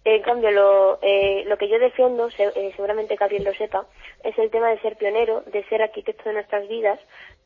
[0.05, 3.87] En cambio, lo, eh, lo que yo defiendo, seguramente Gabriel lo sepa,
[4.23, 7.01] es el tema de ser pionero, de ser arquitecto de nuestras vidas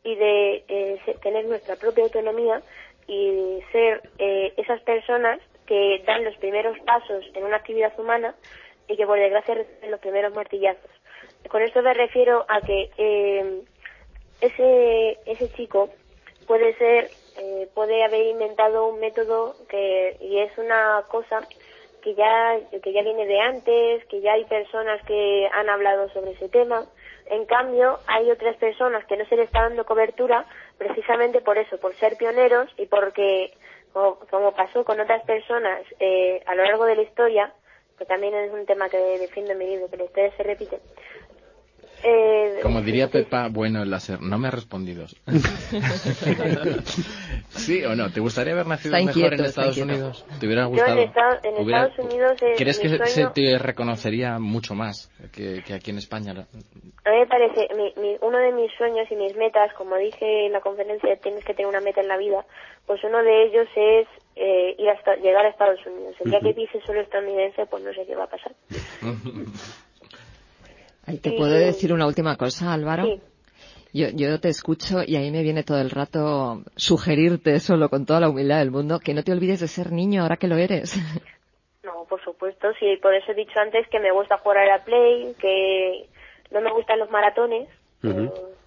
[0.04, 2.60] y de tener nuestra propia autonomía
[3.06, 4.02] y ser
[4.58, 8.34] esas personas que dan los primeros pasos en una actividad humana
[8.88, 10.90] y que por desgracia reciben los primeros martillazos.
[11.48, 13.62] Con esto me refiero a que eh,
[14.42, 15.88] ese, ese chico
[16.50, 17.08] puede ser,
[17.38, 21.46] eh, puede haber inventado un método que, y es una cosa
[22.02, 26.32] que ya, que ya viene de antes, que ya hay personas que han hablado sobre
[26.32, 26.86] ese tema.
[27.26, 30.44] En cambio, hay otras personas que no se les está dando cobertura
[30.76, 33.52] precisamente por eso, por ser pioneros y porque,
[33.92, 37.52] como, pasó con otras personas eh, a lo largo de la historia,
[37.96, 40.80] que también es un tema que defiendo en mi libro, que la historia se repite.
[42.02, 45.06] Eh, Como diría Pepa, bueno, el láser, no me ha respondido.
[47.50, 48.10] ¿Sí o no?
[48.10, 50.24] ¿Te gustaría haber nacido mejor en Estados Unidos?
[50.38, 50.98] ¿Te hubiera gustado?
[50.98, 52.40] en, Estados Unidos...
[52.56, 56.32] ¿Crees que se te reconocería mucho más que, aquí en España?
[56.32, 57.68] A mí me parece,
[58.22, 61.68] uno de mis sueños y mis metas, como dije en la conferencia, tienes que tener
[61.68, 62.44] una meta en la vida,
[62.86, 66.16] pues uno de ellos es eh, ir hasta, llegar a Estados Unidos.
[66.20, 68.54] El día que pise solo estadounidense, pues no sé qué va a pasar.
[71.22, 73.04] ¿Te puedo decir una última cosa, Álvaro?
[73.92, 78.20] Yo, yo te escucho y ahí me viene todo el rato sugerirte solo con toda
[78.20, 80.94] la humildad del mundo que no te olvides de ser niño ahora que lo eres.
[81.82, 84.84] No, por supuesto, sí, por eso he dicho antes que me gusta jugar a la
[84.84, 86.06] Play, que
[86.50, 87.70] no me gustan los maratones,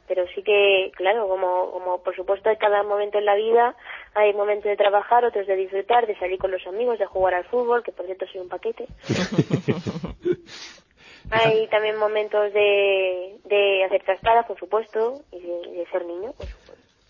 [0.07, 3.75] pero, sí que, claro, como, como por supuesto hay cada momento en la vida,
[4.15, 7.45] hay momentos de trabajar, otros de disfrutar, de salir con los amigos, de jugar al
[7.45, 8.87] fútbol, que por cierto soy un paquete.
[11.31, 16.33] Hay también momentos de, de hacer trastadas, por supuesto, y de, ser niño,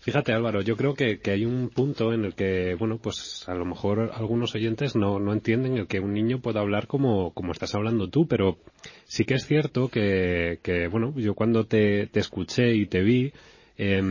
[0.00, 3.54] Fíjate Álvaro, yo creo que, que, hay un punto en el que, bueno, pues a
[3.54, 7.52] lo mejor algunos oyentes no, no entienden el que un niño pueda hablar como, como
[7.52, 8.58] estás hablando tú, pero
[9.04, 13.32] sí que es cierto que, que bueno, yo cuando te, te escuché y te vi,
[13.78, 14.02] eh,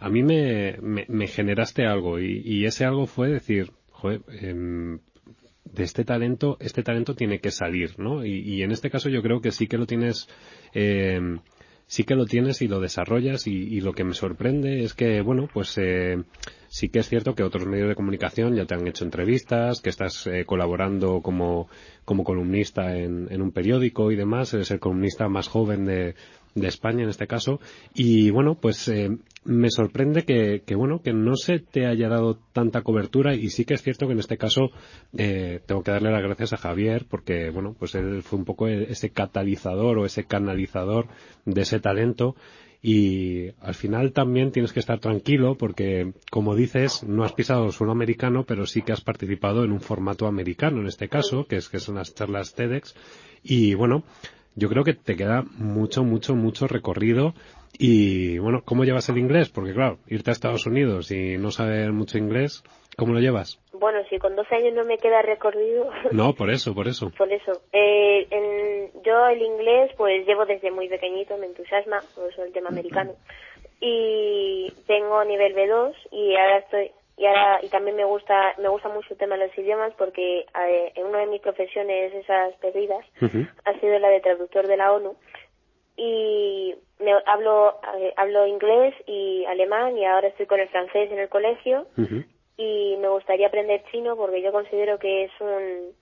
[0.00, 4.98] a mí me, me, me, generaste algo y, y ese algo fue decir, joder, eh,
[5.72, 8.24] de este talento, este talento tiene que salir, ¿no?
[8.24, 10.28] Y, en este caso yo creo que sí que lo tienes,
[10.74, 11.20] eh,
[11.86, 15.48] sí que lo tienes y lo desarrollas y, lo que me sorprende es que, bueno,
[15.52, 16.22] pues eh,
[16.68, 19.90] sí que es cierto que otros medios de comunicación ya te han hecho entrevistas, que
[19.90, 21.68] estás eh, colaborando como,
[22.04, 26.14] como columnista en, en, un periódico y demás, eres el columnista más joven de,
[26.54, 27.60] de España en este caso.
[27.94, 29.10] Y bueno pues eh,
[29.44, 33.34] me sorprende que, que, bueno que no se te haya dado tanta cobertura.
[33.34, 34.70] Y sí que es cierto que en este caso
[35.16, 38.68] eh, tengo que darle las gracias a Javier porque bueno pues él fue un poco
[38.68, 41.06] ese catalizador o ese canalizador
[41.44, 42.36] de ese talento.
[42.82, 47.72] Y al final también tienes que estar tranquilo porque como dices no has pisado el
[47.72, 51.56] suelo americano pero sí que has participado en un formato americano en este caso que
[51.56, 52.94] es que son las charlas TEDx.
[53.42, 54.04] Y bueno
[54.54, 57.34] yo creo que te queda mucho, mucho, mucho recorrido.
[57.78, 59.48] Y bueno, ¿cómo llevas el inglés?
[59.48, 62.62] Porque claro, irte a Estados Unidos y no saber mucho inglés,
[62.96, 63.60] ¿cómo lo llevas?
[63.72, 65.90] Bueno, si con 12 años no me queda recorrido.
[66.12, 67.10] No, por eso, por eso.
[67.16, 67.52] Por eso.
[67.72, 72.52] Eh, en, yo el inglés, pues llevo desde muy pequeñito, me entusiasma, por eso el
[72.52, 73.12] tema americano.
[73.80, 76.90] Y tengo nivel B2 y ahora estoy
[77.20, 80.46] y ahora y también me gusta me gusta mucho el tema de los idiomas porque
[80.58, 83.04] eh, en una de mis profesiones esas perdidas
[83.66, 85.14] ha sido la de traductor de la ONU.
[85.98, 91.18] Y me, hablo eh, hablo inglés y alemán y ahora estoy con el francés en
[91.18, 91.86] el colegio.
[92.56, 95.92] Y me gustaría aprender chino porque yo considero que es un,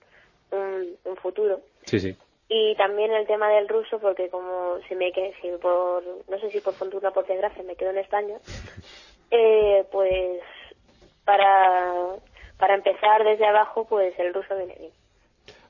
[0.57, 1.59] un, futuro.
[1.83, 2.15] Sí sí.
[2.47, 6.61] Y también el tema del ruso porque como si me si por no sé si
[6.61, 8.37] por fortuna o por desgracia me quedo en España
[9.31, 10.41] eh, pues
[11.29, 11.93] para,
[12.57, 14.91] para empezar desde abajo, pues el ruso viene bien.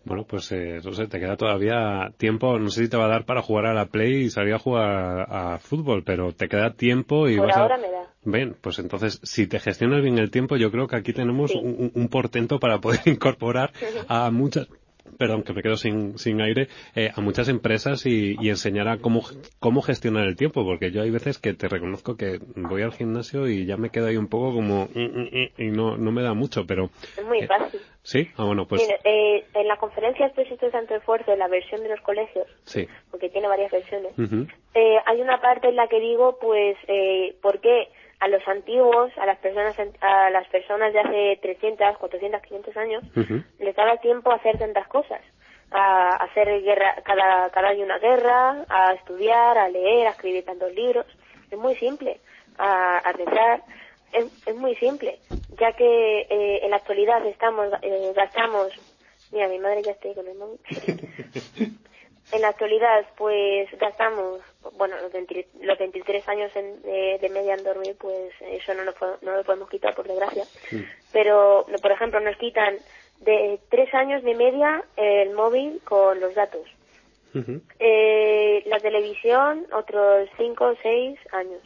[0.05, 3.09] Bueno, pues eh, no sé, te queda todavía tiempo, no sé si te va a
[3.09, 6.71] dar para jugar a la Play y salir a jugar a, fútbol, pero te queda
[6.71, 8.07] tiempo y Por vas ahora me da.
[8.23, 12.07] Ven, pues entonces, si te gestionas bien el tiempo, yo creo que aquí tenemos un,
[12.09, 13.71] portento para poder incorporar
[14.07, 14.69] a muchas
[15.17, 18.97] perdón, que me quedo sin, sin aire, eh, a muchas empresas y, y, enseñar a
[18.97, 19.21] cómo,
[19.59, 23.47] cómo gestionar el tiempo, porque yo hay veces que te reconozco que voy al gimnasio
[23.47, 26.89] y ya me quedo ahí un poco como y no, no me da mucho, pero...
[27.17, 27.79] Es muy fácil.
[28.01, 28.87] Sí, ah, bueno, pues...
[29.03, 32.87] eh, en la conferencia Expreso Santo Esfuerzo, en la versión de los colegios, sí.
[33.11, 34.13] porque tiene varias versiones,
[34.75, 37.89] eh, hay una parte en la que digo, pues, eh, ¿por qué
[38.19, 43.03] a los antiguos, a las personas a las personas de hace 300, 400, 500 años,
[43.59, 45.21] les daba tiempo a hacer tantas cosas?
[45.71, 50.73] A hacer guerra, cada, cada año una guerra, a estudiar, a leer, a escribir tantos
[50.73, 51.05] libros.
[51.51, 52.19] Es muy simple.
[52.57, 53.61] A, a rezar.
[54.11, 55.19] Es, es muy simple
[55.59, 58.71] ya que eh, en la actualidad estamos eh, gastamos
[59.31, 60.59] mira mi madre ya está con el móvil
[62.31, 64.39] en la actualidad pues gastamos
[64.77, 68.83] bueno los, 23 años de, media en dormir pues eso no,
[69.21, 70.43] no lo podemos quitar por desgracia.
[71.13, 72.77] Pero por ejemplo nos quitan
[73.21, 76.67] de tres años de media el móvil con los datos.
[77.79, 81.61] Eh, la televisión otros cinco o seis años.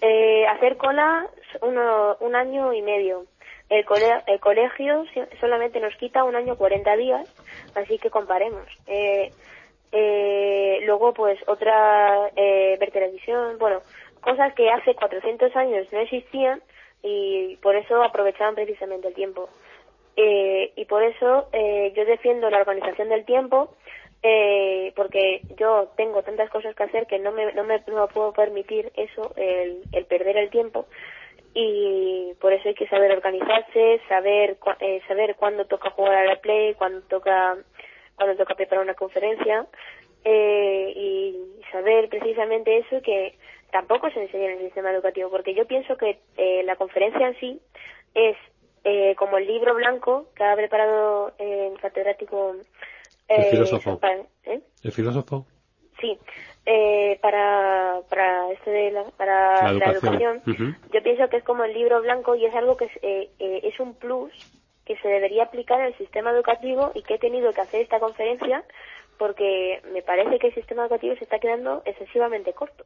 [0.00, 1.28] Eh, hacer cola
[1.62, 3.26] uno, un año y medio.
[3.68, 3.84] El,
[4.26, 5.04] el colegio
[5.38, 7.32] solamente nos quita un año 40 días,
[7.76, 8.66] así que comparemos.
[8.88, 9.30] Eh,
[9.92, 13.80] eh, luego, pues, otra, eh, ver televisión, bueno,
[14.20, 16.62] cosas que hace 400 años no existían
[17.02, 19.48] y por eso aprovechaban precisamente el tiempo.
[20.16, 23.74] Eh, y por eso eh, yo defiendo la organización del tiempo
[24.22, 28.92] eh, porque yo tengo tantas cosas que hacer que no me, no me, puedo permitir
[28.96, 30.86] eso, el, el, perder el tiempo
[31.54, 36.36] y por eso hay que saber organizarse, saber eh, saber cuándo toca jugar a la
[36.36, 37.56] play, cuándo toca
[38.20, 39.66] cuándo toca preparar una conferencia
[40.24, 43.38] eh, y saber precisamente eso que
[43.72, 47.40] tampoco se enseña en el sistema educativo porque yo pienso que eh, la conferencia en
[47.40, 47.60] sí
[48.14, 48.36] es
[48.84, 52.56] eh, como el libro blanco que ha preparado el catedrático
[53.28, 53.98] el eh, filósofo.
[54.44, 54.60] ¿eh?
[54.82, 55.46] El filósofo.
[55.98, 56.18] Sí.
[56.66, 60.42] Eh, para para este de la, para la educación,
[60.92, 63.80] yo pienso que es como el libro blanco y es algo que es, eh, es
[63.80, 64.30] un plus
[64.90, 68.64] que se debería aplicar el sistema educativo y que he tenido que hacer esta conferencia
[69.18, 72.84] porque me parece que el sistema educativo se está quedando excesivamente corto.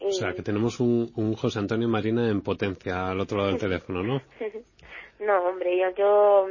[0.00, 3.60] O sea, que tenemos un, un José Antonio Marina en potencia al otro lado del
[3.68, 4.22] teléfono, ¿no?
[5.20, 6.46] no, hombre, yo, yo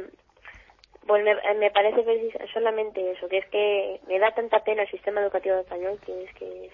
[1.04, 2.04] pues me, me parece
[2.52, 6.34] solamente eso, que es que me da tanta pena el sistema educativo español que es
[6.34, 6.70] que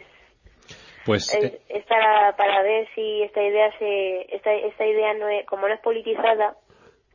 [1.06, 5.46] pues es, eh, para, para ver si esta idea se esta, esta idea no es,
[5.46, 6.56] como no es politizada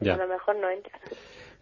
[0.01, 0.99] a lo mejor no entra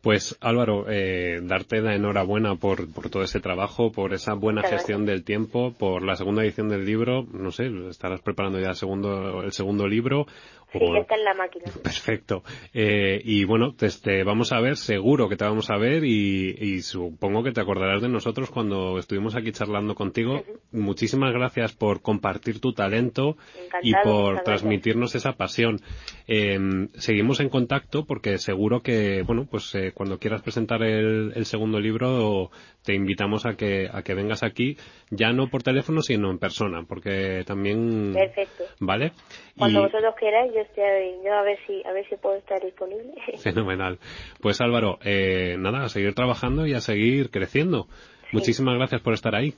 [0.03, 5.05] pues Álvaro, eh, darte la enhorabuena por, por todo ese trabajo, por esa buena gestión
[5.05, 7.25] del tiempo, por la segunda edición del libro.
[7.31, 10.25] No sé, estarás preparando ya el segundo, el segundo libro.
[10.73, 11.65] Sí, está en la máquina.
[11.83, 12.43] Perfecto.
[12.73, 17.43] Eh, y bueno, te, vamos a ver, seguro que te vamos a ver y, supongo
[17.43, 20.43] que te acordarás de nosotros cuando estuvimos aquí charlando contigo.
[20.71, 23.37] Muchísimas gracias por compartir tu talento
[23.83, 25.79] y por transmitirnos esa pasión.
[26.27, 31.79] Eh, seguimos en contacto porque seguro que, bueno, pues eh, cuando quieras presentar el, segundo
[31.79, 32.49] libro
[32.83, 34.77] te invitamos a que, a que vengas aquí,
[35.09, 38.13] ya no por teléfono, sino en persona, porque también...
[38.13, 38.63] Perfecto.
[38.79, 39.11] ¿Vale?
[39.57, 43.13] Cuando vosotros queráis, yo estoy, yo a ver si, a ver si puedo estar disponible.
[43.43, 43.99] Fenomenal.
[44.41, 47.87] Pues Álvaro, eh, nada, a seguir trabajando y a seguir creciendo.
[48.31, 49.53] Muchísimas gracias por estar ahí.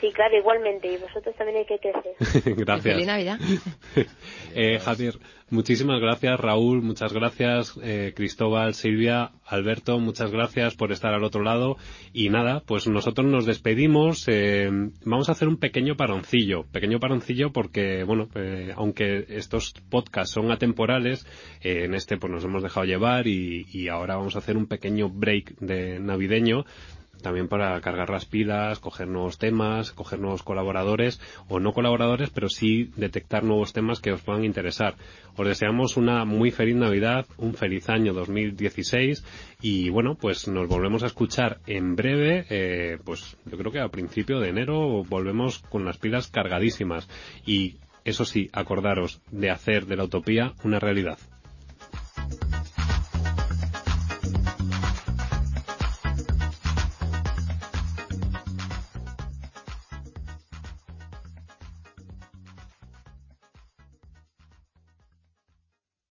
[0.00, 0.92] Sí, claro, igualmente.
[0.92, 2.54] Y vosotros también hay que crecer.
[2.56, 2.94] gracias.
[2.94, 3.38] Feliz Navidad.
[4.54, 5.14] eh, Javier,
[5.50, 6.38] muchísimas gracias.
[6.38, 7.78] Raúl, muchas gracias.
[7.82, 11.78] Eh, Cristóbal, Silvia, Alberto, muchas gracias por estar al otro lado.
[12.12, 14.24] Y nada, pues nosotros nos despedimos.
[14.28, 14.70] Eh,
[15.04, 16.64] vamos a hacer un pequeño paroncillo.
[16.70, 21.26] Pequeño paroncillo porque, bueno, eh, aunque estos podcasts son atemporales,
[21.60, 24.66] eh, en este pues nos hemos dejado llevar y, y ahora vamos a hacer un
[24.66, 26.64] pequeño break de navideño
[27.22, 32.48] también para cargar las pilas, coger nuevos temas, coger nuevos colaboradores o no colaboradores, pero
[32.48, 34.96] sí detectar nuevos temas que os puedan interesar.
[35.36, 39.24] Os deseamos una muy feliz Navidad, un feliz año 2016
[39.62, 43.88] y bueno, pues nos volvemos a escuchar en breve, eh, pues yo creo que a
[43.88, 47.08] principio de enero volvemos con las pilas cargadísimas
[47.46, 51.18] y eso sí, acordaros de hacer de la utopía una realidad.